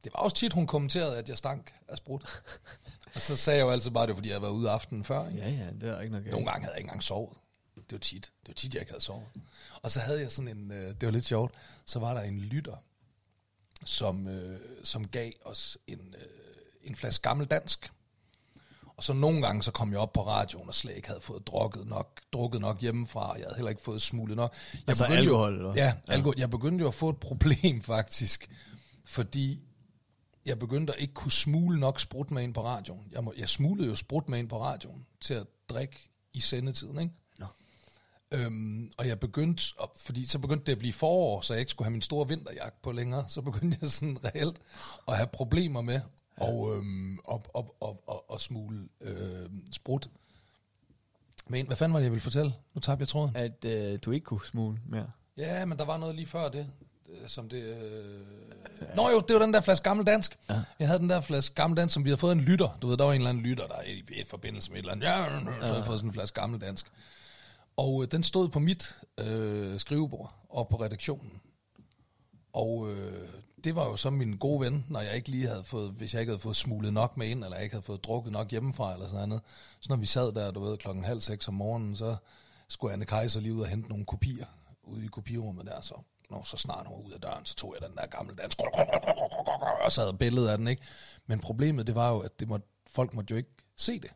[0.03, 2.43] det var også tit, hun kommenterede, at jeg stank af sprut.
[3.15, 5.03] og så sagde jeg jo altid bare, det var, fordi jeg havde været ude aftenen
[5.03, 5.27] før.
[5.27, 5.39] Ikke?
[5.39, 6.31] Ja, ja, det er ikke noget galt.
[6.31, 7.37] Nogle gange havde jeg ikke engang sovet.
[7.75, 8.31] Det var tit.
[8.41, 9.25] Det var tit, jeg ikke havde sovet.
[9.81, 11.53] Og så havde jeg sådan en, øh, det var lidt sjovt,
[11.85, 12.75] så var der en lytter,
[13.85, 16.36] som, øh, som gav os en, øh,
[16.87, 17.91] en flaske gammel dansk.
[18.97, 21.47] Og så nogle gange, så kom jeg op på radioen og slet ikke havde fået
[21.47, 23.33] drukket nok, drukket nok hjemmefra.
[23.33, 24.53] Jeg havde heller ikke fået smuglet nok.
[24.73, 25.73] Jeg Altså begyndte alkohol, Jo, eller?
[25.83, 26.35] ja, alkohol.
[26.37, 28.49] Jeg begyndte jo at få et problem faktisk,
[29.05, 29.63] fordi
[30.45, 33.07] jeg begyndte at ikke kunne smule nok sprut med ind på radioen.
[33.11, 36.99] Jeg, må, jeg smuglede jo sprut med ind på radioen til at drikke i sendetiden,
[36.99, 37.13] ikke?
[37.39, 37.45] Nå.
[38.31, 41.71] Øhm, og jeg begyndte, at, fordi så begyndte det at blive forår, så jeg ikke
[41.71, 44.59] skulle have min store vinterjakke på længere, så begyndte jeg sådan reelt
[45.07, 46.01] at have problemer med
[46.37, 50.09] og, øhm, op, op, op, op, at smule øhm, sprut.
[51.47, 52.53] Men hvad fanden var det, jeg ville fortælle?
[52.73, 53.35] Nu tabte jeg tråden.
[53.35, 55.11] At øh, du ikke kunne smule mere.
[55.37, 56.69] Ja, men der var noget lige før det,
[57.09, 57.63] øh, som det...
[57.63, 58.95] Øh...
[58.95, 60.39] Nå jo, det var den der flaske gammel dansk.
[60.49, 60.61] Ja.
[60.79, 62.77] Jeg havde den der flaske gammel dansk, som vi havde fået en lytter.
[62.81, 64.91] Du ved, der var en eller anden lytter, der i, i forbindelse med et eller
[64.91, 65.07] andet.
[65.07, 65.29] Ja,
[65.59, 66.91] så havde jeg fået sådan en flaske gammel dansk.
[67.77, 71.31] Og øh, den stod på mit øh, skrivebord og på redaktionen.
[72.53, 73.27] Og øh,
[73.63, 76.19] det var jo så min gode ven, når jeg ikke lige havde fået, hvis jeg
[76.19, 78.93] ikke havde fået smuglet nok med ind, eller jeg ikke havde fået drukket nok hjemmefra,
[78.93, 79.43] eller sådan noget.
[79.79, 82.15] Så når vi sad der, du ved, klokken halv seks om morgenen, så
[82.67, 84.45] skulle Anne Kaiser lige ud og hente nogle kopier
[84.83, 85.95] ude i kopirummet der, så
[86.29, 88.59] når så snart hun var ud af døren, så tog jeg den der gamle dansk,
[89.85, 90.81] og så havde billedet af den, ikke?
[91.27, 94.11] Men problemet, det var jo, at det måtte, folk måtte jo ikke se det.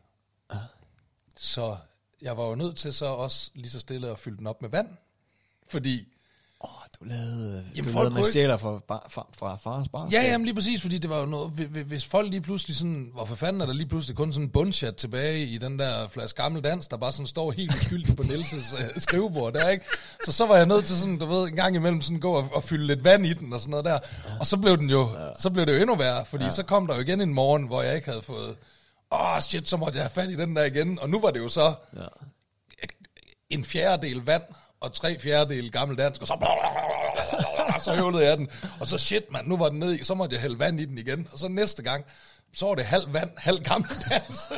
[1.36, 1.76] Så
[2.22, 4.70] jeg var jo nødt til så også lige så stille at fylde den op med
[4.70, 4.88] vand,
[5.68, 6.08] fordi
[6.64, 9.88] Åh, oh, du lavede, Jamen, du folk lavede man stjæler fra, fra, fra, fra fars
[9.88, 10.08] bar.
[10.12, 12.76] Ja, jamen lige præcis, fordi det var jo noget, hvi- hvi- hvis folk lige pludselig
[12.76, 16.08] sådan, hvorfor fanden er der lige pludselig kun sådan en bundchat tilbage i den der
[16.08, 19.84] flaske gammel dans, der bare sådan står helt uskyldigt på Nielses øh, skrivebord der, ikke?
[20.24, 22.48] Så så var jeg nødt til sådan, du ved, en gang imellem sådan gå og,
[22.54, 23.98] og fylde lidt vand i den og sådan noget der.
[24.40, 25.08] Og så blev den jo,
[25.40, 27.82] så blev det jo endnu værre, fordi så kom der jo igen en morgen, hvor
[27.82, 28.56] jeg ikke havde fået,
[29.12, 30.98] åh oh, shit, så måtte jeg have fat i den der igen.
[30.98, 32.00] Og nu var det jo så Ja.
[33.50, 34.42] en fjerdedel vand
[34.82, 36.34] og tre fjerdedel gammel dansk, og så,
[37.84, 38.48] så høvlede jeg den.
[38.80, 40.84] Og så shit, mand, nu var den nede i, så måtte jeg hælde vand i
[40.84, 41.28] den igen.
[41.32, 42.04] Og så næste gang,
[42.52, 44.50] så var det halv vand, halv gammel dansk.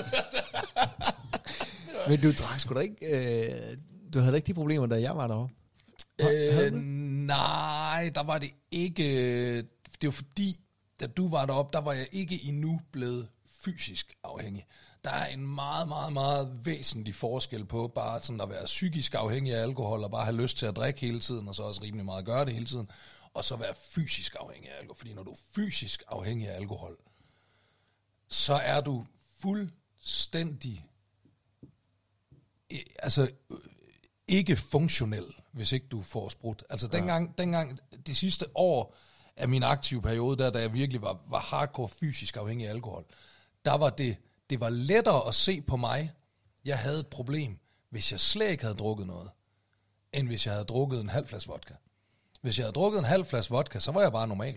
[2.09, 3.07] Men du drak sgu da ikke...
[3.07, 3.77] Øh,
[4.15, 5.55] du havde da ikke de problemer, da jeg var deroppe.
[6.21, 6.73] øh,
[7.27, 9.05] nej, der var det ikke.
[10.01, 10.61] Det var fordi,
[11.01, 13.29] da du var deroppe, der var jeg ikke endnu blevet
[13.65, 14.67] fysisk afhængig.
[15.05, 19.55] Der er en meget, meget, meget væsentlig forskel på bare sådan at være psykisk afhængig
[19.55, 22.05] af alkohol, og bare have lyst til at drikke hele tiden, og så også rimelig
[22.05, 22.91] meget gøre det hele tiden,
[23.35, 24.99] og så være fysisk afhængig af alkohol.
[24.99, 26.97] Fordi når du er fysisk afhængig af alkohol,
[28.29, 29.07] så er du
[29.41, 30.87] fuldstændig
[32.73, 33.59] øh, altså øh,
[34.29, 36.65] ikke funktionel, hvis ikke du får sprut.
[36.71, 38.97] Altså dengang, dengang de sidste år
[39.37, 43.05] af min aktive periode, der, da jeg virkelig var, var hardcore fysisk afhængig af alkohol,
[43.65, 44.17] der var det,
[44.51, 46.13] det var lettere at se på mig,
[46.65, 47.59] jeg havde et problem,
[47.91, 49.31] hvis jeg slet ikke havde drukket noget,
[50.13, 51.75] end hvis jeg havde drukket en halv flaske vodka.
[52.45, 54.55] Hvis jeg havde drukket en halv flaske vodka, så var jeg bare normal.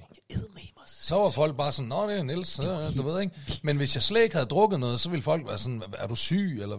[0.88, 3.36] Så var folk bare sådan, nå, det er Niels, øh, du ved ikke.
[3.64, 6.16] Men hvis jeg slet ikke havde drukket noget, så ville folk være sådan, er du
[6.16, 6.78] syg, eller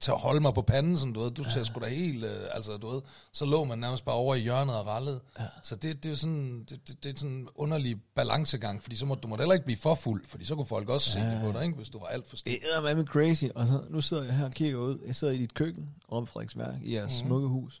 [0.00, 2.30] tage og holde mig på panden, sådan, du ved, du ser sgu da helt, øh,
[2.52, 3.02] altså, du ved,
[3.32, 5.20] så lå man nærmest bare over i hjørnet og rallede.
[5.62, 9.06] Så det, det er sådan, det, det, det er sådan en underlig balancegang, fordi så
[9.06, 11.40] må, du må heller ikke blive for fuld, fordi så kunne folk også se det
[11.44, 12.52] på dig, ikke, hvis du var alt for stiv.
[12.52, 13.44] Det er med crazy.
[13.54, 14.98] Og så, nu sidder jeg her og kigger ud.
[15.06, 17.28] Jeg sidder i dit køkken, i Frederiksværk, i jeres mm.
[17.28, 17.80] smukke hus.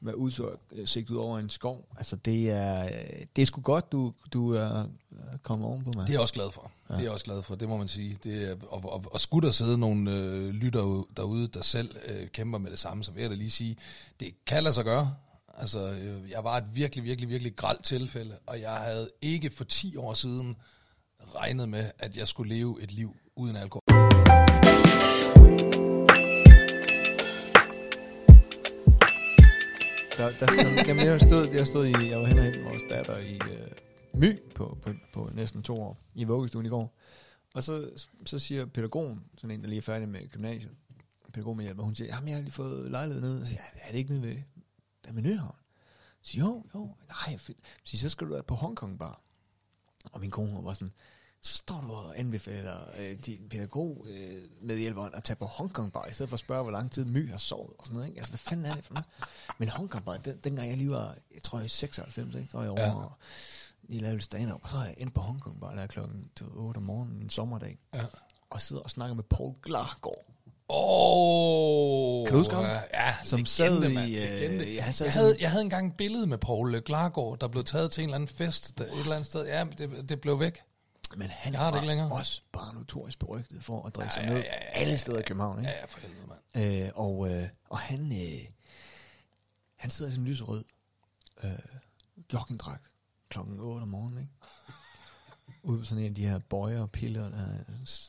[0.00, 1.88] Med udsigt ud over en skov.
[1.96, 6.02] Altså, det er, øh, det er sgu godt, du, du er øh, kommet ovenpå mig.
[6.02, 6.70] Det er jeg også glad for.
[6.88, 6.94] Ja.
[6.94, 8.18] Det er jeg også glad for, det må man sige.
[8.24, 12.28] Det er, og, og, og skulle der sidde nogle øh, lytter derude, der selv øh,
[12.28, 13.76] kæmper med det samme, så vil jeg da lige sige,
[14.20, 15.14] det kan lade sig gøre.
[15.58, 19.64] Altså, øh, jeg var et virkelig, virkelig, virkelig gralt tilfælde, og jeg havde ikke for
[19.64, 20.56] 10 år siden
[21.34, 23.87] regnet med, at jeg skulle leve et liv uden alkohol.
[30.18, 32.82] Der, der stod, jamen, jeg, stod, jeg stod i, jeg var hen og hente vores
[32.90, 33.70] datter i øh,
[34.14, 36.98] My på, på, på næsten to år, i vuggestuen i går.
[37.54, 37.90] Og så,
[38.26, 40.72] så siger pædagogen, sådan en, der lige er færdig med gymnasiet,
[41.32, 43.40] pædagog med hjælp, og hun siger, jamen jeg har lige fået lejlighed ned.
[43.40, 44.36] Og så siger, ja, er det ikke nede ved,
[45.04, 45.56] der med Nyhavn?
[46.22, 47.58] Så siger, jo, jo, nej, fedt.
[47.84, 49.20] Så siger, så skal du være på Hongkong Bar.
[50.12, 50.92] Og min kone var sådan,
[51.42, 55.92] så står du og anbefaler øh, din pædagog øh, med hjælperen at tage på Hongkong
[55.92, 58.08] Bar, i stedet for at spørge, hvor lang tid My har sovet og sådan noget.
[58.08, 58.18] Ikke?
[58.18, 59.06] Altså, hvad fanden er det for noget?
[59.58, 62.48] Men Hongkong Bar, den, dengang jeg lige var, jeg tror jeg i 96, ikke?
[62.50, 62.94] så var jeg over ja.
[62.94, 63.12] og
[63.82, 66.82] lige lavede stand-up, og så er jeg ind på Hongkong Bar, der klokken 8 om
[66.82, 68.04] morgenen en sommerdag, Ja.
[68.50, 70.24] og sidder og snakker med Paul Glargaard,
[70.70, 72.26] Åh!
[72.26, 72.64] Kan du huske ham?
[72.94, 73.94] Ja, som legende, sad i...
[73.94, 74.10] mand,
[74.62, 77.48] Øh, ja, han sad Jeg havde, jeg havde engang et billede med Paul Klargaard, der
[77.48, 79.46] blev taget til en eller anden fest der, et eller andet sted.
[79.46, 80.60] Ja, det, det blev væk.
[81.16, 82.12] Men han Jeg har det ikke længere.
[82.12, 84.98] også bare notorisk berygtet for at drikke Ja, sig ja, ned ja, ja, ja, alle
[84.98, 85.58] steder i København.
[85.58, 85.70] Ikke?
[85.70, 86.84] Ja, ja, for helvede, mand.
[86.84, 88.44] Øh, og, øh, og han, øh,
[89.76, 90.64] han sidder i sådan en lyserød
[91.44, 91.50] øh,
[92.32, 92.90] joggingdragt
[93.28, 94.32] klokken 8 om morgenen, ikke?
[95.62, 97.58] Ude på sådan en af de her bøjer og piller, der er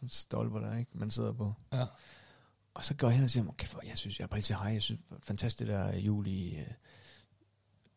[0.08, 0.92] stolper der, ikke?
[0.94, 1.54] Man sidder på.
[1.74, 1.86] Ja.
[2.74, 4.46] Og så går jeg hen og siger, okay, for, jeg synes, jeg er bare lige
[4.46, 6.68] til hej, jeg synes, fantastisk det der jul i øh,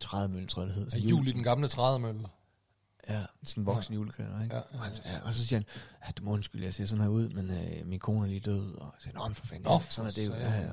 [0.01, 0.99] 30 mølle, tror jeg det hedder.
[0.99, 2.29] Ja, jul i den gamle trædemølle.
[3.09, 3.99] Ja, sådan en voksen ja.
[3.99, 4.57] julekalender, ikke?
[4.57, 5.21] Ja, Ja, ja, ja, ja.
[5.21, 5.67] Og så siger han,
[6.07, 8.41] ja, du må undskylde, jeg ser sådan her ud, men øh, min kone er lige
[8.41, 8.75] død.
[8.75, 10.35] Og jeg siger, nå, men for fanden, ja, sådan er det jo.
[10.35, 10.71] Ja, ja.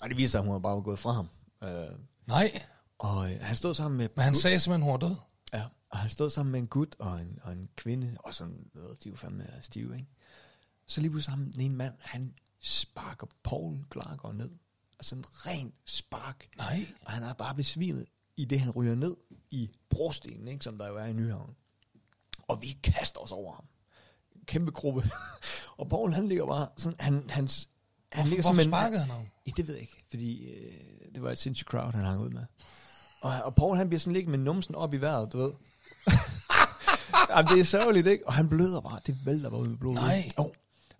[0.00, 1.28] Og det viser sig, at hun har bare gået fra ham.
[1.62, 2.62] Øh, Nej,
[2.98, 4.08] og øh, han stod sammen med...
[4.16, 5.16] men han sagde simpelthen, hun var død.
[5.52, 8.70] Ja, og han stod sammen med en gut og en, og en kvinde, og sådan
[8.74, 10.08] noget, de jo fandme stive, ikke?
[10.86, 14.50] Så lige pludselig ham, den ene mand, han sparker Paul Klargaard ned.
[14.98, 16.48] Og sådan en ren spark.
[16.56, 16.86] Nej.
[17.00, 18.06] Og han er bare besvimet
[18.40, 19.16] i det, han ryger ned
[19.50, 21.54] i brostenen, ikke, som der jo er i Nyhavn.
[22.48, 23.64] Og vi kaster os over ham.
[24.46, 25.10] Kæmpe gruppe.
[25.78, 27.68] og Paul, han ligger bare sådan, han, hans,
[28.12, 29.22] han ligger Hvorfor sparkede han ham?
[29.46, 30.72] Ja, det ved jeg ikke, fordi øh,
[31.14, 32.44] det var et sindssygt crowd, han hang ud med.
[33.20, 35.52] Og, og Paul, han bliver sådan ligget med numsen op i vejret, du ved.
[37.30, 38.26] Jamen, det er sørgeligt, ikke?
[38.26, 39.94] Og han bløder bare, det vælter bare ud med blod.
[39.94, 40.28] Nej.
[40.36, 40.46] Oh.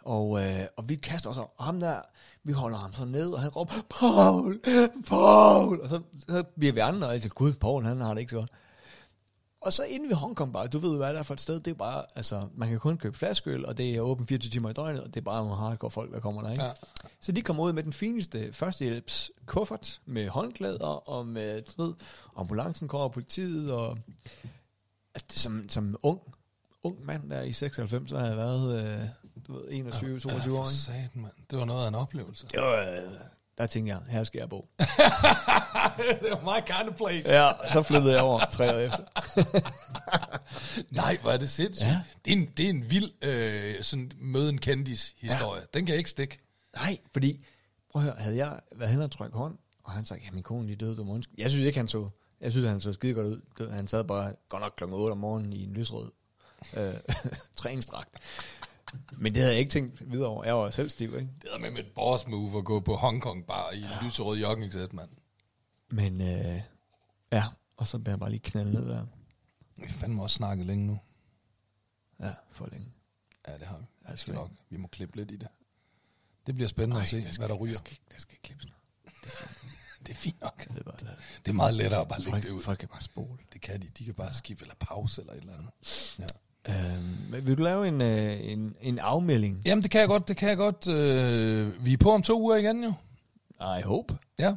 [0.05, 2.01] Og, øh, og vi kaster os over, ham der,
[2.45, 4.61] vi holder ham så ned, og han råber, Paul,
[5.09, 5.81] Paul!
[5.81, 8.31] Og så, så bliver vi andre, og jeg siger, gud, Paul, han har det ikke
[8.31, 8.51] så godt.
[9.63, 11.71] Og så inde ved Hongkong bare, du ved hvad det er for et sted, det
[11.71, 14.73] er bare, altså, man kan kun købe flaskeøl, og det er åbent 24 timer i
[14.73, 16.65] døgnet, og det er bare nogle hardcore folk, der kommer der, ikke?
[16.65, 16.71] Ja.
[17.21, 21.95] Så de kommer ud med den fineste førstehjælps kuffert med håndklæder og med, du ved,
[22.37, 23.99] ambulancen kommer og politiet og
[25.15, 26.21] at det, som, som ung,
[26.83, 29.09] ung mand der i 96, så havde jeg været, øh,
[29.51, 30.75] du ved, 21, 22 ja, år, for ikke?
[30.75, 31.33] satan, mand.
[31.51, 32.47] Det var noget af en oplevelse.
[32.47, 32.87] Det var, øh,
[33.59, 34.69] der tænkte jeg, her skal jeg bo.
[36.23, 37.31] det var my kind of place.
[37.31, 39.05] Ja, så flyttede jeg over tre år efter.
[41.03, 41.89] Nej, hvor er det sindssygt.
[41.89, 42.01] Ja.
[42.25, 45.61] Det, er en, det er en vild øh, sådan, møde en kendis historie.
[45.61, 45.79] Ja.
[45.79, 46.41] Den kan jeg ikke stikke.
[46.77, 47.45] Nej, fordi,
[47.93, 50.43] prøv at høre, havde jeg været hen og trykke hånd, og han sagde, ja, min
[50.43, 51.21] kone lige døde, du må.
[51.39, 52.09] Jeg synes ikke, han så,
[52.41, 53.71] jeg synes, han så skide godt ud.
[53.71, 56.11] Han sad bare godt nok klokken 8 om morgenen i en lysrød
[56.77, 56.95] øh,
[57.57, 58.15] træningsdragt.
[59.19, 60.45] Men det havde jeg ikke tænkt videre over.
[60.45, 61.29] Jeg var selv stiv, ikke?
[61.43, 64.05] Det er med et boss move at gå på Hongkong bar i en ja.
[64.07, 65.11] lyserød joggingsæt, mand.
[65.91, 66.61] Men øh,
[67.33, 67.45] ja,
[67.77, 69.07] og så bliver jeg bare lige knaldet ned der.
[69.77, 70.99] Vi har fandme også snakket længe nu.
[72.21, 72.89] Ja, for længe.
[73.49, 73.85] Ja, det har vi.
[74.07, 74.51] Ja, det skal nok.
[74.71, 75.49] Vi må klippe lidt i det.
[76.47, 77.75] Det bliver spændende Ej, at se, skal, hvad der ryger.
[77.75, 78.81] Der skal, der skal ikke klippes noget.
[80.07, 80.69] Det er fint nok.
[80.69, 80.97] Det er bare,
[81.45, 82.63] Det er meget lettere at bare lægge folk, det ud.
[82.63, 83.39] folk kan bare spole.
[83.53, 83.89] Det kan de.
[83.99, 85.71] De kan bare skifte eller pause eller et eller andet.
[86.19, 86.27] Ja.
[87.31, 89.63] Men vil du lave en, øh, en, en afmelding?
[89.65, 90.29] Jamen, det kan jeg godt.
[90.29, 90.89] Det kan jeg godt.
[90.89, 92.93] Øh, vi er på om to uger igen jo.
[93.79, 94.19] I hope.
[94.39, 94.55] Ja.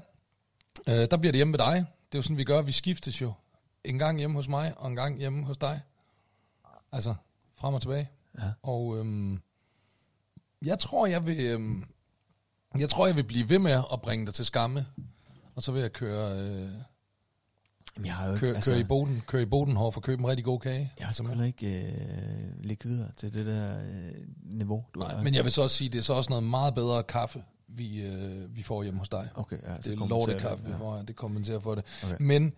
[0.87, 1.75] Øh, der bliver det hjemme ved dig.
[1.75, 2.61] Det er jo sådan, vi gør.
[2.61, 3.33] Vi skiftes jo.
[3.83, 5.81] En gang hjemme hos mig, og en gang hjemme hos dig.
[6.91, 7.15] Altså,
[7.55, 8.09] frem og tilbage.
[8.37, 8.51] Ja.
[8.63, 9.39] Og øhm,
[10.61, 11.39] jeg tror, jeg vil...
[11.45, 11.83] Øhm,
[12.79, 14.85] jeg tror, jeg vil blive ved med at bringe dig til skamme.
[15.55, 16.69] Og så vil jeg køre, øh,
[17.97, 20.05] Jamen, jeg har jo ikke, køre, altså, køre i Boden, køre i Bodenhår for at
[20.05, 20.93] købe en rigtig god kage.
[20.99, 21.85] Jeg har heller ikke
[22.63, 24.13] øh, videre til det der øh,
[24.43, 25.23] niveau, du Nej, har.
[25.23, 28.05] men jeg vil så også sige, det er så også noget meget bedre kaffe, vi,
[28.05, 29.29] øh, vi får hjemme hos dig.
[29.35, 31.83] Okay, ja, det er lortekaffe, vi får, det kompenserer for det.
[32.03, 32.15] Okay.
[32.19, 32.53] Men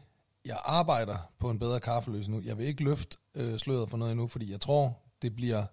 [0.45, 2.47] jeg arbejder på en bedre kaffeløsning nu.
[2.47, 5.65] Jeg vil ikke løfte øh, sløret for noget endnu, fordi jeg tror, det bliver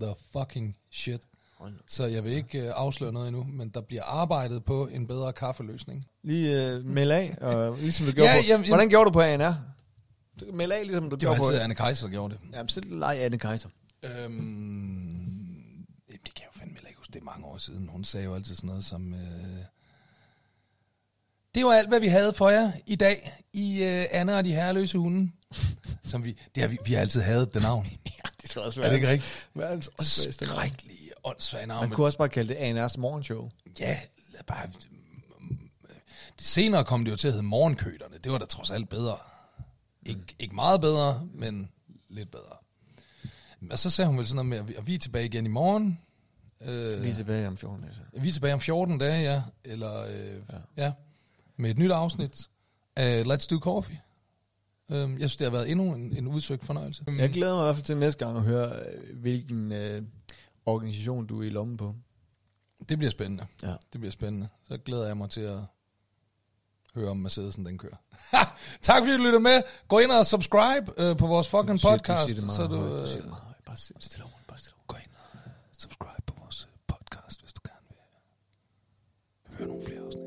[0.00, 1.20] the fucking shit.
[1.86, 5.32] Så jeg vil ikke øh, afsløre noget endnu, men der bliver arbejdet på en bedre
[5.32, 6.06] kaffeløsning.
[6.24, 8.46] Lige øh, meld af, og ligesom du gjorde Ja, på...
[8.46, 9.54] jamen, Hvordan gjorde du på ANR?
[10.40, 11.46] Du Meld af, ligesom du Det var gjorde på...
[11.46, 12.40] altid Anne der gjorde det.
[12.52, 13.68] Jamen, så leg Anne Kaiser.
[14.02, 14.12] Øhm,
[16.08, 17.12] jamen, det kan jeg jo fandme ikke huske.
[17.12, 17.88] Det er mange år siden.
[17.88, 19.14] Hun sagde jo altid sådan noget som...
[19.14, 19.20] Øh,
[21.54, 24.52] det var alt, hvad vi havde for jer i dag i øh, Anne og de
[24.52, 25.32] herreløse hunde.
[26.04, 27.86] Som vi, det har vi, vi har altid haft det navn.
[28.06, 29.50] ja, det skal også Er det ikke rigtigt?
[29.54, 29.90] Verdens.
[30.00, 31.80] Skrækkelige, åndssvage navn.
[31.80, 33.50] Man men- kunne også bare kalde det ANR's morgenshow.
[33.80, 33.98] Ja,
[34.46, 34.66] bare...
[36.38, 38.18] Det senere kom det jo til at hedde Morgenkøterne.
[38.24, 39.16] Det var da trods alt bedre.
[40.06, 41.70] Ikke, ikke meget bedre, men
[42.08, 42.56] lidt bedre.
[43.70, 45.98] Og så sagde hun vel sådan noget med, at vi- er tilbage igen i morgen.
[46.60, 47.94] Øh, Vi er tilbage om 14 dage.
[47.94, 48.20] så.
[48.20, 49.42] vi er tilbage om 14 dage, ja.
[49.64, 50.84] Eller, øh, ja.
[50.84, 50.92] ja.
[51.56, 52.48] Med et nyt afsnit
[52.96, 54.00] af Let's Do Coffee.
[54.90, 57.04] Øh, jeg synes, det har været endnu en, en udsøgt fornøjelse.
[57.18, 60.02] Jeg glæder mig i hvert fald til næste gang at høre, øh, hvilken øh,
[60.66, 61.94] organisation du er i lommen på.
[62.88, 63.46] Det bliver spændende.
[63.62, 63.74] Ja.
[63.92, 64.48] Det bliver spændende.
[64.68, 65.58] Så glæder jeg mig til at
[66.94, 67.96] høre om Mercedesen den kører.
[68.82, 69.62] tak fordi du lytter med.
[69.88, 72.28] Gå ind og subscribe øh, på vores fucking Shit, podcast.
[72.28, 73.42] Du siger så du, øh, siger det meget.
[73.66, 77.52] Bare sig- stille roligt, bare stille gå ind og subscribe på vores øh, podcast, hvis
[77.52, 77.96] du gerne vil
[79.58, 80.22] høre nogle flere afsnit.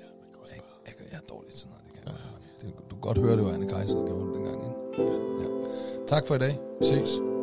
[0.00, 1.84] Ja, jeg, jeg, jeg er dårlig til sådan noget.
[1.86, 2.40] Det kan jeg godt høre.
[2.60, 4.58] det, du kan godt høre, det var Anne Kejser, der gjorde det dengang.
[4.68, 4.78] Ikke?
[5.42, 5.48] Ja.
[6.08, 6.58] Tak for i dag.
[6.80, 7.39] Vi ses.